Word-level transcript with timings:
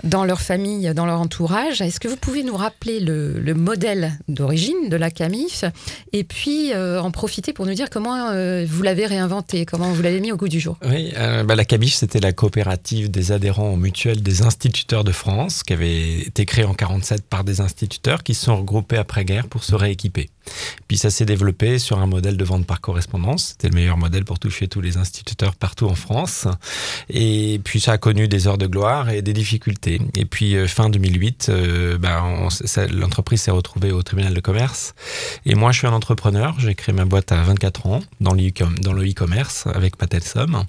dans 0.03 0.25
leur 0.25 0.41
famille, 0.41 0.93
dans 0.93 1.05
leur 1.05 1.19
entourage. 1.19 1.81
Est-ce 1.81 1.99
que 1.99 2.07
vous 2.07 2.17
pouvez 2.17 2.43
nous 2.43 2.55
rappeler 2.55 2.99
le, 2.99 3.53
modèle 3.55 4.13
d'origine 4.27 4.89
de 4.89 4.95
la 4.95 5.09
Camif 5.09 5.63
et 6.11 6.23
puis 6.23 6.73
euh, 6.73 7.01
en 7.01 7.09
profiter 7.09 7.53
pour 7.53 7.65
nous 7.65 7.73
dire 7.73 7.89
comment 7.89 8.29
euh, 8.29 8.65
vous 8.67 8.83
l'avez 8.83 9.05
réinventé, 9.05 9.65
comment 9.65 9.91
vous 9.91 10.01
l'avez 10.01 10.19
mis 10.19 10.31
au 10.31 10.37
goût 10.37 10.49
du 10.49 10.59
jour? 10.59 10.77
Oui, 10.85 11.13
euh, 11.15 11.43
bah, 11.43 11.55
la 11.55 11.65
Camif, 11.65 11.93
c'était 11.93 12.19
la 12.19 12.33
coopérative 12.33 13.09
des 13.09 13.31
adhérents 13.31 13.77
mutuels 13.77 14.21
des 14.21 14.41
instituteurs 14.41 15.03
de 15.03 15.11
France 15.11 15.63
qui 15.63 15.73
avait 15.73 16.19
été 16.19 16.45
créée 16.45 16.65
en 16.65 16.75
1947 16.75 17.25
par 17.25 17.43
des 17.43 17.61
instituteurs 17.61 18.23
qui 18.23 18.33
se 18.33 18.45
sont 18.45 18.57
regroupés 18.57 18.97
après-guerre 18.97 19.47
pour 19.47 19.63
se 19.63 19.75
rééquiper. 19.75 20.29
Puis 20.87 20.97
ça 20.97 21.09
s'est 21.09 21.25
développé 21.25 21.79
sur 21.79 21.99
un 21.99 22.05
modèle 22.05 22.37
de 22.37 22.43
vente 22.43 22.65
par 22.65 22.81
correspondance. 22.81 23.49
C'était 23.49 23.69
le 23.69 23.75
meilleur 23.75 23.97
modèle 23.97 24.25
pour 24.25 24.39
toucher 24.39 24.67
tous 24.67 24.81
les 24.81 24.97
instituteurs 24.97 25.55
partout 25.55 25.87
en 25.87 25.95
France. 25.95 26.47
Et 27.09 27.59
puis 27.63 27.79
ça 27.79 27.93
a 27.93 27.97
connu 27.97 28.27
des 28.27 28.47
heures 28.47 28.57
de 28.57 28.67
gloire 28.67 29.09
et 29.09 29.21
des 29.21 29.33
difficultés. 29.33 29.84
Et 29.87 30.25
puis 30.25 30.55
euh, 30.55 30.67
fin 30.67 30.89
2008, 30.89 31.47
euh, 31.49 31.97
ben, 31.97 32.47
l'entreprise 32.91 33.41
s'est 33.41 33.51
retrouvée 33.51 33.91
au 33.91 34.03
tribunal 34.03 34.33
de 34.33 34.39
commerce. 34.39 34.93
Et 35.45 35.55
moi, 35.55 35.71
je 35.71 35.79
suis 35.79 35.87
un 35.87 35.93
entrepreneur. 35.93 36.55
J'ai 36.59 36.75
créé 36.75 36.93
ma 36.93 37.05
boîte 37.05 37.31
à 37.31 37.41
24 37.43 37.87
ans 37.87 37.99
dans 38.21 38.33
le 38.33 39.09
e-commerce 39.09 39.67
avec 39.73 39.95
Patelsom. 39.97 40.65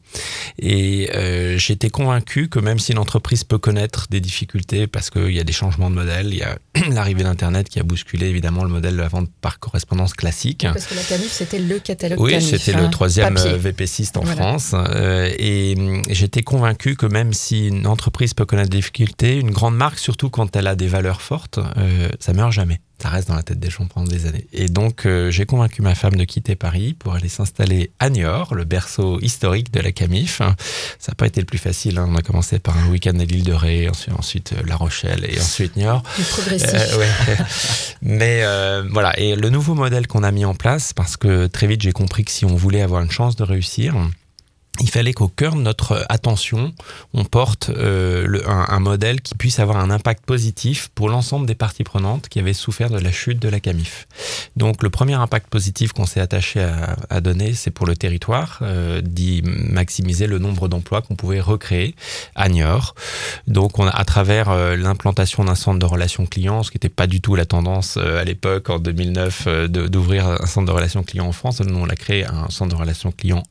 Et 0.58 1.10
euh, 1.14 1.58
j'étais 1.58 1.90
convaincu 1.90 2.48
que 2.48 2.58
même 2.58 2.78
si 2.78 2.92
l'entreprise 2.92 3.44
peut 3.44 3.58
connaître 3.58 4.06
des 4.10 4.20
difficultés 4.20 4.86
parce 4.86 5.10
qu'il 5.10 5.32
y 5.32 5.40
a 5.40 5.44
des 5.44 5.52
changements 5.52 5.90
de 5.90 5.94
modèle, 5.94 6.28
il 6.28 6.38
y 6.38 6.42
a 6.42 6.58
l'arrivée 6.90 7.22
d'Internet 7.22 7.68
qui 7.68 7.78
a 7.78 7.82
bousculé 7.82 8.26
évidemment 8.26 8.64
le 8.64 8.70
modèle 8.70 8.94
de 8.94 9.00
la 9.00 9.08
vente 9.08 9.28
par 9.40 9.58
correspondance 9.58 10.14
classique. 10.14 10.66
Parce 10.72 10.86
que 10.86 10.94
la 10.94 11.02
Camif, 11.02 11.32
c'était 11.32 11.58
le 11.58 11.78
catalogue 11.78 12.20
Oui, 12.20 12.40
c'était 12.40 12.72
le 12.72 12.84
hein, 12.84 12.88
troisième 12.88 13.36
euh, 13.36 13.56
VPCiste 13.56 14.16
en 14.16 14.22
France. 14.22 14.72
Euh, 14.74 15.30
et 15.38 15.74
j'étais 16.10 16.42
convaincu 16.42 16.96
que 16.96 17.06
même 17.06 17.32
si 17.32 17.68
une 17.68 17.86
entreprise 17.86 18.34
peut 18.34 18.44
connaître 18.44 18.70
des 18.70 18.78
difficultés, 18.78 19.05
une 19.22 19.50
grande 19.50 19.76
marque, 19.76 19.98
surtout 19.98 20.30
quand 20.30 20.54
elle 20.56 20.66
a 20.66 20.76
des 20.76 20.88
valeurs 20.88 21.22
fortes, 21.22 21.58
euh, 21.58 22.08
ça 22.20 22.32
meurt 22.32 22.52
jamais 22.52 22.80
ça 23.00 23.10
reste 23.10 23.28
dans 23.28 23.34
la 23.34 23.42
tête 23.42 23.60
des 23.60 23.68
gens 23.68 23.86
pendant 23.86 24.06
des 24.06 24.26
années. 24.26 24.46
Et 24.52 24.68
donc, 24.68 25.04
euh, 25.04 25.30
j'ai 25.30 25.44
convaincu 25.44 25.82
ma 25.82 25.94
femme 25.94 26.16
de 26.16 26.24
quitter 26.24 26.56
Paris 26.56 26.94
pour 26.94 27.14
aller 27.14 27.28
s'installer 27.28 27.90
à 27.98 28.08
Niort, 28.08 28.54
le 28.54 28.64
berceau 28.64 29.20
historique 29.20 29.70
de 29.72 29.80
la 29.80 29.92
Camif. 29.92 30.38
Ça 30.98 31.12
n'a 31.12 31.14
pas 31.14 31.26
été 31.26 31.40
le 31.40 31.46
plus 31.46 31.58
facile. 31.58 31.98
Hein. 31.98 32.06
On 32.08 32.16
a 32.16 32.22
commencé 32.22 32.58
par 32.58 32.76
un 32.78 32.88
week-end 32.88 33.18
à 33.18 33.24
l'île 33.24 33.44
de 33.44 33.52
Ré, 33.52 33.88
ensuite, 33.88 34.14
ensuite 34.18 34.52
euh, 34.54 34.62
La 34.66 34.76
Rochelle 34.76 35.26
et 35.28 35.38
ensuite 35.38 35.76
Niort. 35.76 36.02
progressif. 36.30 36.72
Euh, 36.72 37.36
Mais 38.02 38.42
voilà. 38.90 39.18
Et 39.18 39.36
le 39.36 39.50
nouveau 39.50 39.74
modèle 39.74 40.06
qu'on 40.06 40.22
a 40.22 40.30
mis 40.30 40.44
en 40.44 40.54
place, 40.54 40.92
parce 40.92 41.16
que 41.16 41.46
très 41.46 41.66
vite, 41.66 41.82
j'ai 41.82 41.92
compris 41.92 42.24
que 42.24 42.30
si 42.30 42.44
on 42.44 42.56
voulait 42.56 42.82
avoir 42.82 43.02
une 43.02 43.10
chance 43.10 43.36
de 43.36 43.44
réussir, 43.44 43.94
il 44.80 44.90
fallait 44.90 45.12
qu'au 45.12 45.28
cœur 45.28 45.54
de 45.54 45.60
notre 45.60 46.04
attention, 46.08 46.72
on 47.14 47.24
porte 47.24 47.70
euh, 47.70 48.40
un, 48.46 48.80
modèle 48.80 49.20
qui 49.20 49.34
puisse 49.34 49.58
avoir 49.58 49.78
un 49.78 49.90
impact 49.90 50.24
positif 50.24 50.90
pour 50.94 51.08
l'ensemble 51.08 51.46
des 51.46 51.54
parties 51.54 51.84
prenantes 51.84 52.28
qui 52.28 52.38
avaient 52.38 52.52
souffert 52.52 52.90
de 52.90 52.98
la 52.98 53.10
chute 53.10 53.38
de 53.38 53.48
la 53.48 53.60
CAMIF. 53.60 54.06
Donc 54.56 54.82
le 54.82 54.90
premier 54.90 55.14
impact 55.14 55.48
positif 55.48 55.92
qu'on 55.92 56.06
s'est 56.06 56.20
attaché 56.20 56.60
à, 57.10 57.20
donner, 57.20 57.54
c'est 57.54 57.70
pour 57.70 57.86
le 57.86 57.96
territoire, 57.96 58.58
euh, 58.62 59.00
d'y 59.00 59.42
maximiser 59.42 60.26
le 60.26 60.38
nombre 60.38 60.68
d'emplois 60.68 61.02
qu'on 61.02 61.16
pouvait 61.16 61.40
recréer 61.40 61.94
à 62.34 62.48
Niort. 62.48 62.94
Donc 63.46 63.78
on 63.78 63.86
a, 63.86 63.90
à 63.90 64.04
travers 64.04 64.50
euh, 64.50 64.76
l'implantation 64.76 65.44
d'un 65.44 65.54
centre 65.54 65.78
de 65.78 65.86
relations 65.86 66.26
clients, 66.26 66.62
ce 66.62 66.70
qui 66.70 66.76
n'était 66.76 66.88
pas 66.88 67.06
du 67.06 67.20
tout 67.20 67.34
la 67.34 67.46
tendance 67.46 67.96
à 67.96 68.24
l'époque, 68.24 68.70
en 68.70 68.78
2009, 68.78 69.68
d'ouvrir 69.68 70.26
un 70.26 70.46
centre 70.46 70.66
de 70.66 70.72
relations 70.72 71.02
clients 71.02 71.26
en 71.26 71.32
France, 71.32 71.60
nous 71.60 71.78
on 71.78 71.88
a 71.88 71.96
créé 71.96 72.26
un 72.26 72.48
centre 72.50 72.74
de 72.74 72.78
relations 72.78 73.12
clients 73.12 73.42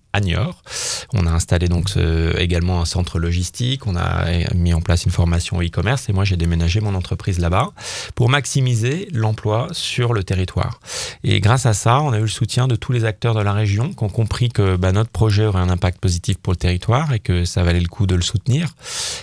On 1.14 1.28
a 1.28 1.32
installé 1.32 1.68
donc 1.68 1.90
également 2.38 2.82
un 2.82 2.86
centre 2.86 3.20
logistique, 3.20 3.88
on 3.88 3.96
a 3.96 4.26
mis 4.54 4.74
en 4.74 4.82
place 4.82 5.06
une 5.06 5.12
formation 5.12 5.62
e-commerce 5.62 6.10
et 6.10 6.14
moi 6.14 6.24
j'ai 6.24 6.38
déménagé 6.38 6.80
mon 6.82 6.96
entreprise 6.96 7.40
là-bas 7.40 7.72
pour 8.16 8.30
maximiser 8.30 9.08
l'emploi 9.12 9.68
sur 9.72 10.14
le 10.14 10.24
territoire. 10.24 10.80
Et 11.24 11.40
grâce 11.40 11.66
à 11.66 11.74
ça, 11.74 12.02
on 12.02 12.12
a 12.12 12.18
eu 12.18 12.22
le 12.22 12.28
soutien 12.28 12.68
de 12.68 12.76
tous 12.76 12.92
les 12.92 13.06
acteurs 13.06 13.36
de 13.36 13.42
la 13.42 13.54
région 13.54 13.94
qui 13.94 14.04
ont 14.04 14.10
compris 14.10 14.50
que 14.50 14.76
bah, 14.76 14.92
notre 14.92 15.10
projet 15.10 15.46
aurait 15.46 15.62
un 15.62 15.70
impact 15.70 16.00
positif 16.00 16.38
pour 16.38 16.54
le 16.54 16.58
territoire 16.58 17.14
et 17.14 17.20
que 17.20 17.46
ça 17.46 17.64
valait 17.64 17.80
le 17.80 17.88
coup 17.88 18.08
de 18.08 18.16
le 18.16 18.22
soutenir. 18.22 18.76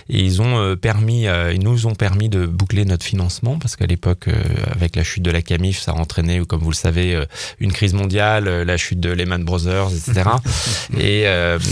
Et 0.09 0.19
ils 0.19 0.41
ont 0.41 0.57
euh, 0.57 0.75
permis, 0.75 1.27
euh, 1.27 1.53
ils 1.53 1.61
nous 1.61 1.87
ont 1.87 1.95
permis 1.95 2.29
de 2.29 2.45
boucler 2.45 2.85
notre 2.85 3.05
financement 3.05 3.57
parce 3.57 3.75
qu'à 3.75 3.85
l'époque, 3.85 4.27
euh, 4.27 4.41
avec 4.71 4.95
la 4.95 5.03
chute 5.03 5.23
de 5.23 5.31
la 5.31 5.41
Camif, 5.41 5.79
ça 5.79 5.93
entraîné, 5.93 6.41
comme 6.45 6.61
vous 6.61 6.71
le 6.71 6.75
savez, 6.75 7.23
une 7.59 7.71
crise 7.71 7.93
mondiale, 7.93 8.63
la 8.63 8.77
chute 8.77 8.99
de 8.99 9.09
Lehman 9.09 9.43
Brothers, 9.43 9.89
etc. 9.91 10.29
et, 10.97 11.23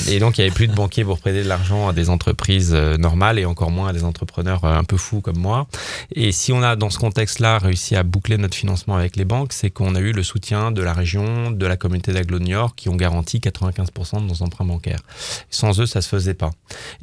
et 0.10 0.19
donc 0.19 0.38
il 0.38 0.42
y 0.42 0.44
avait 0.44 0.54
plus 0.54 0.68
de 0.68 0.74
banquiers 0.74 1.04
pour 1.04 1.19
prêter 1.19 1.44
de 1.44 1.48
l'argent 1.48 1.88
à 1.88 1.94
des 1.94 2.10
entreprises 2.10 2.72
euh, 2.74 2.98
normales 2.98 3.40
et 3.40 3.46
encore 3.46 3.72
moins 3.72 3.90
à 3.90 3.94
des 3.94 4.04
entrepreneurs 4.04 4.63
euh, 4.66 4.75
un 4.75 4.84
peu 4.84 4.98
fous 4.98 5.22
comme 5.22 5.38
moi. 5.38 5.68
Et 6.16 6.31
si 6.31 6.52
on 6.52 6.62
a 6.62 6.75
dans 6.75 6.90
ce 6.90 7.00
contexte-là 7.00 7.58
réussi 7.58 7.96
à 7.96 8.04
boucler 8.04 8.38
notre 8.38 8.56
financement 8.56 8.96
avec 8.96 9.16
les 9.16 9.25
banques, 9.25 9.54
c'est 9.54 9.69
qu'on 9.69 9.96
a 9.96 10.00
eu 10.00 10.12
le 10.12 10.24
soutien 10.24 10.72
de 10.72 10.81
la 10.81 10.94
région, 10.94 11.52
de 11.52 11.66
la 11.66 11.78
communauté 11.78 12.12
d'Aglo 12.12 12.40
Niort 12.40 12.75
qui 12.75 12.90
ont 12.90 12.96
garanti 12.96 13.40
95% 13.40 14.22
de 14.22 14.28
nos 14.28 14.44
emprunts 14.44 14.66
bancaires. 14.66 15.02
Sans 15.50 15.80
eux, 15.80 15.86
ça 15.86 16.02
se 16.02 16.10
faisait 16.10 16.34
pas. 16.34 16.52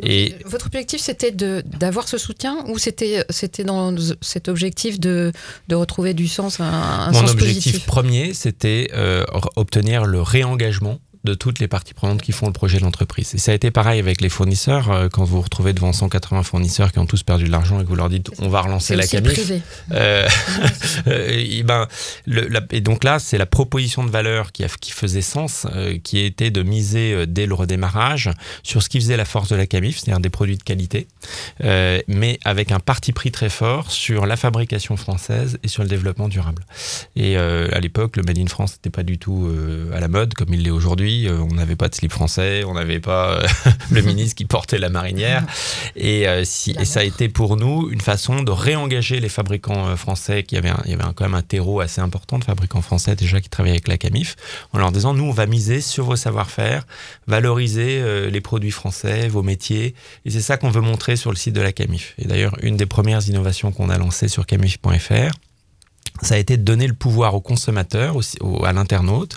Et 0.02 0.34
votre 0.44 0.66
objectif, 0.66 1.00
c'était 1.00 1.32
d'avoir 1.32 2.08
ce 2.08 2.18
soutien 2.18 2.64
ou 2.68 2.78
c'était 2.78 3.24
dans 3.64 3.94
cet 4.20 4.48
objectif 4.48 5.00
de, 5.00 5.32
de 5.68 5.74
retrouver 5.74 6.14
du 6.14 6.28
sens, 6.28 6.60
un, 6.60 7.10
Mon 7.12 7.28
objectif 7.28 7.86
premier, 7.86 8.34
c'était 8.34 8.90
euh, 8.94 9.24
obtenir 9.56 10.04
le 10.04 10.22
réengagement 10.22 10.98
de 11.28 11.34
toutes 11.34 11.58
les 11.58 11.68
parties 11.68 11.94
prenantes 11.94 12.22
qui 12.22 12.32
font 12.32 12.46
le 12.46 12.52
projet 12.52 12.78
de 12.78 12.84
l'entreprise. 12.84 13.34
Et 13.34 13.38
ça 13.38 13.52
a 13.52 13.54
été 13.54 13.70
pareil 13.70 14.00
avec 14.00 14.20
les 14.20 14.28
fournisseurs. 14.28 14.90
Euh, 14.90 15.08
quand 15.08 15.24
vous 15.24 15.36
vous 15.36 15.42
retrouvez 15.42 15.72
devant 15.72 15.92
180 15.92 16.42
fournisseurs 16.42 16.90
qui 16.90 16.98
ont 16.98 17.06
tous 17.06 17.22
perdu 17.22 17.44
de 17.44 17.50
l'argent 17.50 17.80
et 17.80 17.84
que 17.84 17.88
vous 17.88 17.96
leur 17.96 18.08
dites 18.08 18.30
on 18.38 18.48
va 18.48 18.62
relancer 18.62 18.96
la 18.96 19.06
camif. 19.06 19.38
Euh, 19.92 20.28
et, 21.06 21.62
ben, 21.62 21.86
le, 22.26 22.60
et 22.70 22.80
donc 22.80 23.04
là, 23.04 23.18
c'est 23.18 23.38
la 23.38 23.46
proposition 23.46 24.04
de 24.04 24.10
valeur 24.10 24.52
qui, 24.52 24.64
a, 24.64 24.68
qui 24.68 24.92
faisait 24.92 25.22
sens, 25.22 25.66
euh, 25.74 25.98
qui 26.02 26.20
était 26.20 26.50
de 26.50 26.62
miser 26.62 27.26
dès 27.26 27.46
le 27.46 27.54
redémarrage 27.54 28.30
sur 28.62 28.82
ce 28.82 28.88
qui 28.88 29.00
faisait 29.00 29.16
la 29.16 29.24
force 29.24 29.48
de 29.48 29.56
la 29.56 29.66
camif, 29.66 29.98
c'est-à-dire 29.98 30.20
des 30.20 30.30
produits 30.30 30.56
de 30.56 30.62
qualité, 30.62 31.08
mais 31.60 32.38
avec 32.44 32.70
un 32.72 32.80
parti 32.80 33.12
pris 33.12 33.30
très 33.30 33.48
fort 33.48 33.90
sur 33.90 34.26
la 34.26 34.36
fabrication 34.36 34.96
française 34.96 35.58
et 35.62 35.68
sur 35.68 35.82
le 35.82 35.88
développement 35.88 36.28
durable. 36.28 36.64
Et 37.16 37.36
à 37.36 37.80
l'époque, 37.80 38.16
le 38.16 38.22
Made 38.22 38.38
in 38.38 38.46
France 38.46 38.74
n'était 38.74 38.90
pas 38.90 39.02
du 39.02 39.18
tout 39.18 39.50
à 39.92 40.00
la 40.00 40.08
mode 40.08 40.34
comme 40.34 40.52
il 40.52 40.62
l'est 40.62 40.70
aujourd'hui. 40.70 41.17
On 41.30 41.54
n'avait 41.54 41.76
pas 41.76 41.88
de 41.88 41.94
slip 41.94 42.12
français, 42.12 42.64
on 42.64 42.74
n'avait 42.74 43.00
pas 43.00 43.40
le 43.90 44.02
ministre 44.02 44.34
qui 44.36 44.44
portait 44.44 44.78
la 44.78 44.90
marinière. 44.90 45.44
Et, 45.96 46.26
si, 46.44 46.76
et 46.78 46.84
ça 46.84 47.00
a 47.00 47.02
été 47.02 47.28
pour 47.28 47.56
nous 47.56 47.88
une 47.90 48.00
façon 48.00 48.42
de 48.42 48.50
réengager 48.50 49.20
les 49.20 49.28
fabricants 49.28 49.96
français 49.96 50.42
qui 50.42 50.56
avaient, 50.56 50.72
il 50.84 50.90
y 50.90 50.94
avait 50.94 51.02
quand 51.14 51.24
même 51.24 51.34
un 51.34 51.42
terreau 51.42 51.80
assez 51.80 52.00
important 52.00 52.38
de 52.38 52.44
fabricants 52.44 52.82
français 52.82 53.16
déjà 53.16 53.40
qui 53.40 53.48
travaillaient 53.48 53.76
avec 53.76 53.88
la 53.88 53.98
Camif, 53.98 54.36
en 54.72 54.78
leur 54.78 54.92
disant 54.92 55.14
nous 55.14 55.24
on 55.24 55.32
va 55.32 55.46
miser 55.46 55.80
sur 55.80 56.04
vos 56.04 56.16
savoir-faire, 56.16 56.86
valoriser 57.26 58.30
les 58.30 58.40
produits 58.40 58.70
français, 58.70 59.28
vos 59.28 59.42
métiers. 59.42 59.94
Et 60.24 60.30
c'est 60.30 60.40
ça 60.40 60.56
qu'on 60.56 60.70
veut 60.70 60.80
montrer 60.80 61.16
sur 61.16 61.30
le 61.30 61.36
site 61.36 61.54
de 61.54 61.60
la 61.60 61.72
Camif. 61.72 62.14
Et 62.18 62.26
d'ailleurs 62.26 62.56
une 62.62 62.76
des 62.76 62.86
premières 62.86 63.26
innovations 63.28 63.72
qu'on 63.72 63.88
a 63.88 63.98
lancées 63.98 64.28
sur 64.28 64.46
camif.fr, 64.46 65.32
ça 66.22 66.34
a 66.34 66.38
été 66.38 66.56
de 66.56 66.62
donner 66.62 66.86
le 66.86 66.94
pouvoir 66.94 67.34
aux 67.34 67.40
consommateurs, 67.40 68.16
à 68.64 68.72
l'internaute, 68.72 69.36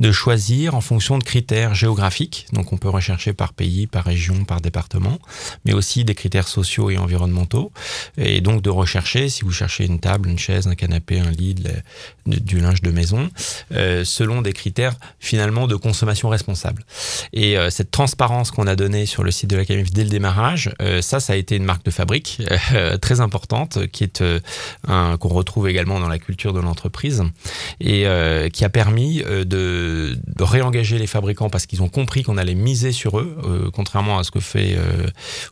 de 0.00 0.12
choisir 0.12 0.74
en 0.74 0.80
fonction 0.80 1.18
de 1.18 1.24
critères 1.24 1.74
géographiques. 1.74 2.46
Donc 2.52 2.72
on 2.72 2.76
peut 2.76 2.88
rechercher 2.88 3.32
par 3.32 3.52
pays, 3.52 3.86
par 3.86 4.04
région, 4.04 4.44
par 4.44 4.60
département, 4.60 5.18
mais 5.64 5.72
aussi 5.72 6.04
des 6.04 6.14
critères 6.14 6.48
sociaux 6.48 6.90
et 6.90 6.98
environnementaux. 6.98 7.72
Et 8.16 8.40
donc 8.40 8.62
de 8.62 8.70
rechercher, 8.70 9.28
si 9.28 9.44
vous 9.44 9.52
cherchez 9.52 9.86
une 9.86 10.00
table, 10.00 10.28
une 10.28 10.38
chaise, 10.38 10.66
un 10.66 10.74
canapé, 10.74 11.20
un 11.20 11.30
lit, 11.30 11.54
du 12.26 12.60
linge 12.60 12.82
de 12.82 12.90
maison, 12.90 13.30
euh, 13.72 14.04
selon 14.04 14.42
des 14.42 14.52
critères 14.52 14.94
finalement 15.18 15.66
de 15.66 15.76
consommation 15.76 16.28
responsable. 16.28 16.84
Et 17.32 17.56
euh, 17.56 17.70
cette 17.70 17.90
transparence 17.90 18.50
qu'on 18.50 18.66
a 18.66 18.76
donnée 18.76 19.06
sur 19.06 19.22
le 19.22 19.30
site 19.30 19.50
de 19.50 19.56
la 19.56 19.64
CAMIF 19.64 19.90
dès 19.90 20.04
le 20.04 20.10
démarrage, 20.10 20.70
euh, 20.82 21.00
ça, 21.00 21.20
ça 21.20 21.32
a 21.32 21.36
été 21.36 21.56
une 21.56 21.64
marque 21.64 21.84
de 21.84 21.90
fabrique 21.90 22.42
très 23.00 23.20
importante, 23.20 23.86
qui 23.88 24.04
est 24.04 24.22
qu'on 24.86 25.28
retrouve 25.28 25.68
également 25.68 26.00
dans 26.00 26.08
la 26.08 26.17
culture 26.18 26.52
de 26.52 26.60
l'entreprise 26.60 27.24
et 27.80 28.06
euh, 28.06 28.48
qui 28.48 28.64
a 28.64 28.68
permis 28.68 29.22
euh, 29.24 29.44
de, 29.44 30.16
réengager 30.40 30.98
les 30.98 31.06
fabricants 31.06 31.50
parce 31.50 31.66
qu'ils 31.66 31.82
ont 31.82 31.88
compris 31.88 32.22
qu'on 32.22 32.38
allait 32.38 32.54
miser 32.54 32.92
sur 32.92 33.18
eux, 33.18 33.36
euh, 33.44 33.70
contrairement 33.70 34.18
à 34.18 34.24
ce 34.24 34.30
que 34.30 34.40
fait 34.40 34.78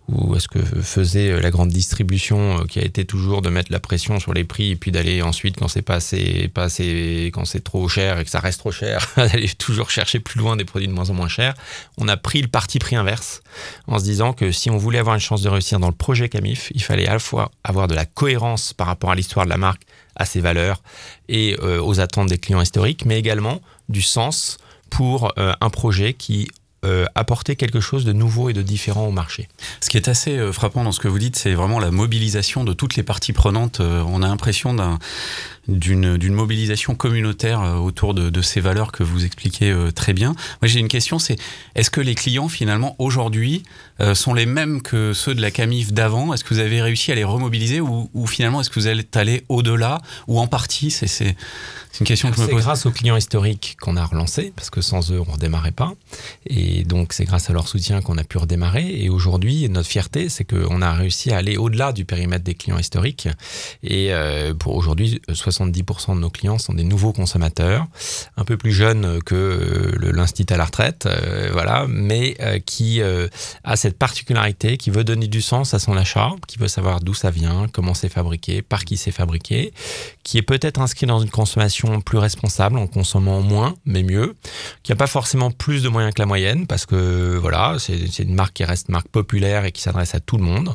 ou 0.08 0.34
à 0.34 0.40
ce 0.40 0.48
que 0.48 0.60
faisait 0.60 1.40
la 1.40 1.50
grande 1.50 1.68
distribution 1.68 2.64
qui 2.68 2.78
a 2.78 2.82
été 2.82 3.04
toujours 3.04 3.42
de 3.42 3.50
mettre 3.50 3.72
la 3.72 3.80
pression 3.80 4.20
sur 4.20 4.32
les 4.32 4.44
prix 4.44 4.70
et 4.70 4.76
puis 4.76 4.92
d'aller 4.92 5.22
ensuite 5.22 5.56
quand 5.58 5.68
c'est 5.68 5.82
pas 5.82 5.96
assez, 5.96 6.48
pas 6.48 6.64
assez, 6.64 7.30
quand 7.34 7.44
c'est 7.44 7.62
trop 7.62 7.88
cher 7.88 8.18
et 8.18 8.24
que 8.24 8.30
ça 8.30 8.40
reste 8.40 8.60
trop 8.60 8.70
cher, 8.70 9.06
d'aller 9.16 9.48
toujours 9.48 9.90
chercher 9.90 10.20
plus 10.20 10.38
loin 10.38 10.56
des 10.56 10.64
produits 10.64 10.88
de 10.88 10.92
moins 10.92 11.10
en 11.10 11.14
moins 11.14 11.28
chers. 11.28 11.54
On 11.98 12.08
a 12.08 12.16
pris 12.16 12.40
le 12.40 12.48
parti 12.48 12.78
pris 12.78 12.96
inverse 12.96 13.42
en 13.86 13.98
se 13.98 14.04
disant 14.04 14.32
que 14.32 14.52
si 14.52 14.70
on 14.70 14.76
voulait 14.76 14.98
avoir 14.98 15.14
une 15.14 15.20
chance 15.20 15.42
de 15.42 15.48
réussir 15.48 15.80
dans 15.80 15.88
le 15.88 15.94
projet 15.94 16.28
Camif, 16.28 16.70
il 16.74 16.82
fallait 16.82 17.06
à 17.06 17.14
la 17.14 17.18
fois 17.18 17.50
avoir 17.64 17.88
de 17.88 17.94
la 17.94 18.04
cohérence 18.04 18.72
par 18.72 18.86
rapport 18.86 19.10
à 19.10 19.14
l'histoire 19.14 19.44
de 19.44 19.50
la 19.50 19.58
marque 19.58 19.82
à 20.16 20.24
ses 20.24 20.40
valeurs 20.40 20.82
et 21.28 21.56
euh, 21.62 21.80
aux 21.80 22.00
attentes 22.00 22.28
des 22.28 22.38
clients 22.38 22.60
historiques, 22.60 23.04
mais 23.04 23.18
également 23.18 23.60
du 23.88 24.02
sens 24.02 24.58
pour 24.90 25.32
euh, 25.38 25.52
un 25.60 25.70
projet 25.70 26.14
qui 26.14 26.48
euh, 26.84 27.06
apportait 27.14 27.56
quelque 27.56 27.80
chose 27.80 28.04
de 28.04 28.12
nouveau 28.12 28.48
et 28.48 28.52
de 28.52 28.62
différent 28.62 29.06
au 29.06 29.10
marché. 29.10 29.48
Ce 29.80 29.90
qui 29.90 29.96
est 29.96 30.08
assez 30.08 30.52
frappant 30.52 30.84
dans 30.84 30.92
ce 30.92 31.00
que 31.00 31.08
vous 31.08 31.18
dites, 31.18 31.36
c'est 31.36 31.54
vraiment 31.54 31.80
la 31.80 31.90
mobilisation 31.90 32.64
de 32.64 32.72
toutes 32.72 32.96
les 32.96 33.02
parties 33.02 33.32
prenantes. 33.32 33.80
on 33.80 34.22
a 34.22 34.28
l'impression 34.28 34.74
d'un 34.74 34.98
d'une 35.68 36.32
mobilisation 36.32 36.94
communautaire 36.94 37.60
euh, 37.60 37.74
autour 37.74 38.14
de, 38.14 38.30
de, 38.30 38.42
ces 38.42 38.60
valeurs 38.60 38.92
que 38.92 39.02
vous 39.02 39.24
expliquez 39.24 39.70
euh, 39.70 39.90
très 39.90 40.12
bien. 40.12 40.34
Moi, 40.62 40.68
j'ai 40.68 40.80
une 40.80 40.88
question, 40.88 41.18
c'est 41.18 41.36
est-ce 41.74 41.90
que 41.90 42.00
les 42.00 42.14
clients, 42.14 42.48
finalement, 42.48 42.94
aujourd'hui, 42.98 43.62
euh, 44.00 44.14
sont 44.14 44.34
les 44.34 44.46
mêmes 44.46 44.82
que 44.82 45.12
ceux 45.12 45.34
de 45.34 45.42
la 45.42 45.50
Camif 45.50 45.92
d'avant? 45.92 46.32
Est-ce 46.32 46.44
que 46.44 46.54
vous 46.54 46.60
avez 46.60 46.80
réussi 46.82 47.12
à 47.12 47.14
les 47.14 47.24
remobiliser 47.24 47.80
ou, 47.80 48.10
ou 48.14 48.26
finalement, 48.26 48.60
est-ce 48.60 48.70
que 48.70 48.78
vous 48.78 48.86
allez 48.86 49.06
aller 49.14 49.44
au-delà 49.48 50.00
ou 50.28 50.38
en 50.38 50.46
partie? 50.46 50.90
C'est 50.90 51.36
une 52.00 52.06
question 52.06 52.30
que 52.30 52.36
je 52.36 52.42
me 52.42 52.46
pose. 52.46 52.56
C'est 52.56 52.62
grâce 52.62 52.86
aux 52.86 52.90
clients 52.90 53.16
historiques 53.16 53.76
qu'on 53.80 53.96
a 53.96 54.04
relancé, 54.04 54.52
parce 54.54 54.70
que 54.70 54.80
sans 54.80 55.10
eux, 55.10 55.20
on 55.20 55.26
ne 55.26 55.32
redémarrait 55.32 55.72
pas. 55.72 55.94
Et 56.46 56.84
donc, 56.84 57.12
c'est 57.12 57.24
grâce 57.24 57.50
à 57.50 57.52
leur 57.52 57.68
soutien 57.68 58.02
qu'on 58.02 58.18
a 58.18 58.24
pu 58.24 58.38
redémarrer. 58.38 59.02
Et 59.02 59.08
aujourd'hui, 59.08 59.68
notre 59.68 59.88
fierté, 59.88 60.28
c'est 60.28 60.44
qu'on 60.44 60.82
a 60.82 60.92
réussi 60.92 61.32
à 61.32 61.38
aller 61.38 61.56
au-delà 61.56 61.92
du 61.92 62.04
périmètre 62.04 62.44
des 62.44 62.54
clients 62.54 62.78
historiques. 62.78 63.28
Et 63.82 64.12
pour 64.58 64.76
aujourd'hui, 64.76 65.20
70% 65.64 66.14
de 66.14 66.20
nos 66.20 66.30
clients 66.30 66.58
sont 66.58 66.74
des 66.74 66.84
nouveaux 66.84 67.12
consommateurs, 67.12 67.86
un 68.36 68.44
peu 68.44 68.56
plus 68.56 68.72
jeunes 68.72 69.22
que 69.22 69.34
euh, 69.34 70.12
l'institut 70.12 70.52
à 70.52 70.56
la 70.56 70.64
retraite, 70.64 71.06
euh, 71.06 71.50
voilà, 71.52 71.86
mais 71.88 72.36
euh, 72.40 72.58
qui 72.58 73.00
a 73.64 73.76
cette 73.76 73.98
particularité, 73.98 74.76
qui 74.76 74.90
veut 74.90 75.04
donner 75.04 75.28
du 75.28 75.42
sens 75.42 75.74
à 75.74 75.78
son 75.78 75.96
achat, 75.96 76.30
qui 76.46 76.58
veut 76.58 76.68
savoir 76.68 77.00
d'où 77.00 77.14
ça 77.14 77.30
vient, 77.30 77.66
comment 77.72 77.94
c'est 77.94 78.08
fabriqué, 78.08 78.62
par 78.62 78.84
qui 78.84 78.96
c'est 78.96 79.10
fabriqué, 79.10 79.72
qui 80.22 80.38
est 80.38 80.42
peut-être 80.42 80.80
inscrit 80.80 81.06
dans 81.06 81.20
une 81.20 81.30
consommation 81.30 82.00
plus 82.00 82.18
responsable 82.18 82.78
en 82.78 82.86
consommant 82.86 83.40
moins, 83.40 83.74
mais 83.84 84.02
mieux, 84.02 84.34
qui 84.82 84.92
n'a 84.92 84.96
pas 84.96 85.06
forcément 85.06 85.50
plus 85.50 85.82
de 85.82 85.88
moyens 85.88 86.14
que 86.14 86.20
la 86.20 86.26
moyenne, 86.26 86.66
parce 86.66 86.86
que 86.86 87.36
voilà, 87.36 87.76
c'est 87.78 88.18
une 88.18 88.34
marque 88.34 88.54
qui 88.54 88.64
reste 88.64 88.88
marque 88.88 89.08
populaire 89.08 89.64
et 89.64 89.72
qui 89.72 89.82
s'adresse 89.82 90.14
à 90.14 90.20
tout 90.20 90.36
le 90.36 90.44
monde, 90.44 90.74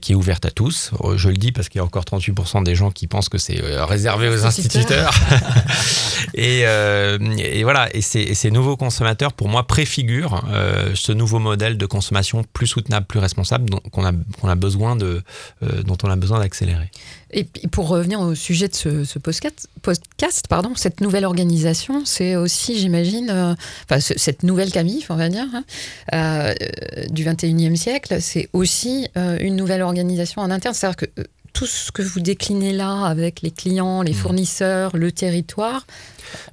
qui 0.00 0.12
est 0.12 0.14
ouverte 0.14 0.44
à 0.46 0.50
tous. 0.50 0.90
Je 1.16 1.28
le 1.28 1.36
dis 1.36 1.52
parce 1.52 1.68
qu'il 1.68 1.78
y 1.78 1.82
a 1.82 1.84
encore 1.84 2.04
38% 2.04 2.64
des 2.64 2.74
gens 2.74 2.90
qui 2.90 3.06
pensent 3.06 3.28
que 3.28 3.38
c'est 3.38 3.60
réservé 3.86 4.28
aux 4.28 4.44
instituteurs. 4.44 5.12
et, 6.34 6.62
euh, 6.64 7.18
et, 7.38 7.64
voilà, 7.64 7.88
et 7.94 8.00
ces, 8.00 8.34
ces, 8.34 8.50
nouveaux 8.50 8.76
consommateurs, 8.76 9.32
pour 9.32 9.48
moi, 9.48 9.66
préfigurent 9.66 10.44
euh, 10.50 10.92
ce 10.94 11.12
nouveau 11.12 11.38
modèle 11.38 11.76
de 11.78 11.86
consommation 11.86 12.44
plus 12.52 12.66
soutenable, 12.66 13.06
plus 13.06 13.20
responsable, 13.20 13.74
a, 13.74 14.12
qu'on 14.40 14.48
a 14.48 14.54
besoin 14.54 14.96
de, 14.96 15.22
euh, 15.62 15.82
dont 15.82 15.96
on 16.02 16.10
a 16.10 16.16
besoin 16.16 16.40
d'accélérer. 16.40 16.90
Et 17.32 17.44
pour 17.70 17.88
revenir 17.88 18.20
au 18.20 18.34
sujet 18.34 18.68
de 18.68 18.74
ce, 18.74 19.04
ce 19.04 19.18
podcast, 19.18 19.68
podcast, 19.82 20.46
pardon, 20.48 20.72
cette 20.76 21.00
nouvelle 21.00 21.24
organisation, 21.24 22.04
c'est 22.04 22.36
aussi, 22.36 22.78
j'imagine, 22.78 23.56
enfin, 23.84 24.00
cette 24.00 24.44
nouvelle 24.44 24.70
Camif, 24.70 25.10
on 25.10 25.16
va 25.16 25.28
dire, 25.28 25.46
hein, 26.12 26.54
du 27.10 27.24
21e 27.24 27.74
siècle, 27.74 28.18
c'est 28.20 28.48
aussi 28.52 29.08
une 29.40 29.56
nouvelle 29.56 29.82
organisation 29.82 30.40
en 30.40 30.50
interne. 30.50 30.74
C'est-à-dire 30.74 30.96
que 30.96 31.06
tout 31.56 31.64
ce 31.64 31.90
que 31.90 32.02
vous 32.02 32.20
déclinez 32.20 32.74
là 32.74 33.06
avec 33.06 33.40
les 33.40 33.50
clients, 33.50 34.02
les 34.02 34.12
mmh. 34.12 34.14
fournisseurs, 34.14 34.94
le 34.94 35.10
territoire, 35.10 35.86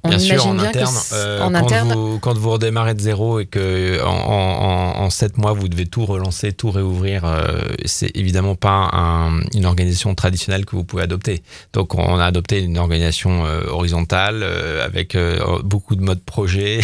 on 0.02 0.08
bien 0.10 0.18
sûr, 0.18 0.46
en 0.46 0.58
interne, 0.58 0.94
euh, 1.12 1.40
en 1.40 1.50
quand, 1.50 1.54
interne... 1.54 1.92
Vous, 1.92 2.18
quand 2.18 2.36
vous 2.36 2.50
redémarrez 2.50 2.94
de 2.94 3.00
zéro 3.00 3.40
et 3.40 3.46
que 3.46 4.02
en, 4.02 4.08
en, 4.08 5.00
en, 5.02 5.10
sept 5.10 5.38
mois 5.38 5.52
vous 5.52 5.68
devez 5.68 5.86
tout 5.86 6.04
relancer, 6.04 6.52
tout 6.52 6.70
réouvrir, 6.70 7.24
euh, 7.24 7.60
c'est 7.84 8.14
évidemment 8.16 8.54
pas 8.54 8.90
un, 8.92 9.40
une 9.54 9.66
organisation 9.66 10.14
traditionnelle 10.14 10.64
que 10.64 10.76
vous 10.76 10.84
pouvez 10.84 11.02
adopter. 11.02 11.42
Donc 11.72 11.94
on 11.94 12.18
a 12.18 12.24
adopté 12.24 12.60
une 12.60 12.78
organisation 12.78 13.46
euh, 13.46 13.62
horizontale 13.68 14.40
euh, 14.42 14.84
avec 14.84 15.16
beaucoup 15.64 15.96
de 15.96 16.02
modes 16.02 16.22
projet, 16.22 16.80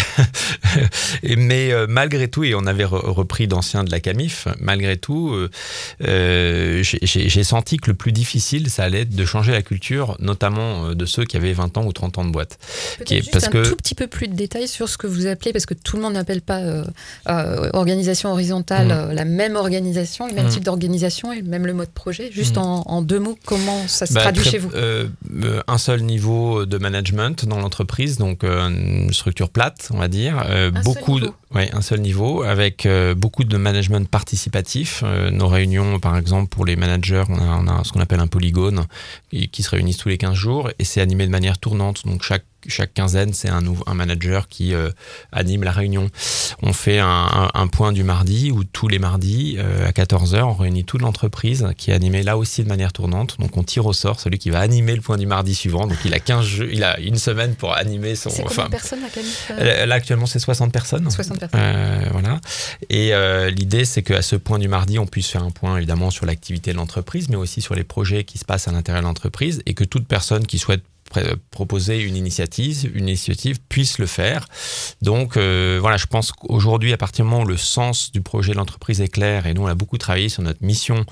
mais 1.36 1.72
malgré 1.88 2.28
tout, 2.28 2.44
et 2.44 2.54
on 2.54 2.66
avait 2.66 2.84
repris 2.84 3.46
d'anciens 3.46 3.84
de 3.84 3.90
la 3.90 4.00
Camif, 4.00 4.48
malgré 4.60 4.96
tout, 4.96 5.34
j'ai 6.00 7.44
senti 7.44 7.76
que 7.78 7.90
le 7.90 7.96
plus 7.96 8.12
difficile, 8.12 8.70
ça 8.70 8.84
allait 8.84 9.02
être 9.02 9.14
de 9.14 9.24
changer 9.24 9.52
la 9.52 9.62
culture, 9.62 10.16
notamment 10.20 10.94
de 10.94 11.04
ceux 11.06 11.24
qui 11.24 11.36
avaient 11.36 11.52
20 11.52 11.78
ans 11.78 11.84
ou 11.84 11.92
30 11.92 12.18
ans 12.18 12.24
de 12.24 12.30
boîte. 12.30 12.58
Qui 13.04 13.14
est, 13.14 13.18
juste 13.18 13.32
parce 13.32 13.44
un 13.46 13.50
que... 13.50 13.68
tout 13.68 13.76
petit 13.76 13.94
peu 13.94 14.06
plus 14.06 14.28
de 14.28 14.34
détails 14.34 14.68
sur 14.68 14.88
ce 14.88 14.98
que 14.98 15.06
vous 15.06 15.26
appelez, 15.26 15.52
parce 15.52 15.66
que 15.66 15.74
tout 15.74 15.96
le 15.96 16.02
monde 16.02 16.14
n'appelle 16.14 16.42
pas 16.42 16.58
euh, 16.58 16.84
euh, 17.28 17.70
organisation 17.72 18.32
horizontale 18.32 18.88
mm. 18.88 18.90
euh, 18.90 19.12
la 19.12 19.24
même 19.24 19.56
organisation, 19.56 20.26
le 20.28 20.34
même 20.34 20.46
mm. 20.46 20.50
type 20.50 20.64
d'organisation 20.64 21.32
et 21.32 21.42
même 21.42 21.66
le 21.66 21.74
mode 21.74 21.90
projet. 21.90 22.30
Juste 22.32 22.56
mm. 22.56 22.60
en, 22.86 23.02
deux 23.02 23.18
mots, 23.18 23.38
comment 23.46 23.86
ça 23.86 24.06
se 24.06 24.14
bah, 24.14 24.22
traduit 24.22 24.44
chez 24.44 24.58
vous 24.58 24.70
Un 25.66 25.78
seul 25.78 26.02
niveau 26.02 26.66
de 26.66 26.78
management 26.78 27.46
dans 27.46 27.58
l'entreprise, 27.58 28.18
donc 28.18 28.44
une 28.44 29.12
structure 29.12 29.50
plate, 29.50 29.88
on 29.92 29.98
va 29.98 30.08
dire. 30.08 30.44
Beaucoup 30.84 31.20
de, 31.20 31.30
ouais, 31.54 31.70
un 31.72 31.80
seul 31.80 32.00
niveau, 32.00 32.42
avec 32.42 32.88
beaucoup 33.16 33.44
de 33.44 33.56
management 33.56 34.08
participatif. 34.08 35.02
nos 35.32 35.48
réunions, 35.48 35.98
par 36.00 36.16
exemple, 36.16 36.48
pour 36.48 36.64
les 36.64 36.76
managers, 36.76 37.24
on 37.28 37.38
a, 37.38 37.58
on 37.58 37.66
a 37.66 37.84
ce 37.84 37.92
qu'on 37.92 38.00
appelle 38.00 38.20
un 38.20 38.26
polygone 38.26 38.86
qui, 39.30 39.48
qui 39.48 39.62
se 39.62 39.70
réunissent 39.70 39.98
tous 39.98 40.08
les 40.08 40.18
15 40.18 40.34
jours 40.34 40.70
et 40.78 40.84
c'est 40.84 41.00
animé 41.00 41.26
de 41.26 41.32
manière 41.32 41.58
tournante. 41.58 42.06
Donc 42.06 42.22
chaque 42.22 42.44
chaque 42.68 42.92
quinzaine, 42.92 43.32
c'est 43.32 43.48
un, 43.48 43.62
un 43.86 43.94
manager 43.94 44.48
qui 44.48 44.74
anime 45.32 45.64
la 45.64 45.72
réunion. 45.72 46.10
On 46.62 46.72
fait 46.72 46.98
un, 46.98 47.50
un, 47.54 47.66
point 47.68 47.92
du 47.92 48.04
mardi 48.04 48.50
où 48.50 48.64
tous 48.64 48.88
les 48.88 48.98
mardis 48.98 49.58
à 49.58 49.90
14h, 49.92 50.42
on 50.42 50.52
réunit 50.52 50.84
toute 50.84 51.00
l'entreprise 51.00 51.68
qui 51.76 51.90
est 51.90 51.94
animée 51.94 52.22
là 52.22 52.36
aussi 52.36 52.62
de 52.62 52.68
manière 52.68 52.92
tournante. 52.92 53.36
Donc 53.38 53.56
on 53.56 53.62
tire 53.62 53.86
au 53.86 53.92
sort 53.92 54.20
celui 54.20 54.38
qui 54.38 54.50
va 54.50 54.60
animer 54.60 54.94
le 54.94 55.00
point 55.00 55.16
du 55.16 55.26
mardi 55.26 55.54
suivant. 55.54 55.86
Donc 55.86 55.98
il 56.04 56.12
a 56.14 56.18
15 56.18 56.44
jeux, 56.44 56.68
il 56.72 56.84
a 56.84 56.98
une 57.00 57.16
semaine 57.16 57.54
pour 57.54 57.74
animer 57.74 58.14
son. 58.14 58.30
C'est 58.30 58.42
combien 58.42 58.66
de 58.66 58.70
personnes 58.70 59.00
là, 59.56 59.86
là 59.86 59.94
actuellement 59.94 60.26
c'est 60.26 60.38
60 60.38 60.72
personnes. 60.72 61.10
60 61.10 61.38
personnes. 61.40 62.08
voilà. 62.12 62.40
Et 62.88 63.12
l'idée 63.50 63.84
c'est 63.84 64.02
qu'à 64.02 64.22
ce 64.22 64.36
point 64.36 64.58
du 64.58 64.68
mardi, 64.68 64.98
on 64.98 65.06
puisse 65.06 65.28
faire 65.28 65.42
un 65.42 65.50
point 65.50 65.76
évidemment 65.76 66.10
sur 66.10 66.26
l'activité 66.26 66.72
de 66.72 66.76
l'entreprise, 66.76 67.28
mais 67.28 67.36
aussi 67.36 67.60
sur 67.60 67.74
les 67.74 67.84
projets 67.84 68.24
qui 68.24 68.38
se 68.38 68.44
passent 68.44 68.68
à 68.68 68.72
l'intérieur 68.72 69.02
de 69.02 69.06
l'entreprise 69.08 69.62
et 69.66 69.74
que 69.74 69.84
toute 69.84 70.06
personne 70.06 70.46
qui 70.46 70.58
souhaite 70.58 70.82
proposer 71.50 72.00
une 72.00 72.16
initiative, 72.16 72.90
une 72.94 73.08
initiative 73.08 73.58
puisse 73.68 73.98
le 73.98 74.06
faire. 74.06 74.46
Donc 75.02 75.36
euh, 75.36 75.78
voilà, 75.80 75.96
je 75.96 76.06
pense 76.06 76.32
qu'aujourd'hui, 76.32 76.92
à 76.92 76.96
partir 76.96 77.24
du 77.24 77.30
moment 77.30 77.44
où 77.44 77.46
le 77.46 77.56
sens 77.56 78.12
du 78.12 78.20
projet 78.20 78.52
de 78.52 78.56
l'entreprise 78.56 79.00
est 79.00 79.08
clair, 79.08 79.46
et 79.46 79.54
nous 79.54 79.62
on 79.62 79.66
a 79.66 79.74
beaucoup 79.74 79.98
travaillé 79.98 80.28
sur 80.28 80.42
notre 80.42 80.64
mission, 80.64 81.04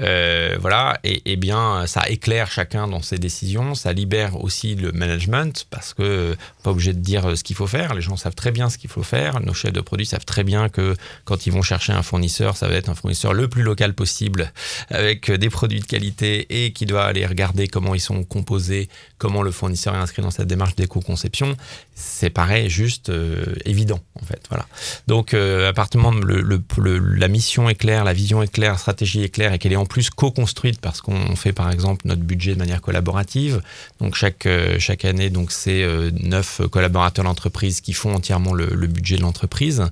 euh, 0.00 0.56
voilà, 0.60 0.98
et, 1.04 1.32
et, 1.32 1.36
bien 1.36 1.86
ça 1.86 2.08
éclaire 2.08 2.50
chacun 2.50 2.88
dans 2.88 3.02
ses 3.02 3.18
décisions, 3.18 3.74
ça 3.74 3.92
libère 3.92 4.42
aussi 4.42 4.74
le 4.74 4.92
management 4.92 5.66
parce 5.70 5.94
que 5.94 6.36
pas 6.62 6.70
obligé 6.70 6.92
de 6.92 7.00
dire 7.00 7.36
ce 7.36 7.44
qu'il 7.44 7.56
faut 7.56 7.66
faire, 7.66 7.94
les 7.94 8.00
gens 8.00 8.16
savent 8.16 8.34
très 8.34 8.52
bien 8.52 8.68
ce 8.68 8.78
qu'il 8.78 8.90
faut 8.90 9.02
faire, 9.02 9.40
nos 9.40 9.54
chefs 9.54 9.72
de 9.72 9.80
produits 9.80 10.06
savent 10.06 10.24
très 10.24 10.44
bien 10.44 10.68
que 10.68 10.96
quand 11.24 11.46
ils 11.46 11.52
vont 11.52 11.62
chercher 11.62 11.92
un 11.92 12.02
fournisseur, 12.02 12.56
ça 12.56 12.68
va 12.68 12.74
être 12.74 12.88
un 12.88 12.94
fournisseur 12.94 13.32
le 13.32 13.48
plus 13.48 13.62
local 13.62 13.94
possible 13.94 14.52
avec 14.90 15.30
des 15.30 15.50
produits 15.50 15.80
de 15.80 15.86
qualité 15.86 16.64
et 16.64 16.72
qui 16.72 16.86
doit 16.86 17.04
aller 17.04 17.24
regarder 17.26 17.68
comment 17.68 17.94
ils 17.94 18.00
sont 18.00 18.24
composés, 18.24 18.88
comment 19.18 19.42
le 19.46 19.52
fournisseur 19.52 19.94
est 19.94 19.98
inscrit 19.98 20.22
dans 20.22 20.30
cette 20.30 20.48
démarche 20.48 20.76
d'éco-conception, 20.76 21.56
c'est 21.98 22.28
pareil, 22.28 22.68
juste 22.68 23.08
euh, 23.08 23.54
évident 23.64 24.00
en 24.20 24.24
fait. 24.26 24.42
Voilà. 24.50 24.66
Donc 25.06 25.32
euh, 25.32 25.72
du 25.90 25.96
moment 25.96 26.18
où 26.18 26.22
le, 26.22 26.98
la 26.98 27.28
mission 27.28 27.70
est 27.70 27.74
claire, 27.74 28.04
la 28.04 28.12
vision 28.12 28.42
est 28.42 28.52
claire, 28.52 28.72
la 28.72 28.78
stratégie 28.78 29.22
est 29.22 29.30
claire 29.30 29.54
et 29.54 29.58
qu'elle 29.58 29.72
est 29.72 29.76
en 29.76 29.86
plus 29.86 30.10
co-construite 30.10 30.78
parce 30.78 31.00
qu'on 31.00 31.34
fait 31.36 31.54
par 31.54 31.70
exemple 31.70 32.06
notre 32.06 32.20
budget 32.20 32.52
de 32.52 32.58
manière 32.58 32.82
collaborative. 32.82 33.62
Donc 33.98 34.14
chaque 34.14 34.44
euh, 34.44 34.76
chaque 34.78 35.06
année 35.06 35.30
donc 35.30 35.50
c'est 35.50 35.86
neuf 36.12 36.60
collaborateurs 36.70 37.24
d'entreprise 37.24 37.80
qui 37.80 37.94
font 37.94 38.14
entièrement 38.14 38.52
le, 38.52 38.66
budget 38.86 39.16
de 39.16 39.22
l'entreprise 39.22 39.84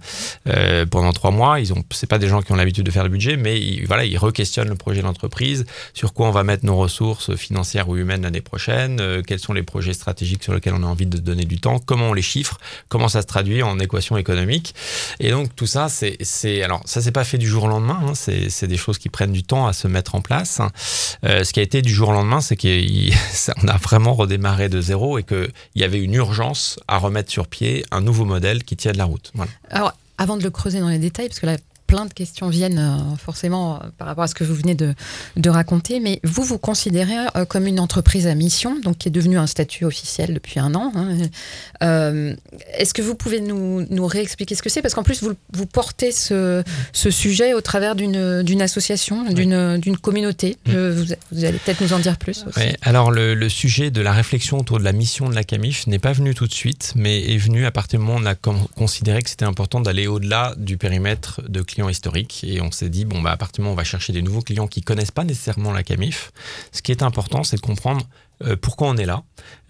pendant 0.91 1.13
trois 1.15 1.31
mois. 1.31 1.59
Ils 1.59 1.73
ont 1.73 1.83
c'est 1.91 2.07
pas 2.07 2.19
des 2.19 2.29
gens 2.29 2.43
qui 2.43 2.53
ont 2.53 2.57
l'habitude 2.57 2.85
de 2.85 2.91
faire 2.91 3.05
le 3.05 3.09
budget, 3.09 3.39
mais 3.39 3.59
ils, 3.59 3.87
voilà 3.87 4.05
ils 4.05 4.19
requestionnent 4.19 4.69
le 4.69 4.75
projet 4.75 5.01
de 5.01 5.07
l'entreprise, 5.07 5.65
sur 5.95 6.13
quoi 6.13 6.29
on 6.29 6.33
va 6.33 6.45
mettre 6.45 6.67
nos 6.67 6.77
ressources 6.77 7.35
financières 7.35 7.89
ou 7.89 7.97
humaines 7.97 8.23
l'année 8.23 8.43
prochaine, 8.43 9.23
quels 9.27 9.39
sont 9.39 9.55
les 9.55 9.63
projets 9.63 9.95
stratégiques 9.95 10.43
sur 10.43 10.53
lesquels 10.53 10.75
on 10.75 10.83
a 10.83 10.87
envie 10.87 11.07
de 11.07 11.19
donner 11.19 11.45
du 11.45 11.59
temps, 11.59 11.79
comment 11.95 12.11
on 12.11 12.13
les 12.13 12.23
chiffre, 12.23 12.59
comment 12.89 13.07
ça 13.07 13.23
se 13.23 13.27
traduit 13.29 13.63
en 13.63 13.79
équation 13.79 14.17
économique. 14.17 14.75
Et 15.21 15.31
donc 15.31 15.55
tout 15.55 15.67
ça, 15.67 15.89
c'est, 15.89 16.63
alors 16.65 16.81
ça 16.87 17.01
s'est 17.01 17.13
pas 17.13 17.23
fait 17.23 17.39
du 17.39 17.47
jour 17.47 17.65
au 17.65 17.69
lendemain, 17.69 18.01
hein, 18.05 18.13
c'est, 18.17 18.67
des 18.67 18.77
choses 18.77 18.99
qui 18.99 19.09
prennent 19.09 19.31
du 19.31 19.45
temps 19.45 19.69
à 19.69 19.73
se 19.73 19.87
mettre 19.87 20.17
en 20.17 20.21
place. 20.21 20.61
Euh, 21.25 21.45
ce 21.45 21.53
qui 21.53 21.61
a 21.61 21.63
été 21.63 21.83
du 21.83 21.95
jour 21.95 22.09
au 22.09 22.13
lendemain, 22.13 22.41
c'est 22.41 22.57
qu'on 22.57 23.69
a 23.69 23.77
vraiment 23.77 24.15
redémarré 24.15 24.69
de 24.69 24.81
zéro 24.81 25.19
et 25.19 25.23
qu'il 25.23 25.53
y 25.77 25.85
avait 25.85 26.01
une 26.01 26.15
urgence 26.15 26.81
à 26.89 26.99
remettre 26.99 27.31
sur 27.31 27.47
pied 27.47 27.87
un 27.93 28.01
nouveau 28.01 28.25
modèle 28.25 28.65
qui 28.65 28.75
tienne 28.75 28.97
la 28.97 29.05
route. 29.05 29.31
Alors, 29.71 29.93
avant 30.19 30.37
de 30.37 30.43
le 30.43 30.51
creuser 30.51 30.81
dans 30.81 30.89
les 30.89 30.99
détails, 30.99 31.29
parce 31.29 31.39
que 31.39 31.47
là, 31.47 31.59
plein 31.87 32.07
de 32.07 32.13
questions 32.13 32.49
viennent 32.49 32.79
euh, 32.79 33.17
forcément 33.17 33.77
euh, 33.77 33.79
par 33.99 34.07
rapport 34.07 34.25
à 34.25 34.27
ce 34.27 34.35
que 34.35 34.45
vous 34.45 34.55
venez 34.55 34.75
de, 34.75 34.95
de 35.37 35.51
raconter, 35.51 36.01
mais 36.01 36.21
vous 36.25 36.43
vous 36.43 36.59
considérez 36.59 37.15
euh, 37.37 37.45
comme 37.45 37.67
une 37.67 37.81
entreprise 37.81 38.27
à 38.27 38.35
mission, 38.35 38.79
donc 38.81 38.99
qui 38.99 39.09
est 39.09 39.11
devenue 39.11 39.39
un 39.39 39.47
statut 39.47 39.85
officiel 39.85 40.35
depuis 40.35 40.61
un 40.61 40.75
an. 40.75 40.93
Hein. 40.95 42.35
Est-ce 42.77 42.95
que 42.95 43.03
vous 43.03 43.15
pouvez 43.15 43.41
nous, 43.41 43.87
nous 43.91 44.07
réexpliquer 44.07 44.55
ce 44.55 44.63
que 44.63 44.69
c'est? 44.69 44.83
Parce 44.83 44.95
qu'en 44.95 45.03
plus, 45.03 45.23
vous, 45.23 45.35
vous 45.53 45.67
portez 45.67 46.13
ce, 46.13 46.63
ce, 46.93 47.11
sujet 47.11 47.55
au 47.55 47.61
travers 47.61 47.95
d'une 47.95 48.63
association, 48.63 49.25
d'une 49.25 49.97
communauté. 50.01 50.57
Mm. 50.67 50.73
Vous, 50.73 51.05
vous, 51.33 51.45
allez 51.45 51.59
peut-être 51.59 51.81
nous 51.81 51.93
en 51.93 51.99
dire 51.99 52.17
plus 52.17 52.45
aussi. 52.47 52.61
alors 52.83 53.11
le, 53.11 53.35
le, 53.35 53.49
sujet 53.49 53.91
de 53.91 54.01
la 54.01 54.13
réflexion 54.13 54.59
autour 54.59 54.79
de 54.79 54.85
la 54.85 54.93
mission 54.93 55.29
de 55.29 55.35
la 55.35 55.45
CAMIF 55.45 55.87
n'est 55.87 55.99
pas 55.99 56.13
venu 56.13 56.35
tout 56.35 56.47
de 56.47 56.53
suite, 56.53 56.93
mais 56.97 57.35
est 57.35 57.39
venu 57.39 57.67
à 57.67 57.71
partir 57.71 57.99
du 57.99 58.07
moment 58.07 58.19
où 58.19 58.23
on 58.23 58.27
a 58.27 58.35
considéré 58.35 59.23
que 59.23 59.31
c'était 59.31 59.45
important 59.45 59.81
d'aller 59.81 60.07
au-delà 60.07 60.55
du 60.57 60.77
périmètre 60.77 61.41
de 61.49 61.63
clients 61.75 61.89
historiques 61.89 62.45
et 62.45 62.61
on 62.61 62.71
s'est 62.71 62.89
dit 62.89 63.05
bon 63.05 63.21
bah 63.21 63.33
à 63.33 63.37
partir 63.37 63.57
du 63.57 63.61
moment 63.63 63.75
on 63.75 63.77
va 63.77 63.85
chercher 63.85 64.13
des 64.13 64.23
nouveaux 64.23 64.43
clients 64.43 64.69
qui 64.69 64.81
connaissent 64.81 65.11
pas 65.11 65.25
nécessairement 65.25 65.73
la 65.73 65.83
Camif, 65.83 66.33
ce 66.73 66.83
qui 66.83 66.93
est 66.93 67.03
important 67.03 67.45
c'est 67.45 67.57
de 67.57 67.61
comprendre 67.61 68.07
pourquoi 68.61 68.89
on 68.89 68.97
est 68.97 69.07
là, 69.07 69.23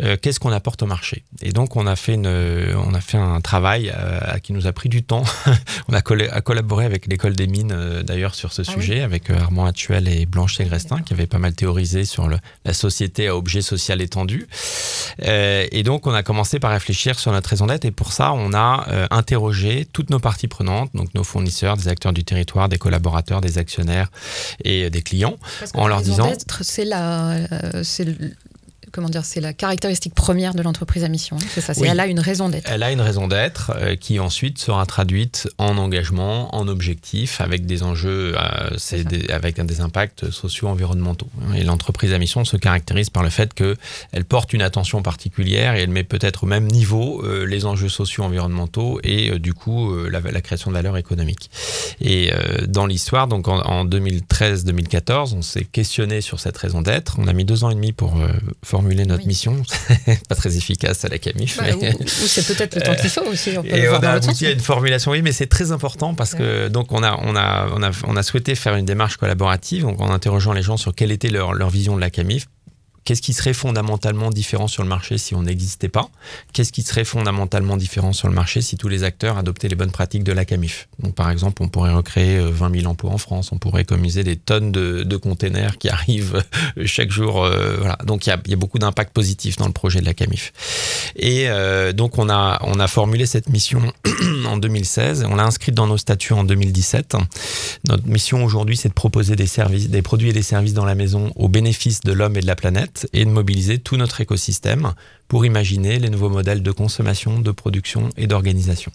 euh, 0.02 0.16
qu'est-ce 0.21 0.40
qu'on 0.40 0.50
apporte 0.50 0.83
au 0.83 0.87
marché? 0.87 1.25
Et 1.40 1.52
donc 1.52 1.76
on 1.76 1.87
a 1.87 1.94
fait, 1.94 2.14
une, 2.14 2.26
on 2.26 2.94
a 2.94 3.00
fait 3.00 3.16
un 3.16 3.40
travail 3.40 3.92
euh, 3.97 4.38
qui 4.38 4.52
nous 4.52 4.66
a 4.66 4.73
pris 4.73 4.88
du 4.88 5.04
temps. 5.04 5.23
on 5.88 5.94
a, 5.94 6.02
collaboré 6.02 6.85
avec 6.85 7.06
l'école 7.06 7.37
des 7.37 7.47
mines 7.47 8.02
d'ailleurs 8.02 8.35
sur 8.35 8.52
ce 8.52 8.62
ah 8.66 8.73
sujet, 8.73 9.02
avec 9.02 9.30
Armand 9.30 9.66
Actuel 9.66 10.09
et 10.09 10.26
Blanche 10.26 10.56
Segrestin 10.56 11.00
qui 11.02 11.12
avaient 11.12 11.28
pas 11.28 11.38
mal 11.38 11.54
théorisé 11.54 12.04
sur 12.04 12.28
le, 12.28 12.38
la 12.64 12.73
société 12.73 13.28
à 13.28 13.37
objet 13.37 13.62
social 13.62 14.00
étendu. 14.00 14.49
et 15.21 15.83
donc 15.85 16.06
on 16.09 16.14
a 16.14 16.23
commencé 16.25 16.59
par 16.59 16.73
réfléchir 16.73 17.18
sur 17.18 17.30
notre 17.30 17.50
raison 17.50 17.66
d'être 17.66 17.85
et 17.85 17.92
pour 17.92 18.12
ça 18.12 18.33
on 18.33 18.52
a 18.52 19.06
interrogé 19.11 19.87
toutes 19.92 20.11
nos 20.11 20.18
parties 20.18 20.49
prenantes, 20.49 20.90
donc 20.94 21.14
nos 21.14 21.25
fournisseurs, 21.25 21.76
des 21.76 21.88
acteurs 21.88 22.12
du 22.12 22.25
territoire, 22.25 22.68
des 22.68 22.78
collaborateurs, 22.78 23.40
des 23.40 23.59
actionnaires 23.59 24.11
et 24.64 24.90
des 24.90 25.02
clients, 25.02 25.37
en 25.75 25.87
leur 25.87 26.02
disant... 26.02 26.33
C'est 26.62 26.85
la, 26.85 27.38
c'est 27.83 28.06
comment 28.95 29.09
dire, 29.09 29.25
c'est 29.25 29.41
la 29.41 29.53
caractéristique 29.53 30.15
première 30.15 30.55
de 30.55 30.63
l'entreprise 30.63 31.03
à 31.03 31.09
mission. 31.09 31.37
Hein, 31.37 31.47
c'est 31.53 31.61
ça. 31.61 31.73
Elle 31.85 31.99
a 31.99 32.07
une 32.07 32.21
raison 32.21 32.49
d'être. 32.49 32.71
Elle 32.71 32.85
a 32.85 32.93
une 32.93 33.01
raison 33.01 33.27
d'être 33.27 33.73
euh, 33.75 33.97
qui 33.97 34.21
ensuite 34.21 34.59
sera 34.59 34.87
traduite 34.87 35.49
en 35.59 35.77
engagement, 35.79 36.55
en 36.55 36.69
objectif, 36.69 37.41
avec 37.41 37.67
des 37.67 37.83
enjeux, 37.83 38.37
euh, 38.37 38.71
c'est 38.79 39.31
avec 39.33 39.61
des 39.61 39.81
impacts 39.81 40.31
socio-environnementaux. 40.31 41.29
Et 41.57 41.65
l'entreprise 41.65 42.13
à 42.13 42.19
mission 42.19 42.45
se 42.45 42.57
caractérise 42.57 43.11
par 43.11 43.25
le 43.25 43.31
fait 43.31 43.53
qu'elle 43.53 44.25
porte 44.29 44.53
une 44.53 44.63
attention 44.63 45.03
particulière 45.03 45.75
et 45.75 45.83
elle 45.83 45.91
met 45.91 46.05
peut-être 46.05 46.45
au 46.45 46.47
même 46.47 46.69
niveau 46.69 47.21
euh, 47.25 47.45
les 47.45 47.67
enjeux 47.67 47.89
socio-environnementaux 47.89 49.01
et 49.03 49.39
du 49.41 49.55
coup 49.55 49.93
la, 50.07 50.21
création 50.41 50.71
de 50.71 50.77
valeur 50.77 50.97
économique. 50.97 51.51
Et 52.01 52.31
dans 52.69 52.87
l'histoire, 52.87 53.27
donc 53.27 53.49
en, 53.49 53.85
2013-2014, 53.87 55.35
on 55.35 55.43
s'est 55.43 55.65
questionné 55.65 56.21
sur 56.21 56.39
cette 56.39 56.57
raison 56.57 56.83
d'être. 56.83 57.17
On 57.19 57.27
a 57.27 57.33
mis 57.33 57.45
deux 57.45 57.65
ans 57.65 57.71
et 57.71 57.75
demi 57.75 57.93
pour 57.93 58.17
former 58.63 58.84
formuler 58.85 59.07
notre 59.07 59.26
mission. 59.26 59.62
pas 60.29 60.35
très 60.35 60.57
efficace 60.57 61.05
à 61.05 61.09
la 61.09 61.19
Camif. 61.19 61.57
Bah, 61.57 61.64
ou, 61.75 62.07
c'est 62.09 62.47
peut-être 62.47 62.75
le 62.75 62.83
temps 62.83 62.95
qu'il 62.95 63.09
faut 63.09 63.23
aussi. 63.23 63.57
On 63.57 63.64
et 63.64 63.88
on 63.88 63.95
a 63.95 64.11
abouti 64.11 64.47
à 64.47 64.50
une 64.50 64.61
formulation, 64.61 65.12
oui, 65.12 65.23
mais 65.23 65.33
c'est 65.33 65.47
très 65.47 65.73
important 65.73 66.14
parce 66.14 66.35
que 66.35 66.69
donc 66.69 66.93
on 66.93 67.03
a, 67.03 67.19
on, 67.23 67.35
a, 67.35 67.69
on, 67.75 67.83
a, 67.83 67.91
on 68.07 68.17
a 68.17 68.23
souhaité 68.23 68.55
faire 68.55 68.75
une 68.76 68.85
démarche 68.85 69.17
collaborative 69.17 69.83
donc 69.83 70.00
en 70.00 70.11
interrogeant 70.11 70.53
les 70.53 70.62
gens 70.62 70.76
sur 70.76 70.95
quelle 70.95 71.12
était 71.12 71.31
leur, 71.31 71.55
leur 71.55 71.71
vision 71.71 71.97
de 71.97 72.00
la 72.00 72.11
Camif 72.11 72.47
Qu'est-ce 73.04 73.23
qui 73.23 73.32
serait 73.32 73.52
fondamentalement 73.52 74.30
différent 74.30 74.66
sur 74.66 74.82
le 74.82 74.88
marché 74.88 75.18
si 75.18 75.34
on 75.34 75.42
n'existait 75.42 75.88
pas? 75.88 76.08
Qu'est-ce 76.52 76.73
qui 76.73 76.82
serait 76.82 77.04
fondamentalement 77.04 77.76
différent 77.76 78.12
sur 78.12 78.28
le 78.28 78.34
marché 78.34 78.62
si 78.62 78.76
tous 78.76 78.88
les 78.88 79.04
acteurs 79.04 79.37
adoptaient 79.37 79.68
les 79.68 79.75
bonnes 79.75 79.90
pratiques 79.90 80.25
de 80.25 80.32
la 80.32 80.44
CAMIF? 80.44 80.88
Donc, 81.00 81.14
par 81.14 81.30
exemple, 81.30 81.62
on 81.62 81.68
pourrait 81.68 81.92
recréer 81.92 82.38
20 82.38 82.70
euh, 82.70 82.80
000 82.80 82.90
emplois 82.90 83.11
en 83.11 83.18
France, 83.18 83.52
on 83.52 83.58
pourrait 83.58 83.82
économiser 83.82 84.25
des 84.25 84.37
tonnes 84.37 84.73
de, 84.73 85.02
de 85.02 85.16
containers 85.16 85.78
qui 85.78 85.88
arrivent 85.90 86.42
euh, 86.78 86.87
chaque 86.87 87.11
jour. 87.11 87.44
Euh, 87.44 87.76
voilà. 87.78 87.99
Donc, 88.04 88.26
il 88.26 88.30
y 88.30 88.32
a, 88.32 88.40
y 88.46 88.52
a, 88.52 88.56
beaucoup 88.56 88.78
d'impact 88.78 89.12
positif 89.12 89.56
dans 89.56 89.66
le 89.66 89.73
projet 89.73 90.00
de 90.00 90.06
la 90.06 90.14
CAMIF. 90.14 90.52
Et 91.16 91.49
euh, 91.49 91.92
donc, 91.92 92.18
on 92.18 92.28
a, 92.30 92.58
on 92.62 92.80
a 92.80 92.88
formulé 92.88 93.26
cette 93.26 93.49
mission 93.49 93.82
en 94.46 94.56
2016 94.56 95.26
on 95.28 95.37
l'a 95.37 95.44
inscrite 95.44 95.75
dans 95.75 95.87
nos 95.87 95.99
statuts 95.99 96.32
en 96.32 96.44
2017. 96.44 97.16
Notre 97.88 98.06
mission 98.06 98.44
aujourd'hui, 98.44 98.76
c'est 98.76 98.88
de 98.88 98.94
proposer 98.94 99.37
des 99.37 99.46
services, 99.46 99.88
des 99.88 100.02
produits 100.02 100.30
et 100.30 100.32
des 100.32 100.42
services 100.42 100.75
dans 100.75 100.84
la 100.84 100.94
maison 100.94 101.32
au 101.37 101.49
bénéfice 101.49 102.00
de 102.00 102.12
l'homme 102.12 102.37
et 102.37 102.40
de 102.40 102.46
la 102.46 102.56
planète 102.56 102.94
et 103.13 103.25
de 103.25 103.31
mobiliser 103.31 103.79
tout 103.79 103.97
notre 103.97 104.21
écosystème 104.21 104.95
pour 105.28 105.47
imaginer 105.47 105.99
les 105.99 106.11
nouveaux 106.11 106.28
modèles 106.28 106.62
de 106.62 106.71
consommation, 106.71 107.40
de 107.40 107.50
production 107.50 108.11
et 108.16 108.26
d'organisation. 108.26 108.93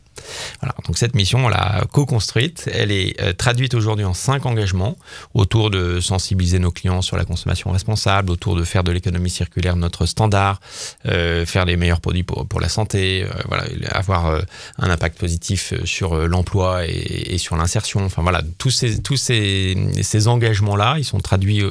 Voilà, 0.62 0.76
donc 0.86 0.98
cette 0.98 1.16
mission, 1.16 1.46
on 1.46 1.50
l'a 1.50 1.86
co-construite. 1.92 2.70
Elle 2.74 2.92
est 2.92 3.20
euh, 3.22 3.34
traduite 3.34 3.74
aujourd'hui 3.74 4.06
en 4.06 4.14
cinq 4.14 4.46
engagements 4.46 4.98
autour 5.34 5.70
de 5.70 6.00
sensibiliser 6.00 6.60
nos 6.60 6.72
clients 6.72 7.02
sur 7.02 7.18
la 7.18 7.26
consommation 7.26 7.72
responsable, 7.72 8.32
autour 8.32 8.56
de 8.56 8.64
faire 8.64 8.84
de 8.84 8.92
l'économie 8.92 9.30
circulaire 9.30 9.76
notre 9.76 10.06
standard, 10.06 10.60
euh, 11.06 11.46
faire 11.46 11.66
les 11.66 11.78
meilleurs 11.78 12.02
produits 12.02 12.24
pour, 12.24 12.60
la 12.60 12.70
santé, 12.70 13.24
euh, 13.24 13.30
voilà, 13.48 13.64
avoir 13.92 14.42
un 14.78 14.90
impact 14.90 15.18
positif 15.18 15.74
sur 15.86 16.16
l'emploi 16.28 16.86
et, 16.86 17.34
et, 17.34 17.38
sur 17.38 17.56
l'insertion. 17.56 18.04
Enfin 18.04 18.22
voilà, 18.22 18.42
tous 18.58 18.72
ces, 18.72 19.02
tous 19.02 19.18
ces, 19.18 19.76
ces 20.02 20.28
engagements-là, 20.28 20.96
ils 20.98 21.06
sont 21.06 21.20
traduits 21.20 21.64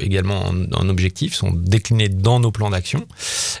également 0.00 0.46
en, 0.46 0.72
en 0.72 0.88
objectifs, 0.88 1.34
sont 1.34 1.50
déclinés 1.52 2.08
dans 2.08 2.40
nos 2.40 2.52
plans 2.52 2.70
d'action. 2.70 3.06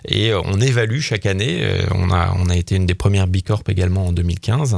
Et 0.06 0.32
on 0.44 0.60
évalue 0.60 1.00
chaque 1.00 1.26
année. 1.26 1.66
on 1.94 2.10
a 2.10 2.34
on 2.38 2.48
a 2.48 2.56
été 2.56 2.76
une 2.76 2.86
des 2.86 2.94
premières 2.94 3.26
Bicorp 3.26 3.62
également 3.68 4.06
en 4.06 4.12
2015, 4.12 4.76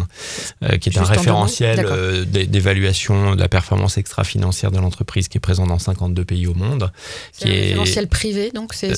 qui 0.81 0.89
est 0.89 0.99
un 0.99 1.05
référentiel 1.05 1.87
d'évaluation 2.27 3.35
de 3.35 3.41
la 3.41 3.49
performance 3.49 3.99
extra-financière 3.99 4.71
de 4.71 4.79
l'entreprise 4.79 5.29
qui 5.29 5.39
est 5.39 5.41
présent 5.41 5.67
dans 5.67 5.79
52 5.79 6.25
pays 6.25 6.47
au 6.47 6.55
monde. 6.55 6.91
C'est 7.33 7.49
un 7.49 7.51
référentiel 7.51 8.09
privé, 8.09 8.51
donc 8.55 8.75
c'est. 8.75 8.93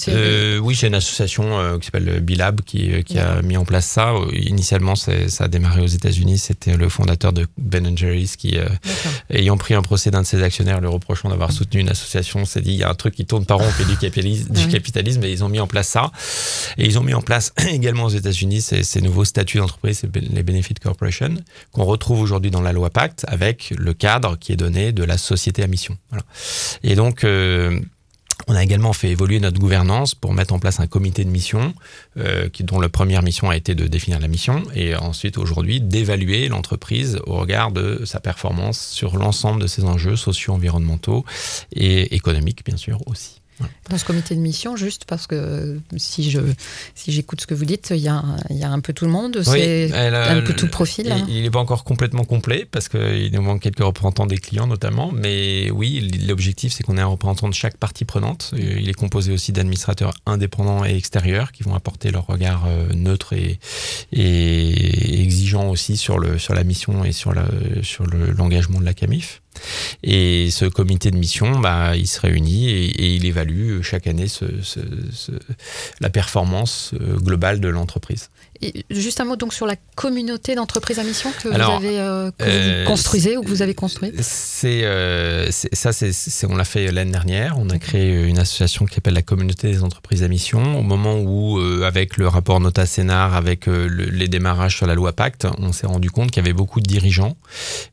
oui, 0.60 0.74
j'ai 0.74 0.86
une 0.86 0.94
association 0.94 1.78
qui 1.78 1.86
s'appelle 1.86 2.20
Bilab 2.20 2.60
qui, 2.62 3.02
qui 3.04 3.18
a 3.18 3.42
mis 3.42 3.56
en 3.56 3.64
place 3.64 3.86
ça. 3.86 4.12
Initialement, 4.32 4.94
ça 4.96 5.12
a 5.40 5.48
démarré 5.48 5.82
aux 5.82 5.86
États-Unis. 5.86 6.38
C'était 6.38 6.76
le 6.76 6.88
fondateur 6.88 7.32
de 7.32 7.46
Ben 7.58 7.96
Jerry's 7.96 8.36
qui, 8.36 8.56
ayant 9.30 9.56
pris 9.56 9.74
un 9.74 9.82
procès 9.82 10.10
d'un 10.10 10.22
de 10.22 10.26
ses 10.26 10.42
actionnaires, 10.42 10.80
le 10.80 10.88
reprochant 10.88 11.28
d'avoir 11.28 11.52
soutenu 11.52 11.80
une 11.80 11.88
association, 11.88 12.44
s'est 12.44 12.60
dit 12.60 12.72
il 12.72 12.78
y 12.78 12.82
a 12.82 12.90
un 12.90 12.94
truc 12.94 13.14
qui 13.14 13.26
tourne 13.26 13.44
par 13.44 13.58
rond, 13.58 13.68
qui 13.76 13.82
est 13.82 13.86
du 13.86 13.96
capitalisme, 13.96 14.52
du 14.52 14.68
capitalisme, 14.76 15.22
et 15.24 15.30
ils 15.30 15.44
ont 15.44 15.48
mis 15.48 15.60
en 15.60 15.66
place 15.66 15.88
ça. 15.88 16.10
Et 16.78 16.86
ils 16.86 16.98
ont 16.98 17.02
mis 17.02 17.14
en 17.14 17.22
place 17.22 17.52
également 17.68 18.04
aux 18.04 18.10
États-Unis 18.10 18.60
ces, 18.62 19.00
nouveaux 19.00 19.24
statuts 19.24 19.58
d'entreprise, 19.58 20.02
les 20.14 20.42
Benefit 20.42 20.74
Corporation, 20.74 21.34
qu'on 21.72 21.84
retrouve 21.84 22.20
aujourd'hui 22.20 22.50
dans 22.50 22.62
la 22.62 22.72
loi 22.72 22.90
Pacte, 22.90 23.24
avec 23.28 23.72
le 23.76 23.94
cadre 23.94 24.36
qui 24.38 24.52
est 24.52 24.56
donné 24.56 24.92
de 24.92 25.04
la 25.04 25.18
société 25.18 25.62
à 25.62 25.66
mission. 25.66 25.96
Et 26.82 26.94
donc, 26.94 27.24
euh, 27.24 27.80
on 28.48 28.54
a 28.54 28.62
également 28.62 28.92
fait 28.92 29.10
évoluer 29.10 29.40
notre 29.40 29.60
gouvernance 29.60 30.14
pour 30.14 30.34
mettre 30.34 30.52
en 30.54 30.58
place 30.58 30.80
un 30.80 30.86
comité 30.86 31.24
de 31.24 31.30
mission, 31.30 31.74
euh, 32.16 32.48
dont 32.60 32.80
la 32.80 32.88
première 32.88 33.22
mission 33.22 33.50
a 33.50 33.56
été 33.56 33.74
de 33.74 33.86
définir 33.86 34.18
la 34.18 34.28
mission, 34.28 34.62
et 34.74 34.96
ensuite 34.96 35.38
aujourd'hui 35.38 35.80
d'évaluer 35.80 36.48
l'entreprise 36.48 37.20
au 37.26 37.36
regard 37.36 37.70
de 37.70 38.02
sa 38.04 38.20
performance 38.20 38.78
sur 38.78 39.16
l'ensemble 39.16 39.62
de 39.62 39.66
ses 39.66 39.84
enjeux 39.84 40.16
sociaux, 40.16 40.54
environnementaux 40.54 41.24
et 41.72 42.14
économiques, 42.14 42.64
bien 42.64 42.76
sûr 42.76 43.00
aussi. 43.06 43.41
Dans 43.90 43.98
ce 43.98 44.04
comité 44.04 44.34
de 44.34 44.40
mission, 44.40 44.76
juste 44.76 45.04
parce 45.06 45.26
que 45.26 45.78
si 45.96 46.30
je 46.30 46.40
si 46.94 47.12
j'écoute 47.12 47.40
ce 47.40 47.46
que 47.46 47.54
vous 47.54 47.64
dites, 47.64 47.92
il 47.94 48.02
y 48.02 48.08
a, 48.08 48.22
il 48.50 48.56
y 48.56 48.64
a 48.64 48.70
un 48.70 48.80
peu 48.80 48.92
tout 48.92 49.04
le 49.04 49.10
monde, 49.10 49.42
c'est 49.42 49.92
un 49.92 50.40
peu 50.42 50.54
tout 50.54 50.66
le 50.66 50.70
profil. 50.70 51.10
Hein. 51.10 51.24
Il 51.28 51.42
n'est 51.42 51.50
pas 51.50 51.58
encore 51.58 51.84
complètement 51.84 52.24
complet 52.24 52.66
parce 52.70 52.88
qu'il 52.88 53.30
nous 53.32 53.42
manque 53.42 53.60
quelques 53.60 53.82
représentants 53.82 54.26
des 54.26 54.38
clients 54.38 54.66
notamment, 54.66 55.12
mais 55.12 55.70
oui, 55.70 56.10
l'objectif 56.26 56.72
c'est 56.72 56.82
qu'on 56.82 56.96
ait 56.96 57.02
un 57.02 57.06
représentant 57.06 57.48
de 57.48 57.54
chaque 57.54 57.76
partie 57.76 58.04
prenante. 58.04 58.54
Il 58.56 58.88
est 58.88 58.94
composé 58.94 59.32
aussi 59.32 59.52
d'administrateurs 59.52 60.12
indépendants 60.26 60.84
et 60.84 60.96
extérieurs 60.96 61.52
qui 61.52 61.62
vont 61.62 61.74
apporter 61.74 62.10
leur 62.10 62.26
regard 62.26 62.64
euh, 62.66 62.92
neutre 62.94 63.32
et, 63.32 63.58
et 64.12 65.22
exigeant 65.22 65.68
aussi 65.68 65.96
sur 65.96 66.18
le 66.18 66.38
sur 66.38 66.54
la 66.54 66.64
mission 66.64 67.04
et 67.04 67.12
sur 67.12 67.32
le 67.32 67.82
sur 67.82 68.06
l'engagement 68.06 68.80
de 68.80 68.84
la 68.84 68.94
CAMIF. 68.94 69.41
Et 70.02 70.50
ce 70.50 70.64
comité 70.64 71.10
de 71.10 71.16
mission, 71.16 71.58
bah, 71.60 71.96
il 71.96 72.06
se 72.06 72.20
réunit 72.20 72.70
et, 72.70 73.14
il 73.14 73.26
évalue 73.26 73.82
chaque 73.82 74.06
année 74.06 74.28
ce, 74.28 74.46
la 76.00 76.10
performance 76.10 76.92
euh, 76.94 77.16
globale 77.18 77.60
de 77.60 77.68
l'entreprise. 77.68 78.30
Juste 78.90 79.20
un 79.20 79.24
mot 79.24 79.36
donc 79.36 79.54
sur 79.54 79.66
la 79.66 79.76
communauté 79.96 80.54
d'entreprises 80.54 80.98
à 80.98 81.04
mission 81.04 81.30
que 81.32 81.48
vous 81.48 81.54
avez 81.54 81.98
euh, 81.98 82.30
euh, 82.42 82.84
construisez 82.84 83.36
ou 83.36 83.42
que 83.42 83.48
vous 83.48 83.62
avez 83.62 83.74
construit. 83.74 84.12
C'est 84.20 84.82
ça, 85.50 85.92
c'est 85.92 86.46
on 86.46 86.56
l'a 86.56 86.64
fait 86.64 86.90
l'année 86.90 87.12
dernière. 87.12 87.58
On 87.58 87.70
a 87.70 87.78
créé 87.78 88.22
une 88.24 88.38
association 88.38 88.86
qui 88.86 88.94
s'appelle 88.94 89.14
la 89.14 89.22
communauté 89.22 89.70
des 89.70 89.82
entreprises 89.82 90.22
à 90.22 90.28
mission. 90.28 90.78
Au 90.78 90.82
moment 90.82 91.18
où, 91.18 91.58
avec 91.84 92.16
le 92.16 92.28
rapport 92.28 92.60
Nota 92.60 92.86
Sénar, 92.86 93.34
avec 93.34 93.66
les 93.66 94.28
démarrages 94.28 94.76
sur 94.76 94.86
la 94.86 94.94
loi 94.94 95.12
Pacte, 95.12 95.46
on 95.58 95.72
s'est 95.72 95.86
rendu 95.86 96.10
compte 96.10 96.30
qu'il 96.30 96.42
y 96.42 96.46
avait 96.46 96.52
beaucoup 96.52 96.80
de 96.80 96.86
dirigeants 96.86 97.36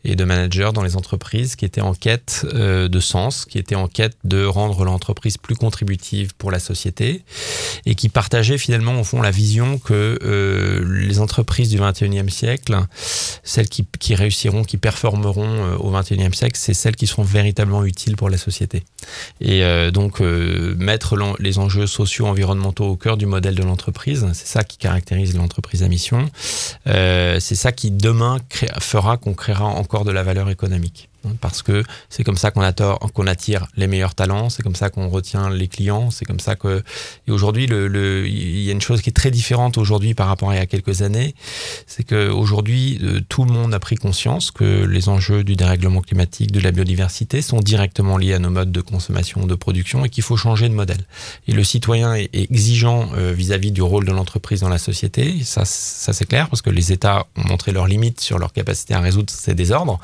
et 0.03 0.15
de 0.15 0.23
managers 0.23 0.69
dans 0.73 0.83
les 0.83 0.95
entreprises 0.95 1.55
qui 1.55 1.65
était 1.65 1.81
en 1.81 1.93
quête 1.93 2.45
euh, 2.53 2.87
de 2.87 2.99
sens, 2.99 3.45
qui 3.45 3.57
était 3.57 3.75
en 3.75 3.87
quête 3.87 4.17
de 4.23 4.45
rendre 4.45 4.85
l'entreprise 4.85 5.37
plus 5.37 5.55
contributive 5.55 6.33
pour 6.37 6.51
la 6.51 6.59
société 6.59 7.23
et 7.85 7.95
qui 7.95 8.09
partageait 8.09 8.57
finalement 8.57 8.99
au 8.99 9.03
fond 9.03 9.21
la 9.21 9.31
vision 9.31 9.77
que 9.77 10.19
euh, 10.59 11.05
les 11.07 11.19
entreprises 11.19 11.69
du 11.69 11.79
21e 11.79 12.29
siècle, 12.29 12.77
celles 13.43 13.69
qui, 13.69 14.15
réussiront, 14.15 14.63
qui 14.63 14.77
performeront 14.77 15.47
euh, 15.47 15.75
au 15.77 15.91
21e 15.91 16.33
siècle, 16.33 16.57
c'est 16.57 16.73
celles 16.73 16.95
qui 16.95 17.07
seront 17.07 17.23
véritablement 17.23 17.83
utiles 17.85 18.15
pour 18.15 18.29
la 18.29 18.37
société. 18.37 18.83
Et 19.41 19.63
donc 19.91 20.19
mettre 20.19 21.15
les 21.39 21.57
enjeux 21.57 21.87
sociaux, 21.87 22.27
environnementaux 22.27 22.85
au 22.85 22.95
cœur 22.95 23.17
du 23.17 23.25
modèle 23.25 23.55
de 23.55 23.63
l'entreprise, 23.63 24.27
c'est 24.33 24.47
ça 24.47 24.63
qui 24.63 24.77
caractérise 24.77 25.35
l'entreprise 25.35 25.83
à 25.83 25.87
mission. 25.87 26.29
c'est 26.85 27.55
ça 27.55 27.71
qui 27.71 27.91
demain 27.91 28.39
fera 28.79 29.17
qu'on 29.17 29.33
créera 29.33 29.65
encore 29.65 30.05
de 30.05 30.11
la 30.11 30.23
valeur 30.23 30.49
économique. 30.49 31.09
Hein, 31.25 31.31
parce 31.41 31.61
que 31.61 31.83
c'est 32.09 32.23
comme 32.23 32.37
ça 32.37 32.51
qu'on 32.51 33.27
attire 33.27 33.67
les 33.75 33.87
meilleurs 33.87 34.15
talents, 34.15 34.49
c'est 34.49 34.63
comme 34.63 34.75
ça 34.75 34.89
qu'on 34.89 35.09
retient 35.09 35.49
les 35.49 35.67
clients, 35.67 36.11
c'est 36.11 36.23
comme 36.23 36.39
ça 36.39 36.55
que 36.55 36.81
et 37.27 37.31
aujourd'hui 37.31 37.65
il 37.65 38.61
y 38.61 38.69
a 38.69 38.71
une 38.71 38.81
chose 38.81 39.01
qui 39.01 39.09
est 39.09 39.13
très 39.13 39.31
différente 39.31 39.77
aujourd'hui 39.77 40.13
par 40.13 40.27
rapport 40.27 40.51
à 40.51 40.55
il 40.55 40.59
y 40.59 40.61
a 40.61 40.65
quelques 40.65 41.01
années, 41.01 41.35
c'est 41.87 42.03
que 42.03 42.29
aujourd'hui 42.29 42.99
euh, 43.03 43.19
tout 43.27 43.43
le 43.43 43.51
monde 43.51 43.73
a 43.73 43.79
pris 43.79 43.95
conscience 43.95 44.51
que 44.51 44.85
les 44.85 45.09
enjeux 45.09 45.43
du 45.43 45.55
dérèglement 45.55 46.01
climatique, 46.01 46.51
de 46.51 46.59
la 46.61 46.71
biodiversité 46.71 47.41
sont 47.41 47.59
directement 47.59 48.17
liés 48.17 48.33
à 48.33 48.39
nos 48.39 48.49
modes 48.49 48.71
de 48.71 48.81
consommation, 48.81 49.45
de 49.45 49.55
production 49.55 50.05
et 50.05 50.09
qu'il 50.09 50.23
faut 50.23 50.37
changer 50.37 50.69
de 50.69 50.73
modèle. 50.73 51.01
Et 51.47 51.51
le 51.51 51.63
citoyen 51.65 52.15
est 52.15 52.33
exigeant 52.33 53.09
euh, 53.15 53.33
vis-à-vis 53.33 53.71
du 53.71 53.81
rôle 53.81 54.05
de 54.05 54.11
l'entreprise 54.11 54.61
dans 54.61 54.69
la 54.69 54.77
société, 54.77 55.43
ça 55.43 55.65
ça 55.65 56.13
c'est 56.13 56.25
clair 56.25 56.47
parce 56.49 56.61
que 56.61 56.69
les 56.69 56.93
États 56.93 57.25
ont 57.35 57.47
montré 57.47 57.73
leurs 57.73 57.87
limites 57.87 58.21
sur 58.21 58.39
leur 58.39 58.53
capacité 58.53 58.93
à 58.93 59.01
résoudre 59.01 59.31
ces 59.31 59.53
désordres 59.53 59.99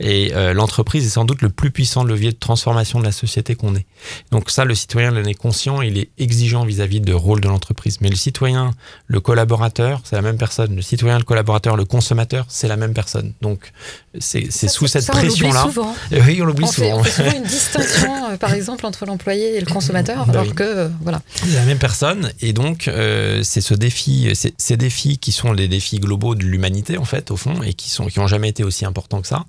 et 0.00 0.32
euh, 0.34 0.47
l'entreprise 0.54 1.06
est 1.06 1.10
sans 1.10 1.24
doute 1.24 1.42
le 1.42 1.48
plus 1.48 1.70
puissant 1.70 2.04
levier 2.04 2.32
de 2.32 2.36
transformation 2.36 2.98
de 2.98 3.04
la 3.04 3.12
société 3.12 3.54
qu'on 3.54 3.74
ait. 3.74 3.86
Donc 4.30 4.50
ça, 4.50 4.64
le 4.64 4.74
citoyen 4.74 5.14
en 5.14 5.24
est 5.24 5.34
conscient, 5.34 5.82
il 5.82 5.98
est 5.98 6.10
exigeant 6.18 6.64
vis-à-vis 6.64 7.00
du 7.00 7.12
rôle 7.14 7.40
de 7.40 7.48
l'entreprise. 7.48 8.00
Mais 8.00 8.08
le 8.08 8.16
citoyen, 8.16 8.72
le 9.06 9.20
collaborateur, 9.20 10.00
c'est 10.04 10.16
la 10.16 10.22
même 10.22 10.38
personne. 10.38 10.76
Le 10.76 10.82
citoyen, 10.82 11.18
le 11.18 11.24
collaborateur, 11.24 11.76
le 11.76 11.84
consommateur, 11.84 12.46
c'est 12.48 12.68
la 12.68 12.76
même 12.76 12.94
personne. 12.94 13.32
Donc 13.40 13.72
c'est 14.18 14.50
sous 14.50 14.86
cette 14.86 15.06
pression-là. 15.06 15.68
Oui, 16.26 16.40
on 16.42 16.44
l'oublie 16.44 16.66
souvent. 16.66 16.98
on 16.98 17.04
fait 17.04 17.10
souvent 17.10 17.36
une 17.36 17.44
distinction, 17.44 18.12
euh, 18.30 18.36
par 18.36 18.54
exemple, 18.54 18.86
entre 18.86 19.06
l'employé 19.06 19.56
et 19.56 19.60
le 19.60 19.66
consommateur, 19.66 20.26
bah 20.26 20.32
alors 20.32 20.54
que 20.54 20.62
euh, 20.62 20.88
voilà. 21.02 21.22
C'est 21.34 21.54
la 21.54 21.64
même 21.64 21.78
personne, 21.78 22.32
et 22.40 22.52
donc 22.52 22.88
euh, 22.88 23.42
c'est 23.42 23.60
ce 23.60 23.74
défi, 23.74 24.32
ces 24.34 24.76
défis 24.76 25.18
qui 25.18 25.32
sont 25.32 25.52
les 25.52 25.68
défis 25.68 26.00
globaux 26.00 26.34
de 26.34 26.44
l'humanité 26.44 26.98
en 26.98 27.04
fait, 27.04 27.30
au 27.30 27.36
fond, 27.36 27.62
et 27.62 27.74
qui 27.74 27.90
sont 27.90 28.06
qui 28.06 28.18
ont 28.18 28.26
jamais 28.26 28.48
été 28.48 28.64
aussi 28.64 28.84
importants 28.84 29.20
que 29.20 29.28
ça. 29.28 29.44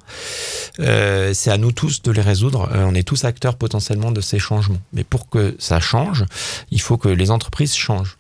Euh, 0.80 0.89
c'est 1.34 1.52
à 1.52 1.58
nous 1.58 1.72
tous 1.72 2.02
de 2.02 2.12
les 2.12 2.22
résoudre. 2.22 2.70
Euh, 2.74 2.86
on 2.86 2.94
est 2.94 3.08
tous 3.08 3.26
acteurs 3.26 3.56
potentiellement 3.56 4.12
de 4.12 4.22
ces 4.22 4.40
changements. 4.40 4.82
Mais 4.94 5.04
pour 5.04 5.30
que 5.30 5.56
ça 5.60 5.80
change, 5.80 6.26
il 6.72 6.82
faut 6.82 6.98
que 6.98 7.10
les 7.10 7.32
entreprises 7.32 7.76
changent. 7.76 8.19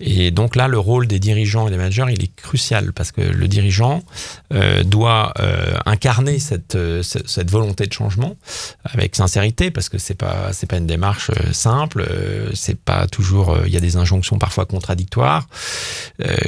Et 0.00 0.30
donc 0.30 0.56
là, 0.56 0.68
le 0.68 0.78
rôle 0.78 1.06
des 1.06 1.18
dirigeants 1.18 1.68
et 1.68 1.70
des 1.70 1.76
managers, 1.76 2.06
il 2.10 2.22
est 2.22 2.34
crucial 2.34 2.92
parce 2.92 3.12
que 3.12 3.20
le 3.20 3.48
dirigeant 3.48 4.02
euh, 4.52 4.82
doit 4.82 5.32
euh, 5.40 5.76
incarner 5.86 6.38
cette, 6.38 6.74
euh, 6.74 7.02
cette 7.02 7.50
volonté 7.50 7.86
de 7.86 7.92
changement 7.92 8.36
avec 8.84 9.16
sincérité 9.16 9.70
parce 9.70 9.88
que 9.88 9.98
c'est 9.98 10.14
pas 10.14 10.52
c'est 10.52 10.66
pas 10.66 10.78
une 10.78 10.86
démarche 10.86 11.30
simple, 11.52 12.06
c'est 12.54 12.78
pas 12.78 13.06
toujours 13.06 13.58
il 13.66 13.72
y 13.72 13.76
a 13.76 13.80
des 13.80 13.96
injonctions 13.96 14.38
parfois 14.38 14.66
contradictoires. 14.66 15.48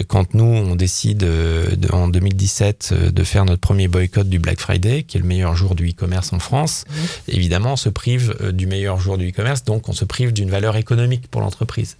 quand 0.08 0.34
nous 0.34 0.44
on 0.44 0.76
décide 0.76 1.18
de, 1.18 1.92
en 1.92 2.08
2017 2.08 3.12
de 3.12 3.24
faire 3.24 3.44
notre 3.44 3.60
premier 3.60 3.88
boycott 3.88 4.28
du 4.28 4.38
Black 4.38 4.60
Friday, 4.60 5.02
qui 5.02 5.16
est 5.16 5.20
le 5.20 5.26
meilleur 5.26 5.54
jour 5.54 5.74
du 5.74 5.90
e-commerce 5.90 6.32
en 6.32 6.38
France, 6.38 6.84
mmh. 6.88 6.94
évidemment 7.28 7.72
on 7.74 7.76
se 7.76 7.88
prive 7.88 8.34
du 8.52 8.66
meilleur 8.66 9.00
jour 9.00 9.18
du 9.18 9.28
e-commerce, 9.28 9.64
donc 9.64 9.88
on 9.88 9.92
se 9.92 10.04
prive 10.04 10.32
d'une 10.32 10.50
valeur 10.50 10.76
économique 10.76 11.28
pour 11.30 11.40
l'entreprise. 11.40 11.96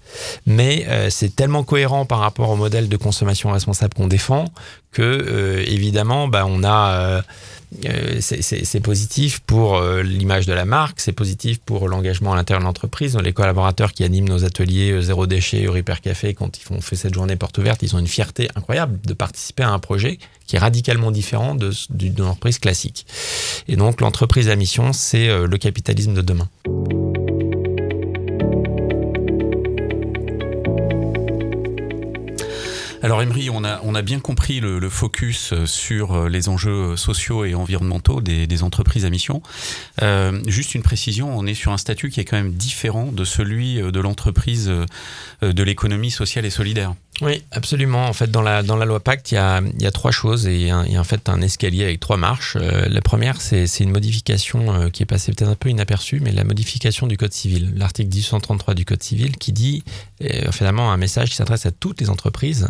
Mais 0.46 0.87
c'est 1.10 1.34
tellement 1.34 1.64
cohérent 1.64 2.06
par 2.06 2.18
rapport 2.18 2.50
au 2.50 2.56
modèle 2.56 2.88
de 2.88 2.96
consommation 2.96 3.50
responsable 3.50 3.94
qu'on 3.94 4.08
défend 4.08 4.46
que 4.92 5.02
euh, 5.02 5.64
évidemment 5.66 6.28
bah, 6.28 6.44
on 6.46 6.64
a 6.64 6.92
euh, 6.92 7.22
euh, 7.84 8.18
c'est 8.20 8.80
positif 8.80 9.38
pour 9.46 9.80
l'image 9.80 10.44
de 10.44 10.52
la 10.52 10.64
marque, 10.64 10.98
c'est 10.98 11.12
positif 11.12 11.60
pour 11.60 11.88
l'engagement 11.88 12.32
à 12.32 12.36
l'intérieur 12.36 12.60
de 12.62 12.66
l'entreprise. 12.66 13.16
Les 13.16 13.32
collaborateurs 13.32 13.92
qui 13.92 14.02
animent 14.02 14.28
nos 14.28 14.44
ateliers 14.44 15.00
zéro 15.00 15.28
déchet 15.28 15.68
Repair 15.68 16.00
Café, 16.00 16.34
quand 16.34 16.58
ils 16.58 16.62
font 16.62 16.80
fait 16.80 16.96
cette 16.96 17.14
journée 17.14 17.36
porte 17.36 17.58
ouverte, 17.58 17.84
ils 17.84 17.94
ont 17.94 18.00
une 18.00 18.08
fierté 18.08 18.48
incroyable 18.56 18.98
de 19.06 19.14
participer 19.14 19.62
à 19.62 19.70
un 19.70 19.78
projet 19.78 20.18
qui 20.48 20.56
est 20.56 20.58
radicalement 20.58 21.12
différent 21.12 21.54
de 21.54 21.70
d'une 21.90 22.22
entreprise 22.22 22.58
classique. 22.58 23.06
Et 23.68 23.76
donc 23.76 24.00
l'entreprise 24.00 24.48
à 24.48 24.56
mission, 24.56 24.92
c'est 24.92 25.28
le 25.28 25.56
capitalisme 25.56 26.14
de 26.14 26.22
demain. 26.22 26.48
Alors 33.02 33.22
Emery, 33.22 33.48
on 33.48 33.64
a, 33.64 33.80
on 33.82 33.94
bien 34.02 34.20
compris 34.20 34.60
le, 34.60 34.88
focus 34.90 35.54
euh, 35.54 35.64
sur 35.64 36.12
euh, 36.12 36.28
les 36.28 36.50
enjeux 36.50 36.96
sociaux 36.96 37.46
et 37.46 37.54
environnementaux 37.54 38.20
des, 38.20 38.62
entreprises 38.62 39.06
à 39.06 39.10
mission. 39.10 39.42
Euh, 40.02 40.42
juste 40.46 40.74
une 40.74 40.82
précision, 40.82 41.34
on 41.34 41.46
est 41.46 41.54
sur 41.54 41.72
un 41.72 41.78
statut 41.78 42.10
qui 42.10 42.20
est 42.20 42.26
quand 42.26 42.36
même 42.36 42.52
différent 42.52 43.06
de 43.06 43.24
celui 43.24 43.80
de 43.80 44.00
l'entreprise 44.00 44.70
de 45.40 45.62
l'économie 45.62 46.10
sociale 46.10 46.44
et 46.44 46.50
solidaire. 46.50 46.94
Oui, 47.20 47.42
absolument. 47.50 48.06
En 48.06 48.12
fait, 48.14 48.30
dans 48.30 48.40
la, 48.40 48.62
dans 48.62 48.76
la 48.76 48.87
loi 48.87 49.00
Pacte, 49.00 49.33
il 49.33 49.35
y 49.35 49.38
a, 49.38 49.61
il 49.61 49.83
y 49.83 49.87
a 49.87 49.90
trois 49.90 50.11
choses 50.11 50.46
et 50.46 50.54
il 50.54 50.66
y 50.66 50.70
a 50.70 51.00
en 51.00 51.04
fait 51.04 51.28
un 51.28 51.42
escalier 51.42 51.85
avec 51.85 52.00
trois 52.00 52.16
marches. 52.16 52.56
Euh, 52.56 52.88
la 52.88 53.00
première, 53.02 53.40
c'est 53.40 53.66
une 53.80 53.90
modification 53.90 54.72
euh, 54.72 54.88
qui 54.88 55.02
est 55.02 55.06
passée 55.06 55.33
peut-être 55.33 55.50
un 55.50 55.54
peu 55.54 55.68
inaperçue, 55.68 56.20
mais 56.20 56.33
la 56.33 56.44
modification 56.44 57.06
du 57.06 57.18
Code 57.18 57.35
civil, 57.35 57.72
l'article 57.76 58.09
1833 58.09 58.74
du 58.74 58.85
Code 58.87 59.02
civil, 59.02 59.37
qui 59.37 59.52
dit 59.52 59.85
euh, 60.22 60.50
finalement 60.50 60.92
un 60.92 60.96
message 60.96 61.30
qui 61.30 61.37
s'adresse 61.37 61.66
à 61.66 61.70
toutes 61.70 62.00
les 62.00 62.09
entreprises. 62.09 62.68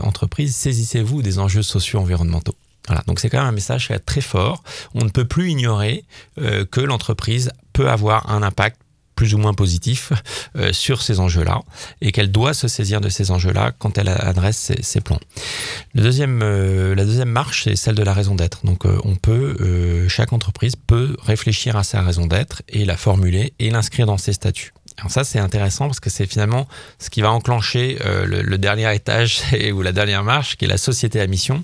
entreprises, 0.00 0.56
saisissez-vous 0.56 1.22
des 1.22 1.38
enjeux 1.38 1.62
sociaux 1.62 2.00
environnementaux. 2.00 2.54
Voilà, 2.86 3.02
donc 3.06 3.20
c'est 3.20 3.28
quand 3.28 3.38
même 3.38 3.48
un 3.48 3.52
message 3.52 3.92
très 4.06 4.22
fort. 4.22 4.62
On 4.94 5.04
ne 5.04 5.10
peut 5.10 5.26
plus 5.26 5.50
ignorer 5.50 6.04
que 6.36 6.80
l'entreprise 6.80 7.52
peut 7.72 7.90
avoir 7.90 8.30
un 8.30 8.42
impact 8.42 8.80
plus 9.20 9.34
ou 9.34 9.38
moins 9.38 9.52
positif 9.52 10.14
euh, 10.56 10.72
sur 10.72 11.02
ces 11.02 11.20
enjeux-là 11.20 11.60
et 12.00 12.10
qu'elle 12.10 12.32
doit 12.32 12.54
se 12.54 12.68
saisir 12.68 13.02
de 13.02 13.10
ces 13.10 13.30
enjeux-là 13.30 13.72
quand 13.78 13.98
elle 13.98 14.08
adresse 14.08 14.72
ses, 14.80 15.00
plans. 15.02 15.20
Euh, 15.94 16.94
la 16.94 17.04
deuxième 17.04 17.28
marche, 17.28 17.64
c'est 17.64 17.76
celle 17.76 17.96
de 17.96 18.02
la 18.02 18.14
raison 18.14 18.34
d'être. 18.34 18.64
Donc 18.64 18.86
euh, 18.86 20.08
chaque 20.08 20.32
entreprise 20.32 20.74
peut 20.74 21.18
réfléchir 21.22 21.76
à 21.76 21.82
sa 21.82 22.00
raison 22.00 22.24
d'être 22.24 22.62
et 22.70 22.86
la 22.86 22.96
formuler 22.96 23.52
et 23.58 23.68
l'inscrire 23.68 24.06
dans 24.06 24.16
ses 24.16 24.32
statuts. 24.32 24.72
Alors 25.00 25.10
ça, 25.10 25.24
c'est 25.24 25.38
intéressant 25.38 25.86
parce 25.86 26.00
que 26.00 26.10
c'est 26.10 26.26
finalement 26.26 26.68
ce 26.98 27.10
qui 27.10 27.22
va 27.22 27.30
enclencher 27.30 27.98
euh, 28.04 28.26
le, 28.26 28.58
dernier 28.58 28.94
étage 28.94 29.42
ou 29.74 29.82
la 29.82 29.92
dernière 29.92 30.24
marche, 30.24 30.56
qui 30.56 30.66
est 30.66 30.68
la 30.68 30.76
société 30.76 31.20
à 31.20 31.26
mission. 31.26 31.62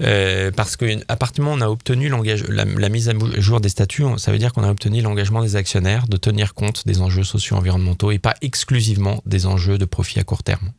Euh, 0.00 0.50
parce 0.52 0.76
qu'à 0.76 1.16
partir 1.16 1.34
du 1.34 1.40
moment 1.42 1.56
où 1.56 1.58
on 1.58 1.62
a 1.62 1.68
obtenu 1.70 2.08
la, 2.48 2.64
la, 2.64 2.88
mise 2.88 3.08
à 3.08 3.12
jour 3.38 3.60
des 3.60 3.68
statuts, 3.68 4.04
ça 4.18 4.30
veut 4.30 4.38
dire 4.38 4.52
qu'on 4.52 4.62
a 4.62 4.70
obtenu 4.70 5.02
l'engagement 5.02 5.42
des 5.42 5.56
actionnaires 5.56 6.06
de 6.06 6.16
tenir 6.16 6.54
compte 6.54 6.86
des 6.86 7.00
enjeux 7.00 7.24
sociaux 7.24 7.56
environnementaux 7.56 8.12
et 8.12 8.18
pas 8.18 8.34
exclusivement 8.40 9.20
des 9.26 9.46
enjeux 9.46 9.76
de 9.76 9.84
profit 9.84 10.20
à 10.20 10.24
court 10.24 10.42
terme. 10.42 10.72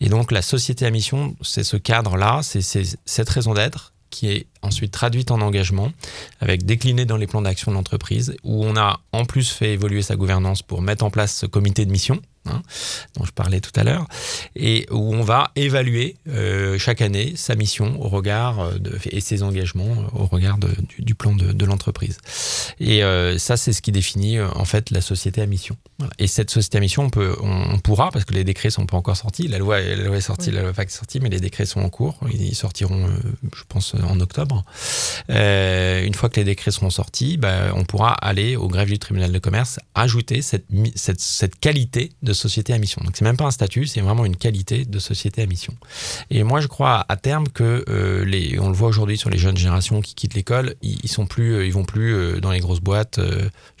Et 0.00 0.08
donc 0.08 0.32
la 0.32 0.42
société 0.42 0.86
à 0.86 0.90
mission, 0.90 1.36
c'est 1.42 1.64
ce 1.64 1.76
cadre-là, 1.76 2.40
c'est 2.42 2.62
cette 3.04 3.28
raison 3.28 3.54
d'être 3.54 3.92
qui 4.10 4.28
est 4.28 4.46
ensuite 4.62 4.92
traduite 4.92 5.30
en 5.30 5.40
engagement, 5.40 5.92
avec 6.40 6.64
décliné 6.64 7.04
dans 7.04 7.16
les 7.16 7.26
plans 7.26 7.42
d'action 7.42 7.70
de 7.70 7.76
l'entreprise, 7.76 8.36
où 8.42 8.64
on 8.64 8.76
a 8.76 9.00
en 9.12 9.24
plus 9.24 9.50
fait 9.50 9.72
évoluer 9.72 10.02
sa 10.02 10.16
gouvernance 10.16 10.62
pour 10.62 10.82
mettre 10.82 11.04
en 11.04 11.10
place 11.10 11.34
ce 11.34 11.46
comité 11.46 11.84
de 11.84 11.90
mission, 11.90 12.20
hein, 12.46 12.62
dont 13.16 13.24
je 13.24 13.32
parlais 13.32 13.60
tout 13.60 13.72
à 13.78 13.84
l'heure, 13.84 14.06
et 14.56 14.86
où 14.90 15.14
on 15.14 15.22
va 15.22 15.50
évaluer 15.56 16.16
euh, 16.28 16.78
chaque 16.78 17.02
année 17.02 17.34
sa 17.36 17.54
mission 17.54 18.00
au 18.00 18.08
regard 18.08 18.60
euh, 18.60 18.78
de, 18.78 18.98
et 19.10 19.20
ses 19.20 19.42
engagements 19.42 19.90
au 20.14 20.26
regard 20.26 20.58
du, 20.98 21.14
plan 21.14 21.34
de, 21.34 21.64
l'entreprise. 21.64 22.18
Et 22.78 23.02
euh, 23.04 23.38
ça, 23.38 23.56
c'est 23.56 23.72
ce 23.72 23.82
qui 23.82 23.92
définit 23.92 24.40
en 24.40 24.64
fait 24.64 24.90
la 24.90 25.00
société 25.00 25.42
à 25.42 25.46
mission. 25.46 25.76
Et 26.18 26.26
cette 26.26 26.50
société 26.50 26.78
à 26.78 26.80
mission, 26.80 27.04
on, 27.04 27.10
peut, 27.10 27.36
on, 27.42 27.78
pourra, 27.78 28.10
parce 28.10 28.24
que 28.24 28.34
les 28.34 28.44
décrets 28.44 28.70
sont 28.70 28.86
pas 28.86 28.96
encore 28.96 29.16
sortis, 29.16 29.48
la 29.48 29.58
loi, 29.58 29.80
la 29.80 29.96
loi 29.96 30.16
est 30.16 30.22
sortie, 30.22 30.50
la 30.50 30.62
loi 30.62 30.72
FAC 30.72 30.88
est 30.88 30.92
sortie, 30.92 31.20
mais 31.20 31.28
les 31.28 31.40
décrets 31.40 31.66
sont 31.66 31.80
en 31.80 31.90
cours, 31.90 32.18
ils 32.32 32.54
sortiront, 32.54 33.08
je 33.54 33.62
pense, 33.68 33.94
en 33.94 34.18
octobre. 34.20 34.49
Une 35.28 36.14
fois 36.14 36.28
que 36.28 36.36
les 36.36 36.44
décrets 36.44 36.70
seront 36.70 36.90
sortis, 36.90 37.36
bah, 37.36 37.72
on 37.74 37.84
pourra 37.84 38.12
aller 38.12 38.56
au 38.56 38.68
greffe 38.68 38.88
du 38.88 38.98
tribunal 38.98 39.32
de 39.32 39.38
commerce 39.38 39.78
ajouter 39.94 40.42
cette, 40.42 41.60
qualité 41.60 42.12
de 42.22 42.32
société 42.32 42.72
à 42.72 42.78
mission. 42.78 43.02
Donc 43.04 43.16
c'est 43.16 43.24
même 43.24 43.36
pas 43.36 43.44
un 43.44 43.50
statut, 43.50 43.86
c'est 43.86 44.00
vraiment 44.00 44.24
une 44.24 44.36
qualité 44.36 44.84
de 44.84 44.98
société 44.98 45.42
à 45.42 45.46
mission. 45.46 45.74
Et 46.30 46.42
moi 46.42 46.60
je 46.60 46.66
crois 46.66 47.04
à 47.08 47.16
terme 47.16 47.48
que 47.48 47.84
euh, 47.88 48.58
on 48.60 48.68
le 48.68 48.74
voit 48.74 48.88
aujourd'hui 48.88 49.18
sur 49.18 49.30
les 49.30 49.38
jeunes 49.38 49.56
générations 49.56 50.00
qui 50.00 50.14
quittent 50.14 50.34
l'école, 50.34 50.74
ils, 50.82 51.08
sont 51.08 51.26
plus, 51.26 51.54
euh, 51.54 51.66
ils 51.66 51.72
vont 51.72 51.84
plus 51.84 52.14
euh, 52.14 52.40
dans 52.40 52.50
les 52.50 52.60
grosses 52.60 52.80
boîtes. 52.80 53.20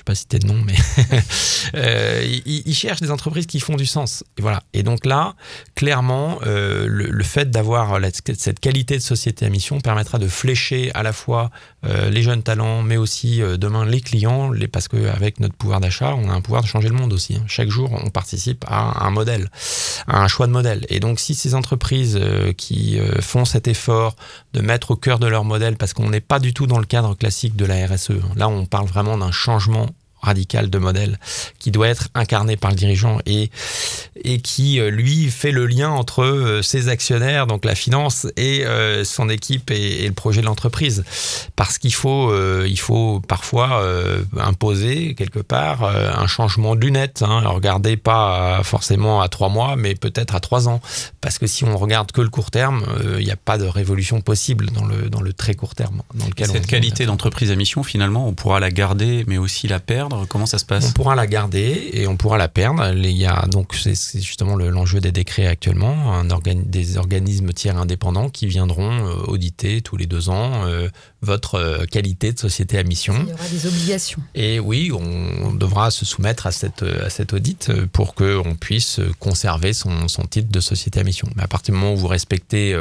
Je 0.00 0.02
vais 0.02 0.04
pas 0.04 0.14
citer 0.14 0.38
de 0.38 0.46
nom, 0.46 0.62
mais 0.64 0.74
ils, 2.24 2.62
ils, 2.66 2.74
cherchent 2.74 3.00
des 3.00 3.10
entreprises 3.10 3.46
qui 3.46 3.60
font 3.60 3.76
du 3.76 3.86
sens. 3.86 4.24
Et 4.38 4.42
voilà. 4.42 4.62
Et 4.72 4.82
donc 4.82 5.04
là, 5.04 5.34
clairement, 5.74 6.38
le, 6.42 6.86
le, 6.86 7.24
fait 7.24 7.50
d'avoir 7.50 7.98
cette 8.36 8.60
qualité 8.60 8.96
de 8.96 9.02
société 9.02 9.44
à 9.44 9.50
mission 9.50 9.80
permettra 9.80 10.18
de 10.18 10.26
flécher 10.26 10.90
à 10.94 11.02
la 11.02 11.12
fois 11.12 11.50
les 11.82 12.22
jeunes 12.22 12.42
talents, 12.42 12.82
mais 12.82 12.96
aussi 12.96 13.40
demain 13.58 13.84
les 13.84 14.00
clients, 14.00 14.50
les, 14.50 14.68
parce 14.68 14.88
qu'avec 14.88 15.40
notre 15.40 15.54
pouvoir 15.54 15.80
d'achat, 15.80 16.14
on 16.14 16.30
a 16.30 16.32
un 16.32 16.40
pouvoir 16.40 16.62
de 16.62 16.66
changer 16.66 16.88
le 16.88 16.94
monde 16.94 17.12
aussi. 17.12 17.36
Hein. 17.36 17.44
Chaque 17.46 17.68
jour, 17.68 17.90
on 17.92 18.10
participe 18.10 18.64
à 18.66 19.04
un 19.04 19.10
modèle, 19.10 19.50
à 20.06 20.22
un 20.22 20.28
choix 20.28 20.46
de 20.46 20.52
modèle. 20.52 20.86
Et 20.88 21.00
donc, 21.00 21.20
si 21.20 21.34
ces 21.34 21.54
entreprises 21.54 22.18
euh, 22.20 22.52
qui 22.52 22.98
euh, 22.98 23.20
font 23.20 23.44
cet 23.44 23.68
effort 23.68 24.16
de 24.52 24.60
mettre 24.60 24.92
au 24.92 24.96
cœur 24.96 25.18
de 25.18 25.26
leur 25.26 25.44
modèle, 25.44 25.76
parce 25.76 25.92
qu'on 25.92 26.08
n'est 26.08 26.20
pas 26.20 26.38
du 26.38 26.54
tout 26.54 26.66
dans 26.66 26.78
le 26.78 26.86
cadre 26.86 27.14
classique 27.14 27.56
de 27.56 27.64
la 27.64 27.86
RSE, 27.86 28.10
hein. 28.10 28.32
là, 28.36 28.48
on 28.48 28.66
parle 28.66 28.86
vraiment 28.86 29.18
d'un 29.18 29.32
changement 29.32 29.89
radical 30.22 30.70
de 30.70 30.78
modèle 30.78 31.18
qui 31.58 31.70
doit 31.70 31.88
être 31.88 32.08
incarné 32.14 32.56
par 32.56 32.70
le 32.70 32.76
dirigeant 32.76 33.18
et, 33.26 33.50
et 34.24 34.40
qui, 34.40 34.80
euh, 34.80 34.90
lui, 34.90 35.30
fait 35.30 35.52
le 35.52 35.66
lien 35.66 35.90
entre 35.90 36.22
euh, 36.22 36.62
ses 36.62 36.88
actionnaires, 36.88 37.46
donc 37.46 37.64
la 37.64 37.74
finance, 37.74 38.26
et 38.36 38.64
euh, 38.66 39.04
son 39.04 39.28
équipe 39.28 39.70
et, 39.70 40.06
le 40.06 40.14
projet 40.14 40.40
de 40.40 40.46
l'entreprise. 40.46 41.04
Parce 41.56 41.78
qu'il 41.78 41.94
faut, 41.94 42.34
il 42.64 42.78
faut 42.78 43.20
parfois 43.20 43.82
imposer 44.36 45.14
quelque 45.14 45.38
part 45.38 45.84
un 45.84 46.26
changement 46.26 46.74
de 46.74 46.80
lunettes. 46.80 47.22
Hein. 47.22 47.42
Regardez 47.46 47.96
pas 47.96 48.62
forcément 48.64 49.20
à 49.20 49.28
trois 49.28 49.48
mois, 49.48 49.76
mais 49.76 49.94
peut-être 49.94 50.34
à 50.34 50.40
trois 50.40 50.68
ans. 50.68 50.80
Parce 51.20 51.38
que 51.38 51.46
si 51.46 51.64
on 51.64 51.76
regarde 51.76 52.12
que 52.12 52.20
le 52.20 52.28
court 52.28 52.50
terme, 52.50 52.84
il 53.18 53.24
n'y 53.24 53.30
a 53.30 53.36
pas 53.36 53.58
de 53.58 53.66
révolution 53.66 54.20
possible 54.20 54.70
dans 54.70 54.84
le, 54.84 55.10
dans 55.10 55.20
le 55.20 55.32
très 55.32 55.54
court 55.54 55.74
terme. 55.74 56.02
Dans 56.14 56.26
lequel 56.26 56.48
Cette 56.48 56.66
qualité 56.66 57.06
d'entreprise 57.06 57.50
à 57.50 57.56
mission, 57.56 57.82
finalement, 57.82 58.26
on 58.26 58.32
pourra 58.32 58.58
la 58.58 58.70
garder, 58.70 59.24
mais 59.26 59.38
aussi 59.38 59.68
la 59.68 59.80
perdre 59.80 60.09
Comment 60.28 60.46
ça 60.46 60.58
se 60.58 60.64
passe? 60.64 60.88
On 60.88 60.92
pourra 60.92 61.14
la 61.14 61.26
garder 61.26 61.90
et 61.92 62.06
on 62.06 62.16
pourra 62.16 62.38
la 62.38 62.48
perdre. 62.48 62.92
Il 62.94 63.10
y 63.10 63.26
a 63.26 63.46
donc 63.46 63.74
c'est 63.74 64.20
justement 64.20 64.56
l'enjeu 64.56 65.00
des 65.00 65.12
décrets 65.12 65.46
actuellement, 65.46 66.14
un 66.14 66.24
des 66.54 66.96
organismes 66.96 67.52
tiers 67.52 67.76
indépendants 67.76 68.28
qui 68.28 68.46
viendront 68.46 68.90
euh, 68.90 69.14
auditer 69.26 69.80
tous 69.80 69.96
les 69.96 70.06
deux 70.06 70.28
ans 70.28 70.64
euh, 70.64 70.88
votre 71.22 71.56
euh, 71.56 71.84
qualité 71.84 72.32
de 72.32 72.38
société 72.38 72.78
à 72.78 72.82
mission. 72.82 73.14
Il 73.22 73.30
y 73.30 73.32
aura 73.32 73.48
des 73.48 73.66
obligations. 73.66 74.20
Et 74.34 74.58
oui, 74.58 74.90
on 74.92 75.52
devra 75.52 75.90
se 75.90 76.04
soumettre 76.04 76.46
à 76.46 76.52
cette 76.52 76.82
à 76.82 77.10
cette 77.10 77.32
audit 77.32 77.70
pour 77.92 78.14
que 78.14 78.40
on 78.44 78.54
puisse 78.54 79.00
conserver 79.18 79.72
son, 79.72 80.08
son, 80.08 80.24
titre 80.24 80.50
de 80.50 80.60
société 80.60 81.00
à 81.00 81.04
mission. 81.04 81.28
Mais 81.36 81.42
à 81.42 81.48
partir 81.48 81.74
du 81.74 81.80
moment 81.80 81.94
où 81.94 81.96
vous 81.96 82.06
respectez 82.06 82.76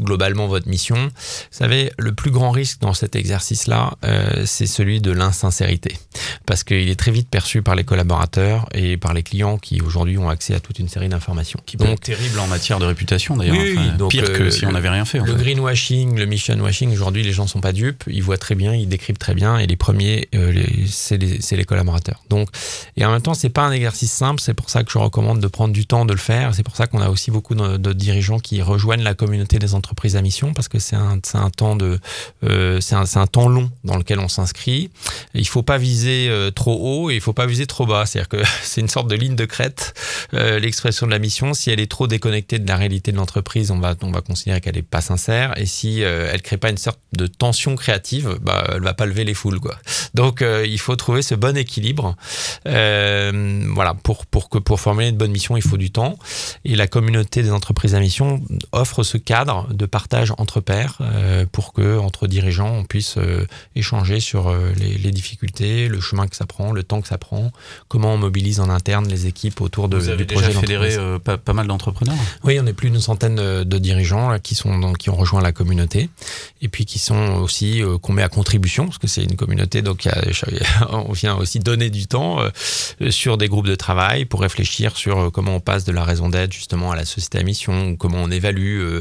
globalement 0.00 0.46
votre 0.46 0.68
mission, 0.68 0.96
vous 0.96 1.12
savez, 1.50 1.92
le 1.98 2.14
plus 2.14 2.30
grand 2.30 2.50
risque 2.50 2.80
dans 2.80 2.94
cet 2.94 3.16
exercice-là, 3.16 3.94
c'est 4.44 4.66
celui 4.66 5.00
de 5.00 5.10
l'insincérité, 5.10 5.96
parce 6.46 6.64
qu'il 6.68 6.90
est 6.90 6.98
très 6.98 7.10
vite 7.10 7.28
perçu 7.30 7.62
par 7.62 7.74
les 7.74 7.84
collaborateurs 7.84 8.68
et 8.74 8.98
par 8.98 9.14
les 9.14 9.22
clients 9.22 9.56
qui 9.56 9.80
aujourd'hui 9.80 10.18
ont 10.18 10.28
accès 10.28 10.54
à 10.54 10.60
toute 10.60 10.78
une 10.78 10.88
série 10.88 11.08
d'informations. 11.08 11.60
Qui 11.64 11.78
être 11.80 12.00
terrible 12.00 12.38
en 12.38 12.46
matière 12.46 12.78
de 12.78 12.84
réputation 12.84 13.36
d'ailleurs. 13.36 13.56
Oui, 13.56 13.78
donc, 13.96 14.10
pire 14.10 14.30
que 14.32 14.44
euh, 14.44 14.50
si 14.50 14.66
on 14.66 14.72
n'avait 14.72 14.90
rien 14.90 15.06
fait. 15.06 15.18
le 15.18 15.34
greenwashing, 15.34 16.18
le 16.18 16.26
mission 16.26 16.58
washing, 16.60 16.92
aujourd'hui 16.92 17.22
les 17.22 17.32
gens 17.32 17.46
sont 17.46 17.60
pas 17.60 17.72
dupes, 17.72 18.04
ils 18.06 18.22
voient 18.22 18.36
très 18.36 18.54
bien, 18.54 18.74
ils 18.74 18.86
décryptent 18.86 19.20
très 19.20 19.34
bien 19.34 19.56
et 19.56 19.66
les 19.66 19.76
premiers, 19.76 20.28
euh, 20.34 20.52
c'est 20.86 21.16
les, 21.16 21.38
les, 21.50 21.64
collaborateurs. 21.64 22.22
Donc, 22.28 22.48
et 22.96 23.04
en 23.04 23.12
même 23.12 23.22
temps, 23.22 23.34
c'est 23.34 23.48
pas 23.48 23.62
un 23.62 23.72
exercice 23.72 24.12
simple, 24.12 24.40
c'est 24.40 24.54
pour 24.54 24.68
ça 24.68 24.84
que 24.84 24.92
je 24.92 24.98
recommande 24.98 25.40
de 25.40 25.46
prendre 25.46 25.72
du 25.72 25.86
temps 25.86 26.04
de 26.04 26.12
le 26.12 26.18
faire. 26.18 26.54
C'est 26.54 26.62
pour 26.62 26.76
ça 26.76 26.86
qu'on 26.86 27.00
a 27.00 27.08
aussi 27.08 27.30
beaucoup 27.30 27.54
de, 27.54 27.92
dirigeants 27.94 28.38
qui 28.38 28.60
rejoignent 28.60 29.02
la 29.02 29.14
communauté 29.14 29.58
des 29.58 29.74
entreprises 29.74 30.16
à 30.16 30.22
mission 30.22 30.52
parce 30.52 30.68
que 30.68 30.78
c'est 30.78 30.96
un, 30.96 31.18
un 31.34 31.50
temps 31.50 31.76
de, 31.76 31.98
euh, 32.44 32.80
c'est 32.80 32.94
un, 32.94 33.04
un, 33.14 33.26
temps 33.26 33.48
long 33.48 33.70
dans 33.84 33.96
lequel 33.96 34.18
on 34.18 34.28
s'inscrit. 34.28 34.90
Il 35.32 35.48
faut 35.48 35.62
pas 35.62 35.78
viser 35.78 36.28
trop 36.58 36.76
haut 36.76 37.10
et 37.10 37.14
il 37.14 37.20
faut 37.20 37.32
pas 37.32 37.46
viser 37.46 37.66
trop 37.66 37.86
bas. 37.86 38.04
C'est-à-dire 38.04 38.28
que 38.28 38.42
c'est 38.62 38.80
une 38.80 38.88
sorte 38.88 39.08
de 39.08 39.14
ligne 39.14 39.36
de 39.36 39.44
crête, 39.44 39.94
euh, 40.34 40.58
l'expression 40.58 41.06
de 41.06 41.12
la 41.12 41.20
mission. 41.20 41.54
Si 41.54 41.70
elle 41.70 41.80
est 41.80 41.90
trop 41.90 42.06
déconnectée 42.06 42.58
de 42.58 42.66
la 42.66 42.76
réalité 42.76 43.12
de 43.12 43.16
l'entreprise, 43.16 43.70
on 43.70 43.78
va, 43.78 43.94
on 44.02 44.10
va 44.10 44.20
considérer 44.20 44.60
qu'elle 44.60 44.76
est 44.76 44.82
pas 44.82 45.00
sincère. 45.00 45.56
Et 45.56 45.66
si 45.66 46.02
euh, 46.02 46.28
elle 46.32 46.42
crée 46.42 46.56
pas 46.56 46.70
une 46.70 46.76
sorte 46.76 46.98
de 47.12 47.26
tension 47.26 47.76
créative, 47.76 48.38
bah, 48.42 48.64
elle 48.74 48.82
va 48.82 48.94
pas 48.94 49.06
lever 49.06 49.24
les 49.24 49.34
foules, 49.34 49.60
quoi. 49.60 49.76
Donc, 50.14 50.42
euh, 50.42 50.66
il 50.66 50.80
faut 50.80 50.96
trouver 50.96 51.22
ce 51.22 51.34
bon 51.36 51.56
équilibre. 51.56 52.16
voilà, 52.64 53.94
pour, 54.02 54.26
pour 54.26 54.48
que, 54.48 54.58
pour 54.58 54.80
formuler 54.80 55.10
une 55.10 55.16
bonne 55.16 55.30
mission, 55.30 55.56
il 55.56 55.62
faut 55.62 55.76
du 55.76 55.92
temps. 55.92 56.18
Et 56.64 56.74
la 56.74 56.88
communauté 56.88 57.42
des 57.42 57.52
entreprises 57.52 57.94
à 57.94 58.00
mission 58.00 58.42
offre 58.72 59.04
ce 59.04 59.16
cadre 59.16 59.68
de 59.72 59.86
partage 59.86 60.32
entre 60.38 60.60
pairs 60.60 60.98
pour 61.52 61.72
que, 61.72 61.98
entre 61.98 62.26
dirigeants, 62.26 62.72
on 62.72 62.84
puisse 62.84 63.16
échanger 63.76 64.18
sur 64.18 64.52
les, 64.76 64.98
les 64.98 65.10
difficultés, 65.12 65.88
le 65.88 66.00
chemin 66.00 66.26
que 66.26 66.34
ça 66.34 66.46
prend, 66.48 66.72
le 66.72 66.82
temps 66.82 67.00
que 67.00 67.06
ça 67.06 67.18
prend, 67.18 67.52
comment 67.86 68.14
on 68.14 68.18
mobilise 68.18 68.58
en 68.58 68.68
interne 68.68 69.06
les 69.06 69.26
équipes 69.26 69.60
autour 69.60 69.88
de, 69.88 69.96
Vous 69.96 70.08
avez 70.08 70.24
du 70.24 70.34
projet. 70.34 70.48
Déjà 70.48 70.60
fédéré 70.60 70.96
euh, 70.96 71.18
pas, 71.18 71.52
mal 71.52 71.68
d'entrepreneurs 71.68 72.16
Oui, 72.42 72.58
on 72.60 72.66
est 72.66 72.72
plus 72.72 72.90
d'une 72.90 73.00
centaine 73.00 73.36
de 73.36 73.78
dirigeants 73.78 74.38
qui, 74.40 74.54
sont, 74.54 74.92
qui 74.94 75.10
ont 75.10 75.14
rejoint 75.14 75.40
la 75.40 75.52
communauté 75.52 76.10
et 76.60 76.68
puis 76.68 76.86
qui 76.86 76.98
sont 76.98 77.34
aussi, 77.34 77.82
euh, 77.82 77.98
qu'on 77.98 78.12
met 78.12 78.22
à 78.22 78.28
contribution, 78.28 78.86
parce 78.86 78.98
que 78.98 79.06
c'est 79.06 79.22
une 79.22 79.36
communauté, 79.36 79.82
donc 79.82 80.08
on 80.90 81.12
vient 81.12 81.36
aussi 81.36 81.60
donner 81.60 81.90
du 81.90 82.06
temps 82.06 82.40
euh, 82.40 83.10
sur 83.10 83.38
des 83.38 83.48
groupes 83.48 83.66
de 83.66 83.76
travail 83.76 84.24
pour 84.24 84.40
réfléchir 84.40 84.96
sur 84.96 85.30
comment 85.30 85.56
on 85.56 85.60
passe 85.60 85.84
de 85.84 85.92
la 85.92 86.02
raison 86.02 86.28
d'être 86.28 86.52
justement 86.52 86.90
à 86.90 86.96
la 86.96 87.04
société 87.04 87.38
à 87.38 87.42
mission, 87.42 87.90
ou 87.90 87.96
comment 87.96 88.18
on 88.18 88.30
évalue, 88.30 89.00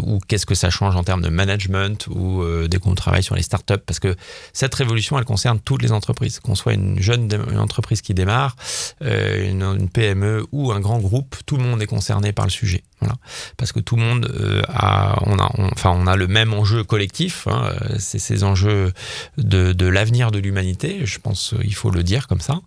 ou 0.00 0.18
qu'est-ce 0.26 0.46
que 0.46 0.54
ça 0.54 0.70
change 0.70 0.96
en 0.96 1.04
termes 1.04 1.22
de 1.22 1.28
management, 1.28 2.06
ou 2.08 2.42
des 2.66 2.78
groupes 2.78 2.94
de 2.94 3.00
travail 3.00 3.22
sur 3.22 3.34
les 3.34 3.42
startups, 3.42 3.78
parce 3.86 4.00
que 4.00 4.16
cette 4.52 4.74
révolution, 4.74 5.18
elle 5.18 5.24
concerne 5.24 5.60
toutes 5.60 5.82
les 5.82 5.92
entreprises, 5.92 6.40
qu'on 6.40 6.54
soit 6.62 6.74
une 6.74 7.00
jeune 7.00 7.28
entreprise 7.58 8.02
qui 8.02 8.14
démarre, 8.14 8.56
une, 9.00 9.88
PME 9.92 10.46
ou 10.52 10.72
un 10.72 10.80
grand 10.80 10.98
groupe, 10.98 11.36
tout 11.46 11.56
le 11.56 11.64
monde 11.64 11.82
est 11.82 11.86
concerné 11.86 12.32
par 12.32 12.46
le 12.46 12.50
sujet. 12.50 12.82
Voilà. 13.00 13.16
Parce 13.56 13.72
que 13.72 13.80
tout 13.80 13.96
le 13.96 14.02
monde 14.02 14.64
a, 14.68 15.18
on 15.26 15.36
enfin, 15.72 15.90
on 15.90 16.06
a 16.06 16.14
le 16.14 16.28
même 16.28 16.54
enjeu 16.54 16.84
collectif. 16.84 17.48
Hein, 17.48 17.72
c'est 17.98 18.20
ces 18.20 18.44
enjeux 18.44 18.92
de, 19.38 19.86
l'avenir 19.86 20.30
de 20.30 20.38
l'humanité. 20.38 21.04
Je 21.04 21.18
pense, 21.18 21.54
il 21.64 21.74
faut 21.74 21.90
le 21.90 22.04
dire 22.04 22.28
comme 22.28 22.40
ça. 22.40 22.60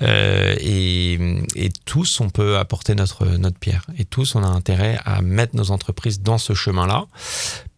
et, 0.00 1.44
et 1.54 1.68
tous, 1.84 2.20
on 2.20 2.30
peut 2.30 2.56
apporter 2.56 2.94
notre 2.94 3.26
notre 3.26 3.58
pierre. 3.58 3.84
Et 3.98 4.04
tous, 4.04 4.34
on 4.34 4.42
a 4.42 4.48
intérêt 4.48 4.98
à 5.04 5.20
mettre 5.22 5.56
nos 5.56 5.70
entreprises 5.70 6.20
dans 6.20 6.38
ce 6.38 6.54
chemin-là 6.54 7.06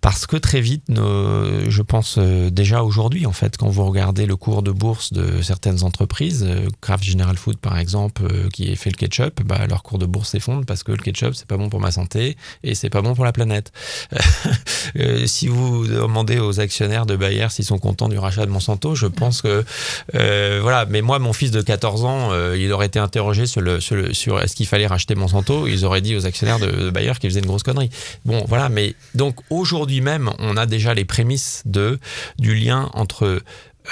parce 0.06 0.24
que 0.28 0.36
très 0.36 0.60
vite, 0.60 0.84
je 0.88 1.82
pense 1.82 2.14
euh, 2.18 2.48
déjà 2.48 2.84
aujourd'hui, 2.84 3.26
en 3.26 3.32
fait, 3.32 3.56
quand 3.56 3.68
vous 3.68 3.84
regardez 3.84 4.24
le 4.24 4.36
cours 4.36 4.62
de 4.62 4.70
bourse 4.70 5.12
de 5.12 5.42
certaines 5.42 5.82
entreprises, 5.82 6.46
euh, 6.48 6.68
Kraft 6.80 7.02
General 7.02 7.36
Food 7.36 7.58
par 7.58 7.76
exemple, 7.76 8.22
euh, 8.22 8.48
qui 8.48 8.76
fait 8.76 8.90
le 8.90 8.94
ketchup, 8.94 9.42
bah, 9.42 9.66
leur 9.68 9.82
cours 9.82 9.98
de 9.98 10.06
bourse 10.06 10.30
s'effondre 10.30 10.64
parce 10.64 10.84
que 10.84 10.92
le 10.92 10.98
ketchup 10.98 11.34
c'est 11.34 11.48
pas 11.48 11.56
bon 11.56 11.70
pour 11.70 11.80
ma 11.80 11.90
santé 11.90 12.36
et 12.62 12.76
c'est 12.76 12.88
pas 12.88 13.02
bon 13.02 13.16
pour 13.16 13.24
la 13.24 13.32
planète. 13.32 13.72
si 15.26 15.48
vous 15.48 15.88
demandez 15.88 16.38
aux 16.38 16.60
actionnaires 16.60 17.06
de 17.06 17.16
Bayer 17.16 17.48
s'ils 17.50 17.64
sont 17.64 17.78
contents 17.78 18.08
du 18.08 18.16
rachat 18.16 18.46
de 18.46 18.52
Monsanto, 18.52 18.94
je 18.94 19.08
pense 19.08 19.42
que 19.42 19.64
voilà. 20.12 20.86
Mais 20.88 21.02
moi, 21.02 21.18
mon 21.18 21.32
fils 21.32 21.50
de 21.50 21.60
14 21.60 22.04
ans, 22.04 22.30
il 22.54 22.72
aurait 22.72 22.86
été 22.86 23.00
interrogé 23.00 23.46
sur 23.46 23.60
est-ce 23.66 24.54
qu'il 24.54 24.68
fallait 24.68 24.86
racheter 24.86 25.16
Monsanto, 25.16 25.66
ils 25.66 25.84
auraient 25.84 26.00
dit 26.00 26.14
aux 26.14 26.26
actionnaires 26.26 26.60
de 26.60 26.90
Bayer 26.90 27.14
qu'ils 27.20 27.30
faisaient 27.30 27.40
une 27.40 27.46
grosse 27.46 27.64
connerie. 27.64 27.90
Bon, 28.24 28.44
voilà. 28.46 28.68
Mais 28.68 28.94
donc 29.16 29.34
aujourd'hui 29.50 29.95
même 30.00 30.30
on 30.38 30.56
a 30.56 30.66
déjà 30.66 30.94
les 30.94 31.04
prémices 31.04 31.62
du 31.66 32.54
lien 32.54 32.90
entre 32.94 33.42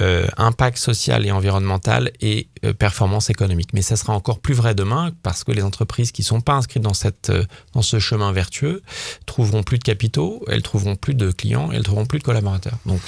euh, 0.01 0.27
impact 0.39 0.77
social 0.77 1.25
et 1.25 1.31
environnemental 1.31 2.11
et 2.21 2.49
euh, 2.65 2.73
performance 2.73 3.31
économique. 3.31 3.69
Mais 3.75 3.83
ça 3.83 3.95
sera 3.95 4.13
encore 4.13 4.41
plus 4.41 4.55
vrai 4.55 4.75
demain 4.75 5.13
parce 5.23 5.45
que 5.45 5.53
les 5.53 5.63
entreprises 5.63 6.11
qui 6.11 6.23
ne 6.23 6.27
sont 6.27 6.41
pas 6.41 6.55
inscrites 6.55 6.83
dans, 6.83 6.95
cette, 6.95 7.31
euh, 7.31 7.45
dans 7.75 7.83
ce 7.83 8.01
chemin 8.01 8.33
vertueux 8.33 8.83
trouveront 9.25 9.63
plus 9.63 9.79
de 9.79 9.85
capitaux, 9.85 10.45
elles 10.49 10.63
trouveront 10.63 10.97
plus 10.97 11.15
de 11.15 11.31
clients, 11.31 11.71
elles 11.73 11.85
trouveront 11.85 12.07
plus 12.07 12.19
de 12.19 12.25
collaborateurs. 12.25 12.79
Donc, 12.87 13.03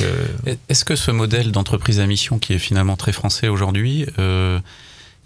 Est-ce 0.68 0.84
que 0.84 0.94
ce 0.94 1.10
modèle 1.10 1.50
d'entreprise 1.50 1.98
à 1.98 2.06
mission 2.06 2.38
qui 2.38 2.52
est 2.52 2.58
finalement 2.58 2.96
très 2.96 3.12
français 3.12 3.48
aujourd'hui, 3.48 4.06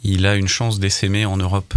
il 0.02 0.26
a 0.26 0.36
une 0.36 0.48
chance 0.48 0.78
d'essaimer 0.78 1.26
en 1.26 1.36
Europe? 1.36 1.74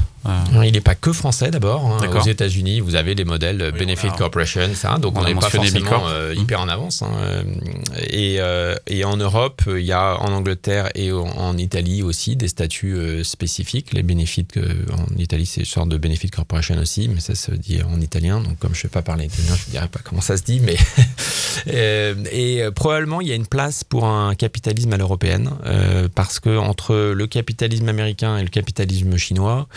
Il 0.64 0.72
n'est 0.72 0.82
pas 0.82 0.96
que 0.96 1.12
français 1.12 1.52
d'abord. 1.52 1.86
Hein. 1.86 2.08
Aux 2.08 2.26
États-Unis, 2.26 2.80
vous 2.80 2.96
avez 2.96 3.16
les 3.16 3.26
modèles 3.26 3.72
Benefit 3.78 4.10
Corporation, 4.18 4.70
ça, 4.74 4.98
donc 4.98 5.18
on 5.18 5.24
n'est 5.24 5.36
pas 5.36 5.50
forcément 5.50 6.08
euh, 6.08 6.34
hyper 6.36 6.62
en 6.62 6.70
avance. 6.70 7.02
Hein. 7.02 7.44
Et, 8.08 8.38
euh, 8.40 8.76
et, 8.88 9.04
en 9.04 9.18
Europe, 9.18 9.64
il 9.68 9.84
y 9.84 9.92
a 9.92 10.18
en 10.20 10.32
Angleterre 10.32 10.90
et 10.96 11.12
en 11.12 11.58
Italie 11.58 12.04
aussi 12.04 12.36
des 12.36 12.48
statuts 12.48 12.96
euh, 12.96 13.24
spécifiques. 13.24 13.94
Les 13.94 14.04
Benefit, 14.04 14.48
en 14.92 15.18
Italie, 15.18 15.46
c'est 15.46 15.62
une 15.62 15.66
sorte 15.66 15.90
de 15.90 15.98
Benefit 15.98 16.30
Corporation 16.30 16.78
aussi, 16.78 17.10
mais 17.10 17.20
ça 17.20 17.36
se 17.36 17.52
dit 17.52 17.82
en 17.84 18.00
italien. 18.00 18.40
Donc 18.40 18.58
comme 18.60 18.74
je 18.74 18.80
ne 18.80 18.82
sais 18.84 18.88
pas 18.88 19.02
parler 19.02 19.26
italien, 19.26 19.56
je 19.56 19.68
ne 19.68 19.72
dirais 19.72 19.88
pas 19.88 20.00
comment 20.04 20.22
ça 20.22 20.38
se 20.38 20.44
dit, 20.44 20.62
mais 20.62 20.78
et 22.32 22.64
probablement 22.76 23.22
il 23.22 23.28
y 23.28 23.32
a 23.32 23.36
une 23.36 23.48
place 23.48 23.84
pour 23.84 24.06
un 24.06 24.36
capitalisme 24.36 24.94
à 24.94 24.98
l'européenne 24.98 25.52
parce 26.16 26.40
que 26.40 26.58
entre 26.58 27.14
le 27.14 27.28
capitalisme 27.28 27.88
américain 27.90 28.38
et 28.38 28.44
le 28.44 28.50
capitalisme 28.50 29.18
chinois 29.18 29.68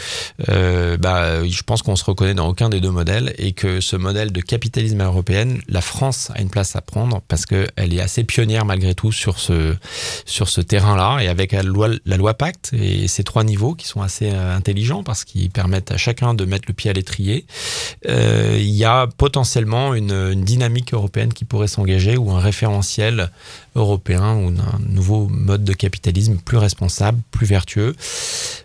euh, 0.48 0.96
bah, 0.96 1.46
je 1.46 1.62
pense 1.62 1.82
qu'on 1.82 1.96
se 1.96 2.04
reconnaît 2.04 2.34
dans 2.34 2.48
aucun 2.48 2.68
des 2.68 2.80
deux 2.80 2.90
modèles 2.90 3.34
et 3.38 3.52
que 3.52 3.80
ce 3.80 3.96
modèle 3.96 4.32
de 4.32 4.40
capitalisme 4.40 5.00
européen, 5.00 5.56
la 5.68 5.80
France 5.80 6.30
a 6.34 6.40
une 6.40 6.50
place 6.50 6.76
à 6.76 6.80
prendre 6.80 7.22
parce 7.28 7.46
qu'elle 7.46 7.92
est 7.92 8.00
assez 8.00 8.24
pionnière 8.24 8.64
malgré 8.64 8.94
tout 8.94 9.12
sur 9.12 9.38
ce, 9.38 9.74
sur 10.24 10.48
ce 10.48 10.60
terrain-là 10.60 11.20
et 11.20 11.28
avec 11.28 11.52
la 11.52 11.62
loi, 11.62 12.34
Pacte 12.34 12.72
et 12.72 13.08
ces 13.08 13.24
trois 13.24 13.44
niveaux 13.44 13.74
qui 13.74 13.86
sont 13.86 14.02
assez 14.02 14.30
euh, 14.32 14.54
intelligents 14.54 15.02
parce 15.02 15.24
qu'ils 15.24 15.50
permettent 15.50 15.92
à 15.92 15.96
chacun 15.96 16.34
de 16.34 16.44
mettre 16.44 16.64
le 16.68 16.74
pied 16.74 16.90
à 16.90 16.92
l'étrier, 16.92 17.46
euh, 18.08 18.56
il 18.58 18.74
y 18.74 18.84
a 18.84 19.06
potentiellement 19.06 19.94
une 19.94 20.34
dynamique 20.34 20.92
européenne 20.92 21.32
qui 21.32 21.44
pourrait 21.44 21.68
s'engager 21.68 22.16
ou 22.16 22.32
un 22.32 22.40
référentiel 22.40 23.30
européen 23.76 24.34
ou 24.36 24.48
un 24.48 24.78
nouveau 24.80 25.28
mode 25.28 25.62
de 25.62 25.72
capitalisme 25.72 26.36
plus 26.38 26.56
responsable, 26.56 27.20
plus 27.30 27.46
vertueux, 27.46 27.94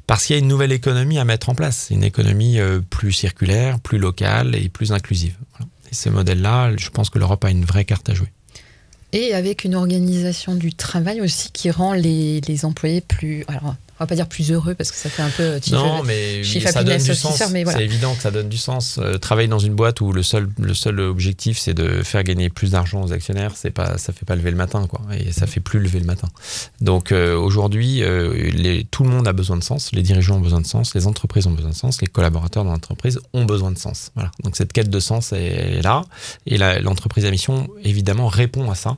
parce 0.08 0.26
qu'il 0.26 0.36
y 0.36 0.40
a 0.40 0.42
une 0.42 0.48
nouvelle 0.48 0.72
économie 0.72 1.20
à 1.20 1.26
mettre 1.26 1.50
en 1.50 1.56
place, 1.56 1.90
une 1.92 2.04
économie 2.04 2.60
euh, 2.60 2.80
plus 2.90 3.12
circulaire, 3.12 3.80
plus 3.80 4.00
locale 4.00 4.56
et 4.56 4.70
plus 4.70 4.92
inclusive. 4.92 5.36
Et 5.92 5.96
ce 5.96 6.10
modèle-là, 6.10 6.76
je 6.78 6.90
pense 6.90 7.10
que 7.10 7.20
l'Europe 7.20 7.44
a 7.46 7.52
une 7.52 7.66
vraie 7.66 7.86
carte 7.86 8.10
à 8.10 8.14
jouer. 8.14 8.30
Et 9.14 9.34
avec 9.34 9.64
une 9.64 9.76
organisation 9.76 10.56
du 10.56 10.74
travail 10.74 11.22
aussi 11.22 11.52
qui 11.52 11.70
rend 11.72 11.94
les, 11.94 12.42
les 12.42 12.66
employés 12.66 13.02
plus... 13.02 13.44
Alors, 13.48 13.76
on 14.02 14.04
va 14.04 14.08
pas 14.08 14.16
dire 14.16 14.28
plus 14.28 14.52
heureux 14.52 14.74
parce 14.74 14.90
que 14.90 14.98
ça 14.98 15.12
fait 15.12 15.22
un 15.22 15.30
peu 15.30 15.60
chiffre, 15.62 15.78
non 15.78 16.02
mais 16.02 16.44
ça 16.44 16.84
donne 16.84 16.98
du 16.98 17.14
sens. 17.14 17.38
c'est 17.38 17.84
évident 17.84 18.16
que 18.16 18.22
ça 18.24 18.32
donne 18.32 18.50
du 18.50 18.58
sens. 18.58 18.98
Euh, 18.98 19.20
travailler 19.20 19.48
dans 19.48 19.60
une 19.60 19.76
boîte 19.76 20.02
où 20.02 20.12
le 20.12 20.24
seul 20.24 20.50
le 20.58 20.74
seul 20.74 21.00
objectif 21.02 21.60
c'est 21.60 21.76
de 21.76 22.02
faire 22.02 22.24
gagner 22.24 22.50
plus 22.50 22.72
d'argent 22.72 23.04
aux 23.04 23.14
actionnaires 23.14 23.52
c'est 23.56 23.70
pas 23.70 24.00
ça 24.00 24.12
fait 24.12 24.26
pas 24.26 24.36
lever 24.36 24.50
le 24.50 24.58
matin 24.58 24.88
quoi. 24.88 25.02
Et 25.16 25.32
ça 25.32 25.46
fait 25.46 25.60
plus 25.60 25.80
lever 25.80 26.00
le 26.00 26.08
matin. 26.08 26.28
Donc 26.80 27.12
euh, 27.12 27.38
aujourd'hui 27.38 28.02
euh, 28.02 28.82
tout 28.90 29.04
le 29.04 29.10
monde 29.12 29.28
a 29.28 29.34
besoin 29.34 29.58
de 29.58 29.64
sens 29.64 29.92
les 29.92 30.02
dirigeants 30.02 30.38
ont 30.38 30.42
besoin 30.42 30.62
de 30.62 30.68
sens 30.68 30.96
les 30.96 31.06
entreprises 31.06 31.46
ont 31.46 31.52
besoin 31.52 31.70
de 31.70 31.76
sens 31.76 32.02
les 32.02 32.08
collaborateurs 32.08 32.64
dans 32.64 32.72
l'entreprise 32.72 33.20
ont 33.34 33.46
besoin 33.46 33.70
de 33.70 33.78
sens. 33.78 34.10
Voilà. 34.16 34.32
Donc 34.44 34.56
cette 34.56 34.74
quête 34.74 34.90
de 34.90 35.00
sens 35.00 35.32
est, 35.32 35.84
là. 35.84 36.02
Et 36.48 36.58
l'entreprise 36.58 37.26
à 37.26 37.30
mission 37.30 37.70
évidemment 37.84 38.30
répond 38.30 38.72
à 38.72 38.76
ça 38.76 38.98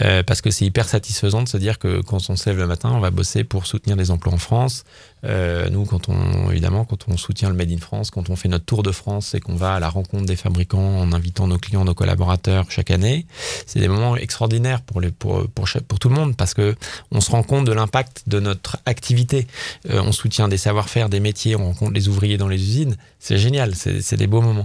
euh, 0.00 0.22
parce 0.22 0.40
que 0.40 0.50
c'est 0.50 0.64
hyper 0.64 0.88
satisfaisant 0.88 1.42
de 1.42 1.48
se 1.48 1.56
dire 1.56 1.78
que 1.78 2.00
quand 2.00 2.30
on 2.30 2.36
se 2.36 2.48
lève 2.48 2.58
le 2.58 2.66
matin, 2.66 2.90
on 2.92 3.00
va 3.00 3.10
bosser 3.10 3.44
pour 3.44 3.66
soutenir 3.66 3.96
les 3.96 4.10
emplois 4.10 4.32
en 4.32 4.38
France. 4.38 4.84
Euh, 5.24 5.68
nous, 5.68 5.84
quand 5.84 6.08
on, 6.08 6.50
évidemment, 6.50 6.84
quand 6.84 7.06
on 7.08 7.16
soutient 7.16 7.50
le 7.50 7.54
Made 7.54 7.70
in 7.70 7.78
France, 7.78 8.10
quand 8.10 8.30
on 8.30 8.36
fait 8.36 8.48
notre 8.48 8.64
tour 8.64 8.82
de 8.82 8.92
France 8.92 9.34
et 9.34 9.40
qu'on 9.40 9.54
va 9.54 9.74
à 9.74 9.80
la 9.80 9.88
rencontre 9.88 10.24
des 10.24 10.36
fabricants 10.36 10.98
en 10.98 11.12
invitant 11.12 11.46
nos 11.46 11.58
clients, 11.58 11.84
nos 11.84 11.94
collaborateurs 11.94 12.70
chaque 12.70 12.90
année, 12.90 13.26
c'est 13.66 13.80
des 13.80 13.88
moments 13.88 14.16
extraordinaires 14.16 14.80
pour, 14.80 15.00
tout 16.00 16.08
le 16.08 16.14
monde 16.14 16.36
parce 16.36 16.54
que 16.54 16.74
on 17.10 17.20
se 17.20 17.30
rend 17.30 17.42
compte 17.42 17.66
de 17.66 17.72
l'impact 17.72 18.24
de 18.26 18.40
notre 18.40 18.78
activité. 18.86 19.46
Euh, 19.90 20.00
on 20.02 20.12
soutient 20.12 20.48
des 20.48 20.56
savoir-faire, 20.56 21.08
des 21.08 21.20
métiers, 21.20 21.56
on 21.56 21.66
rencontre 21.66 21.92
les 21.92 22.08
ouvriers 22.08 22.38
dans 22.38 22.48
les 22.48 22.60
usines. 22.60 22.96
C'est 23.18 23.36
génial, 23.36 23.74
c'est 23.74 24.16
des 24.16 24.26
beaux 24.26 24.40
moments. 24.40 24.64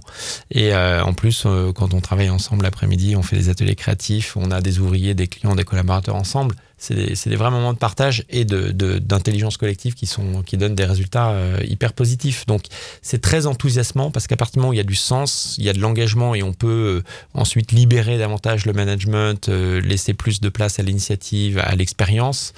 Et 0.50 0.74
en 0.74 1.14
plus, 1.14 1.46
quand 1.76 1.94
on 1.94 2.00
travaille 2.00 2.30
ensemble 2.30 2.64
l'après-midi, 2.64 3.18
on 3.18 3.22
fait 3.22 3.36
des 3.36 3.50
ateliers 3.50 3.76
créatifs, 3.76 4.38
on 4.38 4.50
a 4.50 4.62
des 4.62 4.80
ouvriers, 4.80 4.85
des 4.92 5.28
clients, 5.28 5.56
des 5.56 5.64
collaborateurs 5.64 6.16
ensemble 6.16 6.56
c'est 6.78 6.94
des, 6.94 7.14
des, 7.30 7.36
vrais 7.36 7.52
moments 7.52 7.74
de 7.74 7.78
partage 7.78 8.26
et 8.30 8.44
d'intelligence 8.44 9.58
collective 9.58 9.94
qui, 9.94 10.06
sont, 10.06 10.44
qui 10.44 10.58
donnent 10.58 10.76
des 10.76 10.86
résultats 10.86 11.32
euh, 11.32 11.58
hyper 11.66 11.94
positifs. 11.94 12.46
Donc 12.46 12.64
c'est 13.02 13.22
très 13.22 13.46
enthousiasmant 13.46 14.12
parce 14.12 14.28
qu'à 14.28 14.36
partir 14.36 14.56
du 14.56 14.60
moment 14.60 14.70
où 14.72 14.74
il 14.74 14.78
y 14.78 14.82
a 14.82 14.84
du 14.84 14.96
sens, 14.96 15.56
il 15.58 15.64
y 15.64 15.70
a 15.70 15.74
de 15.74 15.80
l'engagement 15.80 16.36
et 16.36 16.44
on 16.44 16.54
peut 16.54 17.04
euh, 17.04 17.04
ensuite 17.34 17.72
libérer 17.72 18.18
davantage 18.18 18.66
le 18.66 18.74
management, 18.74 19.48
euh, 19.50 19.80
laisser 19.82 20.14
plus 20.14 20.42
de 20.42 20.50
place 20.50 20.80
à 20.80 20.84
l'initiative, 20.84 21.60
à 21.60 21.76
l'expérience, 21.76 22.54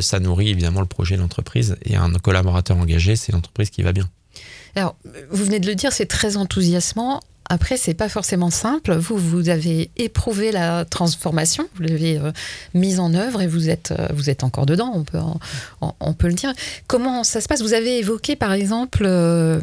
ça 0.00 0.20
nourrit 0.20 0.50
évidemment 0.50 0.80
le 0.80 0.86
projet 0.86 1.16
de 1.16 1.20
l'entreprise 1.20 1.76
et 1.84 1.96
un 1.96 2.12
collaborateur 2.12 2.76
engagé, 2.76 3.16
c'est 3.16 3.32
l'entreprise 3.32 3.70
qui 3.70 3.82
va 3.82 3.92
bien. 3.92 4.08
Alors, 4.76 4.96
vous 5.30 5.44
venez 5.44 5.58
de 5.58 5.66
le 5.66 5.74
dire, 5.74 5.92
c'est 5.92 6.06
très 6.06 6.36
enthousiasmant. 6.36 7.20
Après, 7.50 7.76
c'est 7.76 7.94
pas 7.94 8.08
forcément 8.08 8.50
simple. 8.50 8.94
Vous, 8.94 9.16
vous 9.16 9.48
avez 9.50 9.90
éprouvé 9.96 10.50
la 10.50 10.84
transformation, 10.84 11.68
vous 11.74 11.82
l'avez 11.82 12.18
euh, 12.18 12.32
mise 12.72 13.00
en 13.00 13.12
œuvre 13.12 13.42
et 13.42 13.46
vous 13.46 13.68
êtes, 13.68 13.92
euh, 13.98 14.08
vous 14.14 14.30
êtes 14.30 14.44
encore 14.44 14.64
dedans, 14.64 14.92
on 14.94 15.04
peut, 15.04 15.18
on, 16.00 16.14
peut 16.14 16.28
le 16.28 16.34
dire. 16.34 16.52
Comment 16.86 17.22
ça 17.22 17.40
se 17.40 17.48
passe? 17.48 17.60
Vous 17.60 17.74
avez 17.74 17.98
évoqué, 17.98 18.34
par 18.34 18.52
exemple, 18.52 19.02
euh, 19.04 19.60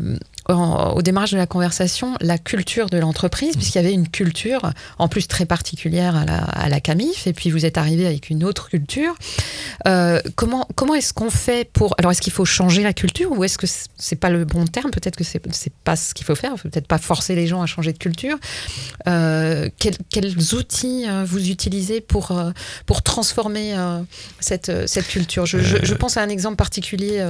au 0.60 1.02
démarrage 1.02 1.32
de 1.32 1.38
la 1.38 1.48
conversation 1.48 2.16
la 2.22 2.38
culture 2.38 2.90
de 2.90 2.98
l'entreprise, 2.98 3.56
puisqu'il 3.56 3.78
y 3.78 3.86
avait 3.86 3.94
une 3.94 4.08
culture, 4.08 4.72
en 4.98 5.08
plus 5.08 5.28
très 5.28 5.46
particulière 5.46 6.16
à 6.16 6.26
la, 6.26 6.38
à 6.38 6.70
la 6.70 6.80
CAMIF, 6.80 7.28
et 7.28 7.34
puis 7.34 7.50
vous 7.50 7.66
êtes 7.66 7.78
arrivé 7.78 8.06
avec 8.06 8.30
une 8.30 8.44
autre 8.44 8.70
culture. 8.70 9.16
Euh, 9.88 10.20
comment 10.36 10.68
comment 10.76 10.96
est-ce 10.96 11.14
qu'on 11.14 11.30
fait 11.30 11.70
pour... 11.72 11.96
Alors, 11.98 12.12
est-ce 12.12 12.22
qu'il 12.22 12.34
faut 12.34 12.46
changer 12.46 12.84
la 12.84 12.94
culture, 12.94 13.32
ou 13.32 13.44
est-ce 13.44 13.58
que 13.58 13.68
c'est 13.98 14.16
pas 14.16 14.30
le 14.30 14.46
bon 14.46 14.66
terme 14.66 14.92
Peut-être 14.92 15.16
que 15.16 15.24
c'est 15.24 15.42
pas 15.84 15.96
ce 15.96 16.14
qu'il 16.14 16.26
faut 16.26 16.36
faire, 16.36 16.56
peut-être 16.56 16.88
pas 16.88 16.98
forcer 16.98 17.36
les 17.36 17.48
gens 17.48 17.62
à 17.62 17.66
changer 17.66 17.94
de 17.94 17.98
culture. 17.98 18.38
Euh, 19.08 19.70
quels, 19.78 20.38
outils 20.54 21.06
euh, 21.08 21.24
vous 21.26 21.50
utilisez 21.50 22.02
pour, 22.02 22.32
pour 22.86 23.02
transformer 23.02 23.76
cette, 24.40 24.88
cette 24.88 25.08
culture? 25.08 25.46
Je, 25.46 25.60
je, 25.60 25.94
pense 25.94 26.18
à 26.18 26.22
un 26.22 26.30
exemple 26.30 26.56
particulier 26.56 27.26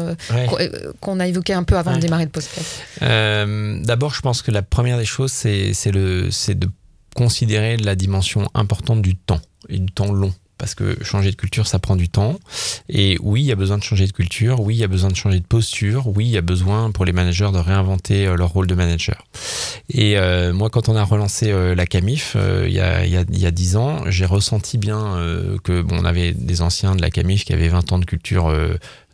qu'on 0.99 1.19
a 1.19 1.27
évoqué 1.27 1.53
un 1.53 1.63
peu 1.63 1.77
avant 1.77 1.95
de 1.95 1.99
démarrer 1.99 2.25
le 2.25 2.29
podcast. 2.29 2.84
Euh, 3.12 3.80
d'abord, 3.84 4.13
je 4.13 4.21
pense 4.21 4.41
que 4.41 4.52
la 4.52 4.62
première 4.62 4.97
des 4.97 5.06
choses, 5.06 5.32
c'est 5.32 5.91
de 5.91 6.69
considérer 7.15 7.78
la 7.78 7.95
dimension 7.95 8.50
importante 8.54 9.02
du 9.02 9.15
temps 9.15 9.41
et 9.69 9.78
du 9.78 9.91
temps 9.91 10.12
long 10.12 10.34
parce 10.58 10.76
que 10.76 11.04
changer 11.04 11.32
de 11.32 11.36
culture, 11.36 11.65
ça 11.65 11.80
prend 11.80 11.95
du 11.95 12.08
temps. 12.08 12.39
Et 12.88 13.17
oui, 13.24 13.41
il 13.41 13.45
y 13.47 13.52
a 13.52 13.56
besoin 13.56 13.80
de 13.80 13.84
changer 13.84 14.06
de 14.06 14.12
culture, 14.12 14.60
oui, 14.60 14.76
il 14.76 14.78
y 14.78 14.84
a 14.84 14.88
besoin 14.88 15.10
de 15.10 15.15
changer 15.15 15.39
de 15.39 15.45
posture, 15.45 16.06
oui, 16.06 16.26
il 16.26 16.30
y 16.30 16.38
a 16.38 16.41
besoin 16.41 16.91
pour 16.91 17.04
les 17.04 17.13
managers 17.13 17.50
de 17.52 17.58
réinventer 17.58 18.28
euh, 18.28 18.36
leur 18.36 18.50
rôle 18.50 18.67
de 18.67 18.76
manager. 18.76 19.26
Et 19.89 20.19
euh, 20.19 20.54
moi, 20.54 20.69
quand 20.69 20.88
on 20.88 20.95
a 20.95 21.04
relancé 21.04 21.52
la 21.52 21.86
Camif 21.88 22.38
il 22.67 22.71
y 22.71 22.80
a 22.80 23.04
il 23.04 23.12
y 23.12 23.17
a 23.17 23.24
il 23.28 23.39
y 23.39 23.47
a 23.47 23.52
dix 23.52 23.76
ans, 23.76 24.04
j'ai 24.06 24.26
ressenti 24.26 24.78
bien 24.78 25.17
que 25.63 25.82
bon, 25.82 25.97
on 26.00 26.06
avait 26.06 26.34
des 26.34 26.62
anciens 26.62 26.95
de 26.95 27.02
la 27.02 27.10
Camif 27.10 27.43
qui 27.43 27.54
avaient 27.54 27.67
20 27.67 27.91
ans 27.93 27.97
de 27.97 28.06
culture 28.06 28.54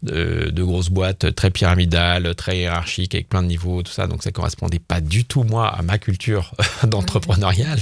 de, 0.03 0.49
de 0.51 0.63
grosses 0.63 0.89
boîtes 0.89 1.33
très 1.35 1.49
pyramidales, 1.49 2.33
très 2.35 2.57
hiérarchiques, 2.59 3.15
avec 3.15 3.29
plein 3.29 3.41
de 3.41 3.47
niveaux, 3.47 3.83
tout 3.83 3.91
ça. 3.91 4.07
Donc 4.07 4.23
ça 4.23 4.31
correspondait 4.31 4.79
pas 4.79 5.01
du 5.01 5.25
tout 5.25 5.43
moi 5.43 5.67
à 5.67 5.81
ma 5.81 5.97
culture 5.97 6.51
d'entrepreneuriale. 6.83 7.79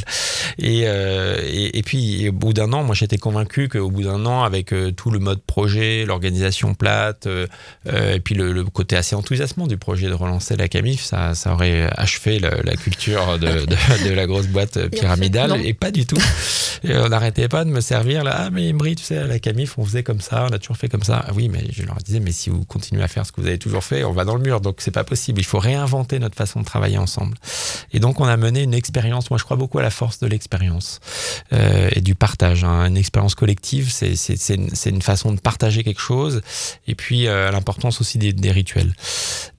Et, 0.57 0.83
euh, 0.85 1.39
et, 1.43 1.77
et 1.77 1.83
puis 1.83 2.29
au 2.29 2.31
bout 2.31 2.53
d'un 2.53 2.71
an, 2.73 2.83
moi 2.83 2.95
j'étais 2.95 3.17
convaincu 3.17 3.69
qu'au 3.69 3.89
bout 3.89 4.03
d'un 4.03 4.25
an, 4.25 4.43
avec 4.43 4.73
euh, 4.73 4.91
tout 4.91 5.11
le 5.11 5.19
mode 5.19 5.41
projet, 5.41 6.05
l'organisation 6.05 6.73
plate, 6.73 7.27
euh, 7.27 7.47
euh, 7.87 8.15
et 8.15 8.19
puis 8.19 8.35
le, 8.35 8.51
le 8.53 8.63
côté 8.63 8.95
assez 8.95 9.15
enthousiasmant 9.15 9.67
du 9.67 9.77
projet 9.77 10.07
de 10.07 10.13
relancer 10.13 10.55
la 10.55 10.67
Camif, 10.67 11.03
ça, 11.03 11.35
ça 11.35 11.53
aurait 11.53 11.89
achevé 11.97 12.39
la, 12.39 12.61
la 12.63 12.75
culture 12.75 13.37
de, 13.39 13.65
de, 13.65 14.09
de 14.09 14.13
la 14.13 14.25
grosse 14.27 14.47
boîte 14.47 14.87
pyramidale. 14.89 15.59
Et 15.65 15.73
pas 15.73 15.91
du 15.91 16.05
tout. 16.05 16.17
Et 16.83 16.95
on 16.97 17.09
n'arrêtait 17.09 17.47
pas 17.47 17.65
de 17.65 17.69
me 17.69 17.81
servir 17.81 18.23
là. 18.23 18.35
Ah, 18.37 18.49
mais 18.51 18.67
Emery, 18.69 18.95
tu 18.95 19.03
sais, 19.03 19.17
à 19.17 19.27
la 19.27 19.39
Camif, 19.39 19.77
on 19.77 19.85
faisait 19.85 20.03
comme 20.03 20.21
ça, 20.21 20.45
on 20.49 20.53
a 20.53 20.59
toujours 20.59 20.77
fait 20.77 20.89
comme 20.89 21.03
ça. 21.03 21.23
Ah 21.27 21.31
oui, 21.33 21.49
mais 21.49 21.63
je 21.71 21.83
leur 21.83 21.97
disais, 22.05 22.19
mais 22.19 22.31
si 22.31 22.49
vous 22.49 22.63
continuez 22.65 23.03
à 23.03 23.07
faire 23.07 23.25
ce 23.25 23.31
que 23.31 23.41
vous 23.41 23.47
avez 23.47 23.57
toujours 23.57 23.83
fait, 23.83 24.03
on 24.03 24.11
va 24.13 24.25
dans 24.25 24.35
le 24.35 24.41
mur. 24.41 24.61
Donc 24.61 24.77
c'est 24.79 24.91
pas 24.91 25.03
possible. 25.03 25.39
Il 25.41 25.45
faut 25.45 25.59
réinventer 25.59 26.19
notre 26.19 26.35
façon 26.35 26.59
de 26.59 26.65
travailler 26.65 26.97
ensemble. 26.97 27.37
Et 27.91 27.99
donc 27.99 28.19
on 28.19 28.25
a 28.25 28.37
mené 28.37 28.63
une 28.63 28.73
expérience. 28.73 29.29
Moi, 29.29 29.37
je 29.37 29.43
crois 29.43 29.57
beaucoup 29.57 29.79
à 29.79 29.81
la 29.81 29.89
force 29.89 30.19
de 30.19 30.27
l'expérience 30.27 30.99
euh, 31.53 31.89
et 31.91 32.01
du 32.01 32.15
partage. 32.15 32.63
hein. 32.63 32.85
Une 32.87 32.97
expérience 32.97 33.35
collective, 33.35 33.91
c'est 33.91 34.15
c'est 34.15 34.37
c'est 34.37 34.55
une, 34.55 34.69
une 34.95 35.01
façon 35.01 35.31
de 35.31 35.39
partager 35.39 35.83
quelque 35.83 36.01
chose. 36.01 36.41
Et 36.87 36.95
puis 36.95 37.27
euh, 37.27 37.51
l'importance 37.51 38.01
aussi 38.01 38.17
des, 38.17 38.33
des 38.33 38.51
rituels. 38.51 38.93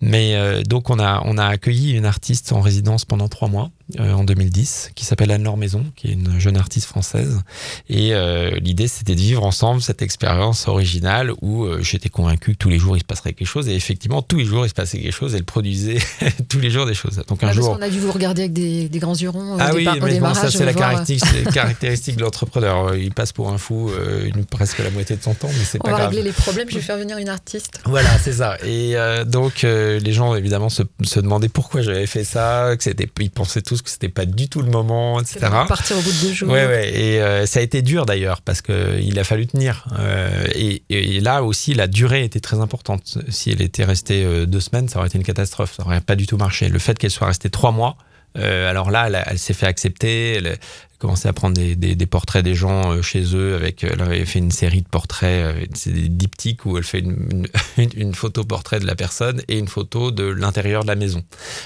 Mais 0.00 0.34
euh, 0.36 0.62
donc 0.62 0.90
on 0.90 0.98
a 0.98 1.22
on 1.24 1.38
a 1.38 1.46
accueilli 1.46 1.92
une 1.92 2.06
artiste 2.06 2.52
en 2.52 2.60
résidence 2.60 3.04
pendant 3.04 3.28
trois 3.28 3.48
mois 3.48 3.70
euh, 4.00 4.12
en 4.12 4.24
2010 4.24 4.90
qui 4.96 5.04
s'appelle 5.04 5.30
Anne-Laure 5.30 5.56
Maison, 5.56 5.84
qui 5.94 6.08
est 6.08 6.12
une 6.14 6.40
jeune 6.40 6.56
artiste 6.56 6.86
française. 6.88 7.40
Et 7.88 8.14
euh, 8.14 8.50
l'idée, 8.60 8.88
c'était 8.88 9.14
de 9.14 9.20
vivre 9.20 9.44
ensemble 9.44 9.80
cette 9.80 10.02
expérience 10.02 10.66
originale 10.66 11.32
où 11.40 11.64
euh, 11.64 11.80
j'étais 11.82 12.08
convaincu 12.08 12.52
que 12.52 12.56
tous 12.58 12.68
les 12.68 12.78
jours 12.78 12.96
il 12.96 13.00
se 13.00 13.04
passerait 13.04 13.32
quelque 13.32 13.46
chose. 13.46 13.68
Et 13.68 13.74
effectivement, 13.76 14.22
tous 14.22 14.38
les 14.38 14.44
jours 14.44 14.66
il 14.66 14.68
se 14.70 14.74
passait 14.74 14.98
quelque 14.98 15.12
chose. 15.14 15.34
Elle 15.36 15.44
produisait 15.44 15.98
tous 16.48 16.58
les 16.58 16.70
jours 16.70 16.84
des 16.86 16.94
choses. 16.94 17.22
Donc 17.28 17.44
un 17.44 17.48
Ah, 17.48 17.52
jour. 17.52 17.76
qu'on 17.76 17.82
a 17.82 17.88
dû 17.88 18.00
vous 18.00 18.10
regarder 18.10 18.42
avec 18.42 18.52
des, 18.52 18.88
des 18.88 18.98
grands 18.98 19.14
yeux 19.14 19.30
ronds 19.30 19.54
au 19.54 19.58
Ah 19.60 19.70
oui, 19.72 19.84
départ- 19.84 19.96
mais 20.02 20.18
bon, 20.18 20.34
ça 20.34 20.50
c'est 20.50 20.64
la 20.64 20.74
caractéristique, 20.74 21.44
caractéristique 21.54 22.16
de 22.16 22.22
l'entrepreneur. 22.22 22.96
Il 22.96 23.12
passe 23.12 23.32
pour 23.32 23.50
un 23.50 23.58
fou 23.58 23.90
une, 24.24 24.44
presque 24.46 24.78
la 24.78 24.90
moitié 24.90 25.16
de 25.16 25.22
son 25.22 25.34
temps, 25.34 25.48
mais 25.56 25.64
c'est 25.64 25.78
On 25.80 25.84
pas 25.84 25.90
va 25.92 25.96
grave. 25.98 26.08
régler 26.10 26.24
les 26.24 26.32
problèmes, 26.32 26.68
je 26.68 26.74
vais 26.74 26.80
faire 26.80 26.98
venir 26.98 27.18
une 27.18 27.28
artiste. 27.28 27.80
Voilà, 27.84 28.10
c'est 28.18 28.32
ça. 28.32 28.56
Et 28.66 28.96
donc 29.26 29.62
les 29.62 30.12
gens 30.12 30.34
évidemment 30.34 30.68
se, 30.70 30.82
se 31.04 31.20
demandaient 31.20 31.48
pourquoi 31.48 31.82
j'avais 31.82 32.06
fait 32.06 32.24
ça, 32.24 32.74
que 32.76 32.82
c'était, 32.82 33.08
ils 33.20 33.30
pensaient 33.30 33.62
tous 33.62 33.75
que 33.82 33.90
c'était 33.90 34.08
pas 34.08 34.24
du 34.24 34.48
tout 34.48 34.62
le 34.62 34.70
moment, 34.70 35.20
etc. 35.20 35.48
Partir 35.68 35.96
au 35.98 36.00
bout 36.00 36.12
de 36.12 36.20
deux 36.28 36.32
jours. 36.32 36.50
Ouais, 36.50 36.66
ouais. 36.66 36.92
Et 36.94 37.20
euh, 37.20 37.46
ça 37.46 37.60
a 37.60 37.62
été 37.62 37.82
dur 37.82 38.06
d'ailleurs 38.06 38.42
parce 38.42 38.62
que 38.62 38.98
il 39.00 39.18
a 39.18 39.24
fallu 39.24 39.46
tenir. 39.46 39.86
Euh, 39.98 40.46
et, 40.54 40.82
et 40.88 41.20
là 41.20 41.42
aussi, 41.42 41.74
la 41.74 41.86
durée 41.86 42.24
était 42.24 42.40
très 42.40 42.60
importante. 42.60 43.18
Si 43.28 43.50
elle 43.50 43.62
était 43.62 43.84
restée 43.84 44.24
euh, 44.24 44.46
deux 44.46 44.60
semaines, 44.60 44.88
ça 44.88 44.98
aurait 44.98 45.08
été 45.08 45.18
une 45.18 45.24
catastrophe. 45.24 45.74
Ça 45.76 45.84
aurait 45.84 46.00
pas 46.00 46.16
du 46.16 46.26
tout 46.26 46.36
marché. 46.36 46.68
Le 46.68 46.78
fait 46.78 46.98
qu'elle 46.98 47.10
soit 47.10 47.26
restée 47.28 47.50
trois 47.50 47.72
mois. 47.72 47.96
euh, 48.38 48.68
alors 48.70 48.90
là, 48.90 49.08
elle, 49.26 49.38
s'est 49.38 49.54
fait 49.54 49.66
accepter. 49.66 50.34
Elle 50.34 50.58
commencé 50.98 51.28
à 51.28 51.32
prendre 51.32 51.54
des, 51.54 51.74
des, 51.74 52.06
portraits 52.06 52.44
des 52.44 52.54
gens 52.54 52.92
euh, 52.92 53.02
chez 53.02 53.34
eux. 53.34 53.54
Avec, 53.54 53.84
elle 53.84 54.00
avait 54.00 54.24
fait 54.24 54.38
une 54.38 54.50
série 54.50 54.82
de 54.82 54.88
portraits, 54.88 55.56
euh, 55.56 55.66
c'est 55.74 55.92
des 55.92 56.08
diptyques 56.08 56.66
où 56.66 56.76
elle 56.76 56.84
fait 56.84 56.98
une, 57.00 57.46
une, 57.76 58.14
photo 58.14 58.44
portrait 58.44 58.80
de 58.80 58.86
la 58.86 58.94
personne 58.94 59.42
et 59.48 59.58
une 59.58 59.68
photo 59.68 60.10
de 60.10 60.24
l'intérieur 60.24 60.82
de 60.82 60.88
la 60.88 60.96
maison. 60.96 61.22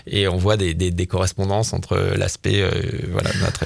Et 0.06 0.28
on 0.28 0.36
voit 0.36 0.56
des, 0.56 0.74
des, 0.74 1.06
correspondances 1.06 1.72
entre 1.72 1.96
l'aspect, 2.16 2.62
euh, 2.62 2.70
voilà, 3.12 3.30
notre 3.40 3.64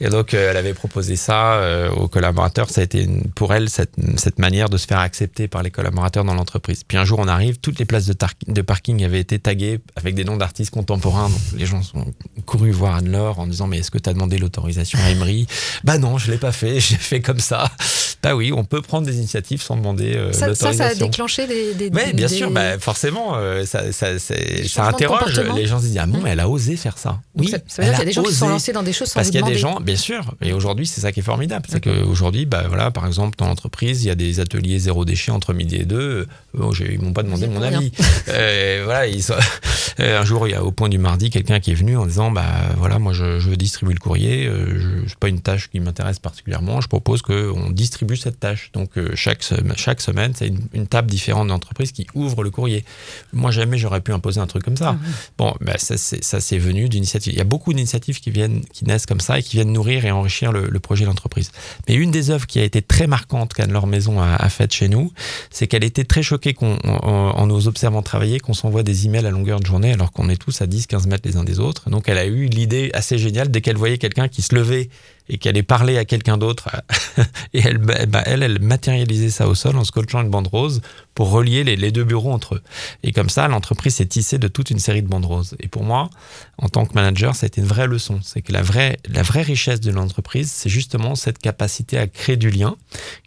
et 0.00 0.08
donc, 0.08 0.34
euh, 0.34 0.50
elle 0.50 0.56
avait 0.56 0.74
proposé 0.74 1.16
ça 1.16 1.54
euh, 1.54 1.90
aux 1.90 2.08
collaborateurs. 2.08 2.70
Ça 2.70 2.80
a 2.80 2.84
été 2.84 3.08
pour 3.34 3.54
elle 3.54 3.68
cette, 3.68 3.94
cette 4.16 4.38
manière 4.38 4.68
de 4.68 4.76
se 4.76 4.86
faire 4.86 4.98
accepter 4.98 5.48
par 5.48 5.62
les 5.62 5.70
collaborateurs 5.70 6.24
dans 6.24 6.34
l'entreprise. 6.34 6.84
Puis 6.84 6.96
un 6.96 7.04
jour, 7.04 7.18
on 7.18 7.28
arrive, 7.28 7.58
toutes 7.58 7.78
les 7.78 7.84
places 7.84 8.06
de, 8.06 8.62
parking 8.62 9.04
avaient 9.04 9.20
été 9.20 9.38
taguées 9.38 9.80
avec 9.96 10.14
des 10.14 10.24
noms 10.24 10.36
d'artistes 10.36 10.72
contemporains. 10.72 11.30
Les 11.56 11.66
gens 11.66 11.82
sont 11.82 12.12
courus 12.46 12.72
voir 12.72 12.96
Anne-Laure 12.96 13.38
en 13.38 13.46
disant 13.46 13.66
Mais 13.66 13.78
est-ce 13.78 13.90
que 13.90 13.98
tu 13.98 14.08
as 14.10 14.12
demandé 14.12 14.38
l'autorisation 14.38 14.98
Emery 15.10 15.46
Bah 15.82 15.98
non, 15.98 16.18
je 16.18 16.30
l'ai 16.30 16.38
pas 16.38 16.52
fait, 16.52 16.80
j'ai 16.80 16.96
fait 16.96 17.20
comme 17.20 17.40
ça. 17.40 17.70
Bah 18.24 18.34
oui, 18.34 18.52
on 18.52 18.64
peut 18.64 18.82
prendre 18.82 19.06
des 19.06 19.16
initiatives 19.16 19.62
sans 19.62 19.76
demander 19.76 20.14
euh, 20.16 20.32
Ça, 20.32 20.40
ça, 20.40 20.46
l'autorisation. 20.48 20.84
ça 20.84 20.90
a 20.90 20.94
déclenché 20.94 21.46
des. 21.46 21.74
des 21.74 21.90
Oui, 21.94 22.12
bien 22.14 22.26
des- 22.26 22.34
sûr, 22.34 22.50
bah, 22.50 22.78
forcément, 22.78 23.32
euh, 23.36 23.64
ça, 23.66 23.92
ça, 23.92 24.18
ça 24.18 24.86
interroge. 24.86 25.38
Les 25.54 25.66
gens 25.66 25.78
se 25.78 25.84
disent 25.86 25.98
Ah 26.00 26.06
bon, 26.06 26.18
mais 26.22 26.30
elle 26.30 26.40
a 26.40 26.48
osé 26.48 26.76
faire 26.76 26.98
ça. 26.98 27.20
Oui, 27.36 27.48
ça, 27.48 27.58
ça 27.68 27.82
veut 27.82 27.88
dire 27.88 27.98
qu'il 27.98 27.98
y 27.98 28.02
a 28.02 28.04
des 28.06 28.12
gens 28.12 28.22
a 28.22 28.24
qui 28.26 28.32
se 28.32 28.38
sont 28.38 28.44
osé. 28.46 28.52
lancés 28.52 28.72
dans 28.72 28.82
des 28.82 28.92
choses 28.92 29.08
sans 29.08 29.14
Parce 29.14 29.30
qu'il 29.30 29.40
y 29.40 29.42
a 29.42 29.46
des 29.46 29.58
gens, 29.58 29.78
bien 29.80 29.96
sûr, 29.96 30.34
et 30.40 30.52
aujourd'hui 30.52 30.86
c'est 30.86 31.00
ça 31.00 31.12
qui 31.12 31.20
est 31.20 31.24
formidable, 31.24 31.66
c'est 31.68 31.80
qu'aujourd'hui, 31.82 32.46
bah 32.46 32.64
voilà, 32.68 32.90
par 32.90 33.06
exemple 33.06 33.36
dans 33.38 33.46
l'entreprise, 33.46 34.04
il 34.04 34.08
y 34.08 34.10
a 34.10 34.14
des 34.14 34.40
ateliers 34.40 34.78
zéro 34.78 35.04
déchet 35.04 35.30
entre 35.30 35.52
midi 35.52 35.76
et 35.76 35.84
deux. 35.84 36.26
Bon, 36.54 36.70
ils 36.72 37.00
m'ont 37.00 37.12
pas 37.12 37.22
demandé 37.22 37.46
mon 37.46 37.62
avis. 37.62 37.92
Euh, 38.28 38.82
voilà, 38.84 39.06
ils 39.06 39.22
sont- 39.22 39.34
un 39.98 40.24
jour, 40.24 40.48
il 40.48 40.52
y 40.52 40.54
a 40.54 40.64
au 40.64 40.70
point 40.72 40.88
du 40.88 40.98
mardi 40.98 41.28
quelqu'un 41.30 41.60
qui 41.60 41.70
est 41.72 41.74
venu 41.74 41.96
en 41.96 42.06
disant, 42.06 42.30
bah 42.30 42.44
voilà, 42.78 42.98
moi 42.98 43.12
je, 43.12 43.38
je 43.38 43.50
veux 43.50 43.56
distribuer 43.56 43.92
le 43.94 44.00
courrier, 44.00 44.46
je, 44.46 44.88
c'est 45.06 45.16
pas 45.18 45.28
une 45.28 45.40
tâche 45.40 45.68
qui 45.70 45.78
m'intéresse 45.78 46.18
particulièrement, 46.18 46.80
je 46.80 46.88
propose 46.88 47.20
qu'on 47.22 47.70
distribue 47.70 48.13
cette 48.16 48.40
tâche. 48.40 48.70
Donc 48.72 48.96
euh, 48.96 49.12
chaque 49.14 49.42
chaque 49.76 50.00
semaine, 50.00 50.32
c'est 50.34 50.48
une, 50.48 50.60
une 50.72 50.86
table 50.86 51.10
différente 51.10 51.48
d'entreprise 51.48 51.92
qui 51.92 52.06
ouvre 52.14 52.42
le 52.42 52.50
courrier. 52.50 52.84
Moi 53.32 53.50
jamais 53.50 53.78
j'aurais 53.78 54.00
pu 54.00 54.12
imposer 54.12 54.40
un 54.40 54.46
truc 54.46 54.64
comme 54.64 54.76
ça. 54.76 54.92
Mhm. 54.92 54.98
Bon, 55.38 55.54
bah, 55.60 55.74
ça, 55.78 55.96
c'est, 55.96 56.58
venu 56.58 56.88
d'initiatives. 56.88 57.32
Il 57.32 57.38
y 57.38 57.42
a 57.42 57.44
beaucoup 57.44 57.72
d'initiatives 57.72 58.20
qui 58.20 58.30
viennent, 58.30 58.64
qui 58.72 58.84
naissent 58.84 59.06
comme 59.06 59.20
ça 59.20 59.38
et 59.38 59.42
qui 59.42 59.56
viennent 59.56 59.72
nourrir 59.72 60.04
et 60.04 60.10
enrichir 60.10 60.52
le, 60.52 60.68
le 60.68 60.80
projet 60.80 61.04
de 61.04 61.08
l'entreprise. 61.08 61.50
Mais 61.88 61.94
une 61.94 62.10
des 62.10 62.30
œuvres 62.30 62.46
qui 62.46 62.58
a 62.58 62.62
été 62.62 62.82
très 62.82 63.06
marquante 63.06 63.54
qu'Anne-Laure 63.54 63.86
Maison 63.86 64.20
a, 64.20 64.34
a 64.34 64.48
faite 64.48 64.72
chez 64.72 64.88
nous, 64.88 65.12
c'est 65.50 65.66
qu'elle 65.66 65.84
était 65.84 66.04
très 66.04 66.22
choquée 66.22 66.54
qu'on, 66.54 66.76
en 66.84 67.46
nous 67.46 67.68
observant 67.68 68.02
travailler, 68.02 68.40
qu'on 68.40 68.54
s'envoie 68.54 68.82
des 68.82 69.06
emails 69.06 69.26
à 69.26 69.30
longueur 69.30 69.60
de 69.60 69.66
journée 69.66 69.92
alors 69.92 70.12
qu'on 70.12 70.28
est 70.28 70.36
tous 70.36 70.62
à 70.62 70.66
10-15 70.66 71.08
mètres 71.08 71.28
les 71.28 71.36
uns 71.36 71.44
des 71.44 71.60
autres. 71.60 71.90
Donc 71.90 72.08
elle 72.08 72.18
a 72.18 72.26
eu 72.26 72.46
l'idée 72.46 72.90
assez 72.94 73.18
géniale 73.18 73.50
dès 73.50 73.60
qu'elle 73.60 73.76
voyait 73.76 73.98
quelqu'un 73.98 74.28
qui 74.28 74.42
se 74.42 74.54
levait 74.54 74.88
et 75.28 75.38
qu'elle 75.38 75.50
allait 75.50 75.62
parler 75.62 75.98
à 75.98 76.04
quelqu'un 76.04 76.36
d'autre. 76.36 76.68
et 77.54 77.60
elle, 77.60 77.78
bah, 77.78 78.06
bah, 78.06 78.22
elle, 78.26 78.42
elle 78.42 78.60
matérialisait 78.60 79.30
ça 79.30 79.48
au 79.48 79.54
sol 79.54 79.76
en 79.76 79.84
scotchant 79.84 80.22
une 80.22 80.30
bande 80.30 80.48
rose 80.48 80.80
pour 81.14 81.30
relier 81.30 81.62
les, 81.64 81.92
deux 81.92 82.04
bureaux 82.04 82.32
entre 82.32 82.56
eux. 82.56 82.62
Et 83.04 83.12
comme 83.12 83.28
ça, 83.28 83.46
l'entreprise 83.46 83.94
s'est 83.96 84.06
tissée 84.06 84.38
de 84.38 84.48
toute 84.48 84.70
une 84.70 84.80
série 84.80 85.02
de 85.02 85.08
bandes 85.08 85.24
roses. 85.24 85.54
Et 85.60 85.68
pour 85.68 85.84
moi, 85.84 86.10
en 86.58 86.68
tant 86.68 86.84
que 86.86 86.94
manager, 86.94 87.36
ça 87.36 87.44
a 87.44 87.46
été 87.46 87.60
une 87.60 87.66
vraie 87.66 87.86
leçon. 87.86 88.18
C'est 88.22 88.42
que 88.42 88.52
la 88.52 88.62
vraie, 88.62 88.98
la 89.08 89.22
vraie 89.22 89.42
richesse 89.42 89.80
de 89.80 89.92
l'entreprise, 89.92 90.50
c'est 90.50 90.68
justement 90.68 91.14
cette 91.14 91.38
capacité 91.38 91.98
à 91.98 92.08
créer 92.08 92.36
du 92.36 92.50
lien, 92.50 92.76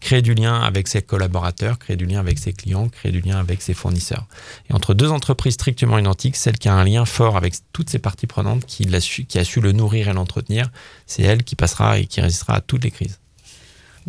créer 0.01 0.21
du 0.21 0.33
lien 0.33 0.59
avec 0.59 0.89
ses 0.89 1.01
collaborateurs, 1.01 1.79
créer 1.79 1.95
du 1.95 2.05
lien 2.05 2.19
avec 2.19 2.39
ses 2.39 2.51
clients, 2.51 2.89
créer 2.89 3.11
du 3.11 3.21
lien 3.21 3.37
avec 3.37 3.61
ses 3.61 3.73
fournisseurs. 3.73 4.27
Et 4.69 4.73
entre 4.73 4.93
deux 4.93 5.09
entreprises 5.09 5.53
strictement 5.53 5.97
identiques, 5.97 6.35
celle 6.35 6.57
qui 6.57 6.67
a 6.67 6.73
un 6.73 6.83
lien 6.83 7.05
fort 7.05 7.37
avec 7.37 7.55
toutes 7.71 7.89
ses 7.89 7.99
parties 7.99 8.27
prenantes, 8.27 8.65
qui, 8.65 8.83
l'a 8.83 8.99
su, 8.99 9.25
qui 9.25 9.39
a 9.39 9.45
su 9.45 9.61
le 9.61 9.71
nourrir 9.71 10.09
et 10.09 10.13
l'entretenir, 10.13 10.69
c'est 11.05 11.23
elle 11.23 11.43
qui 11.43 11.55
passera 11.55 11.86
et 11.95 12.05
qui 12.05 12.21
résistera 12.21 12.55
à 12.55 12.61
toutes 12.61 12.83
les 12.83 12.91
crises. 12.91 13.19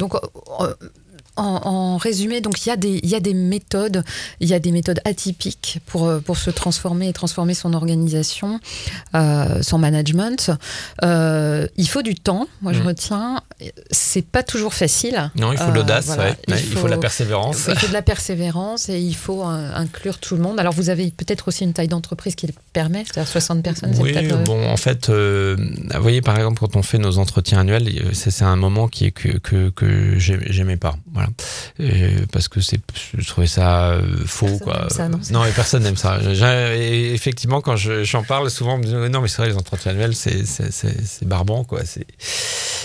Euh, 0.00 0.74
en, 1.38 1.66
en 1.66 1.96
résumé, 1.96 2.40
donc 2.40 2.64
il 2.64 2.68
y, 2.68 2.72
a 2.72 2.76
des, 2.76 3.00
il 3.02 3.08
y 3.08 3.14
a 3.14 3.20
des 3.20 3.34
méthodes, 3.34 4.04
il 4.40 4.48
y 4.48 4.54
a 4.54 4.58
des 4.58 4.72
méthodes 4.72 5.00
atypiques 5.04 5.78
pour, 5.86 6.06
euh, 6.06 6.20
pour 6.20 6.36
se 6.36 6.50
transformer 6.50 7.08
et 7.08 7.12
transformer 7.12 7.54
son 7.54 7.72
organisation, 7.72 8.60
euh, 9.14 9.62
son 9.62 9.78
management. 9.78 10.50
Euh, 11.04 11.66
il 11.76 11.88
faut 11.88 12.02
du 12.02 12.14
temps, 12.14 12.46
moi 12.62 12.72
je 12.72 12.80
Mm. 12.82 12.86
retiens. 12.86 13.40
C'est 13.90 14.24
pas 14.26 14.42
toujours 14.42 14.74
facile. 14.74 15.30
Non, 15.36 15.52
il 15.52 15.58
faut 15.58 15.64
Euh, 15.70 15.72
l'audace, 15.74 16.06
voilà. 16.06 16.24
ouais. 16.30 16.36
Il 16.48 16.54
Ouais, 16.54 16.60
il, 16.62 16.72
faut, 16.72 16.80
faut- 16.80 16.86
la 16.88 16.96
persévérance. 16.98 17.64
Il 17.68 17.74
faut 17.78 17.88
de 17.88 17.92
la 17.92 18.02
persévérance 18.02 18.88
et 18.88 18.98
il 19.00 19.14
faut 19.16 19.42
inclure 19.42 20.18
tout 20.18 20.36
le 20.36 20.42
monde. 20.42 20.58
Alors 20.60 20.72
vous 20.72 20.90
avez 20.90 21.10
peut-être 21.10 21.48
aussi 21.48 21.64
une 21.64 21.72
taille 21.72 21.88
d'entreprise 21.88 22.34
qui 22.34 22.46
le 22.46 22.52
permet, 22.72 23.04
c'est-à-dire 23.04 23.28
60 23.30 23.62
personnes. 23.62 23.94
Oui, 24.00 24.14
bon, 24.44 24.66
en 24.68 24.76
fait, 24.76 25.08
vous 25.10 26.02
voyez, 26.02 26.22
par 26.22 26.36
exemple, 26.36 26.60
quand 26.60 26.76
on 26.76 26.82
fait 26.82 26.98
nos 26.98 27.18
entretiens 27.18 27.60
annuels, 27.60 27.88
c'est 28.12 28.42
un 28.42 28.56
moment 28.56 28.88
qui 28.88 29.06
est 29.06 29.10
que, 29.12 29.38
que, 29.38 29.70
que 29.70 30.18
j'ai- 30.18 30.40
j'aimais 30.52 30.76
pas. 30.76 30.96
Voilà. 31.12 31.27
Euh, 31.80 32.24
parce 32.32 32.48
que 32.48 32.60
c'est, 32.60 32.80
je 33.16 33.26
trouvais 33.26 33.46
ça 33.46 33.90
euh, 33.92 34.02
faux, 34.26 34.46
Personne 34.46 34.60
quoi. 34.64 34.88
ça, 34.90 35.08
non 35.08 35.18
non, 35.30 35.42
mais 35.44 35.52
personne 35.52 35.82
n'aime 35.82 35.96
ça. 35.96 36.18
Et 36.76 37.12
effectivement, 37.14 37.60
quand 37.60 37.76
je- 37.76 38.04
j'en 38.04 38.22
parle, 38.22 38.50
souvent, 38.50 38.74
on 38.74 38.78
me 38.78 38.84
dit, 38.84 38.94
non, 38.94 39.20
mais 39.20 39.28
c'est 39.28 39.38
vrai, 39.42 39.48
les 39.48 39.56
entretiens 39.56 39.92
annuels, 39.92 40.14
c'est, 40.14 40.44
c'est, 40.46 41.24
barbant, 41.26 41.64
quoi. 41.64 41.84
C'est... 41.84 42.06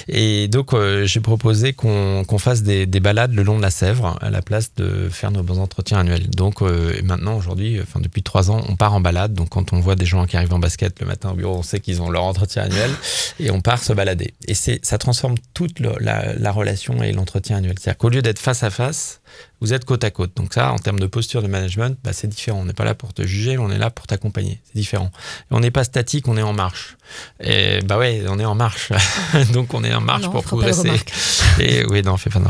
Et 0.09 0.47
donc, 0.49 0.73
euh, 0.73 1.05
j'ai 1.05 1.19
proposé 1.21 1.73
qu'on, 1.73 2.23
qu'on 2.25 2.37
fasse 2.37 2.63
des, 2.63 2.85
des 2.85 2.99
balades 2.99 3.33
le 3.33 3.43
long 3.43 3.57
de 3.57 3.61
la 3.61 3.71
Sèvre 3.71 4.17
à 4.21 4.29
la 4.29 4.41
place 4.41 4.71
de 4.75 5.07
faire 5.09 5.31
nos 5.31 5.43
bons 5.43 5.59
entretiens 5.59 5.99
annuels. 5.99 6.29
Donc, 6.29 6.61
euh, 6.61 6.93
maintenant, 7.03 7.37
aujourd'hui, 7.37 7.79
enfin, 7.81 7.99
depuis 8.01 8.21
trois 8.23 8.51
ans, 8.51 8.61
on 8.67 8.75
part 8.75 8.93
en 8.93 8.99
balade. 9.01 9.33
Donc, 9.33 9.49
quand 9.49 9.71
on 9.73 9.79
voit 9.79 9.95
des 9.95 10.05
gens 10.05 10.25
qui 10.25 10.35
arrivent 10.35 10.53
en 10.53 10.59
basket 10.59 10.99
le 10.99 11.05
matin 11.07 11.31
au 11.31 11.35
bureau, 11.35 11.55
on 11.57 11.63
sait 11.63 11.79
qu'ils 11.79 12.01
ont 12.01 12.09
leur 12.09 12.23
entretien 12.23 12.63
annuel 12.63 12.91
et 13.39 13.49
on 13.51 13.61
part 13.61 13.81
se 13.81 13.93
balader. 13.93 14.33
Et 14.47 14.53
c'est, 14.55 14.83
ça 14.85 14.97
transforme 14.97 15.35
toute 15.53 15.79
le- 15.79 15.95
la, 15.99 16.33
la 16.33 16.51
relation 16.51 17.01
et 17.01 17.11
l'entretien 17.13 17.57
annuel. 17.57 17.75
C'est-à-dire 17.79 17.97
qu'au 17.97 18.09
lieu 18.09 18.21
d'être 18.21 18.32
face 18.39 18.63
à 18.63 18.69
face, 18.69 19.21
vous 19.63 19.73
êtes 19.73 19.85
côte 19.85 20.03
à 20.03 20.11
côte. 20.11 20.31
Donc 20.35 20.53
ça, 20.53 20.73
en 20.73 20.77
termes 20.77 20.99
de 20.99 21.07
posture 21.07 21.41
de 21.41 21.47
management, 21.47 21.97
bah, 22.03 22.11
c'est 22.11 22.27
différent. 22.27 22.59
On 22.59 22.65
n'est 22.65 22.73
pas 22.73 22.83
là 22.83 22.95
pour 22.95 23.13
te 23.13 23.23
juger, 23.23 23.57
on 23.57 23.71
est 23.71 23.77
là 23.77 23.89
pour 23.89 24.07
t'accompagner. 24.07 24.59
C'est 24.65 24.77
différent. 24.77 25.11
Et 25.49 25.53
on 25.53 25.61
n'est 25.61 25.71
pas 25.71 25.85
statique, 25.85 26.27
on 26.27 26.35
est 26.35 26.41
en 26.41 26.53
marche. 26.53 26.97
Et 27.41 27.79
bah 27.81 27.97
ouais, 27.97 28.23
on 28.27 28.39
est 28.39 28.45
en 28.45 28.55
marche. 28.55 28.91
Donc 29.53 29.73
on 29.73 29.83
est 29.83 29.93
en 29.93 30.01
marche 30.01 30.29
pour 30.29 30.43
progresser. 30.43 30.91
Et 31.59 31.85
oui, 31.85 32.01
non, 32.01 32.17
fait 32.17 32.29
pas 32.29 32.41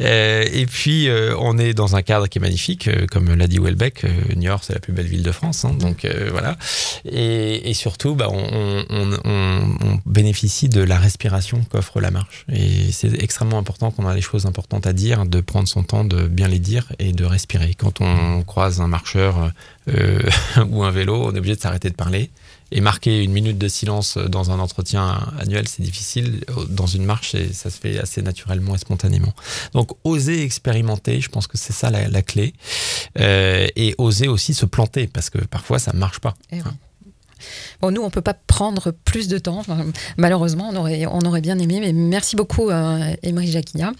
euh, 0.00 0.44
Et 0.52 0.66
puis 0.66 1.08
euh, 1.08 1.36
on 1.38 1.58
est 1.58 1.74
dans 1.74 1.96
un 1.96 2.02
cadre 2.02 2.26
qui 2.26 2.38
est 2.38 2.40
magnifique, 2.40 2.88
euh, 2.88 3.06
comme 3.06 3.32
l'a 3.34 3.46
dit 3.46 3.58
Welbeck. 3.58 4.04
New 4.34 4.46
York, 4.46 4.64
c'est 4.66 4.72
la 4.72 4.80
plus 4.80 4.92
belle 4.92 5.06
ville 5.06 5.22
de 5.22 5.32
France. 5.32 5.64
Hein, 5.64 5.74
donc 5.78 6.06
voilà. 6.30 6.56
Et, 7.04 7.70
et 7.70 7.74
surtout, 7.74 8.14
bah, 8.14 8.28
on, 8.30 8.84
on, 8.90 9.12
on, 9.24 9.76
on, 9.80 9.98
bénéficie 10.06 10.68
de 10.68 10.80
la 10.80 10.98
respiration 10.98 11.64
qu'offre 11.70 12.00
la 12.00 12.10
marche. 12.10 12.46
Et 12.52 12.90
c'est 12.92 13.22
extrêmement 13.22 13.58
important 13.58 13.90
qu'on 13.90 14.06
a 14.06 14.14
des 14.14 14.20
choses 14.20 14.46
importantes 14.46 14.86
à 14.86 14.92
dire, 14.92 15.26
de 15.26 15.40
prendre 15.40 15.68
son 15.68 15.82
temps 15.82 16.04
de 16.04 16.17
bien 16.26 16.48
les 16.48 16.58
dire 16.58 16.92
et 16.98 17.12
de 17.12 17.24
respirer. 17.24 17.74
Quand 17.74 18.00
on 18.00 18.42
croise 18.42 18.80
un 18.80 18.88
marcheur 18.88 19.52
euh, 19.88 20.20
ou 20.70 20.82
un 20.82 20.90
vélo, 20.90 21.22
on 21.24 21.34
est 21.34 21.38
obligé 21.38 21.56
de 21.56 21.60
s'arrêter 21.60 21.90
de 21.90 21.94
parler. 21.94 22.30
Et 22.70 22.82
marquer 22.82 23.24
une 23.24 23.32
minute 23.32 23.56
de 23.56 23.68
silence 23.68 24.18
dans 24.18 24.50
un 24.50 24.58
entretien 24.58 25.18
annuel, 25.38 25.66
c'est 25.66 25.82
difficile. 25.82 26.44
Dans 26.68 26.86
une 26.86 27.04
marche, 27.04 27.34
ça 27.52 27.70
se 27.70 27.78
fait 27.78 27.98
assez 27.98 28.20
naturellement 28.20 28.74
et 28.74 28.78
spontanément. 28.78 29.32
Donc, 29.72 29.92
oser 30.04 30.42
expérimenter, 30.42 31.22
je 31.22 31.30
pense 31.30 31.46
que 31.46 31.56
c'est 31.56 31.72
ça 31.72 31.88
la, 31.90 32.22
clé. 32.22 32.52
Euh, 33.18 33.68
et 33.74 33.94
oser 33.96 34.28
aussi 34.28 34.52
se 34.52 34.66
planter, 34.66 35.06
parce 35.06 35.30
que 35.30 35.38
parfois, 35.38 35.78
ça 35.78 35.94
ne 35.94 35.98
marche 35.98 36.18
pas. 36.18 36.34
Eh 36.52 36.58
Nous, 37.82 38.02
on 38.02 38.10
peut 38.10 38.20
pas 38.20 38.34
prendre 38.34 38.90
plus 38.90 39.28
de 39.28 39.38
temps. 39.38 39.62
Malheureusement, 40.16 40.70
on 40.72 40.76
aurait, 40.76 41.06
on 41.06 41.20
aurait 41.20 41.40
bien 41.40 41.58
aimé. 41.58 41.78
Mais 41.80 41.92
merci 41.92 42.36
beaucoup, 42.36 42.70
euh, 42.70 43.14
Emery 43.22 43.50
Jacquilla. 43.50 43.92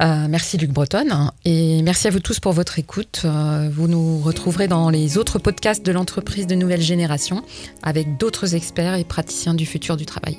Euh, 0.00 0.26
merci, 0.28 0.56
Luc 0.58 0.70
Breton. 0.70 1.30
Et 1.44 1.82
merci 1.82 2.06
à 2.06 2.10
vous 2.10 2.20
tous 2.20 2.40
pour 2.40 2.52
votre 2.52 2.78
écoute. 2.78 3.22
Euh, 3.24 3.68
vous 3.72 3.88
nous 3.88 4.18
retrouverez 4.20 4.68
dans 4.68 4.90
les 4.90 5.18
autres 5.18 5.38
podcasts 5.38 5.84
de 5.84 5.92
l'entreprise 5.92 6.46
de 6.46 6.54
nouvelle 6.54 6.82
génération 6.82 7.42
avec 7.82 8.16
d'autres 8.16 8.54
experts 8.54 8.94
et 8.94 9.04
praticiens 9.04 9.54
du 9.54 9.66
futur 9.66 9.96
du 9.96 10.06
travail. 10.06 10.38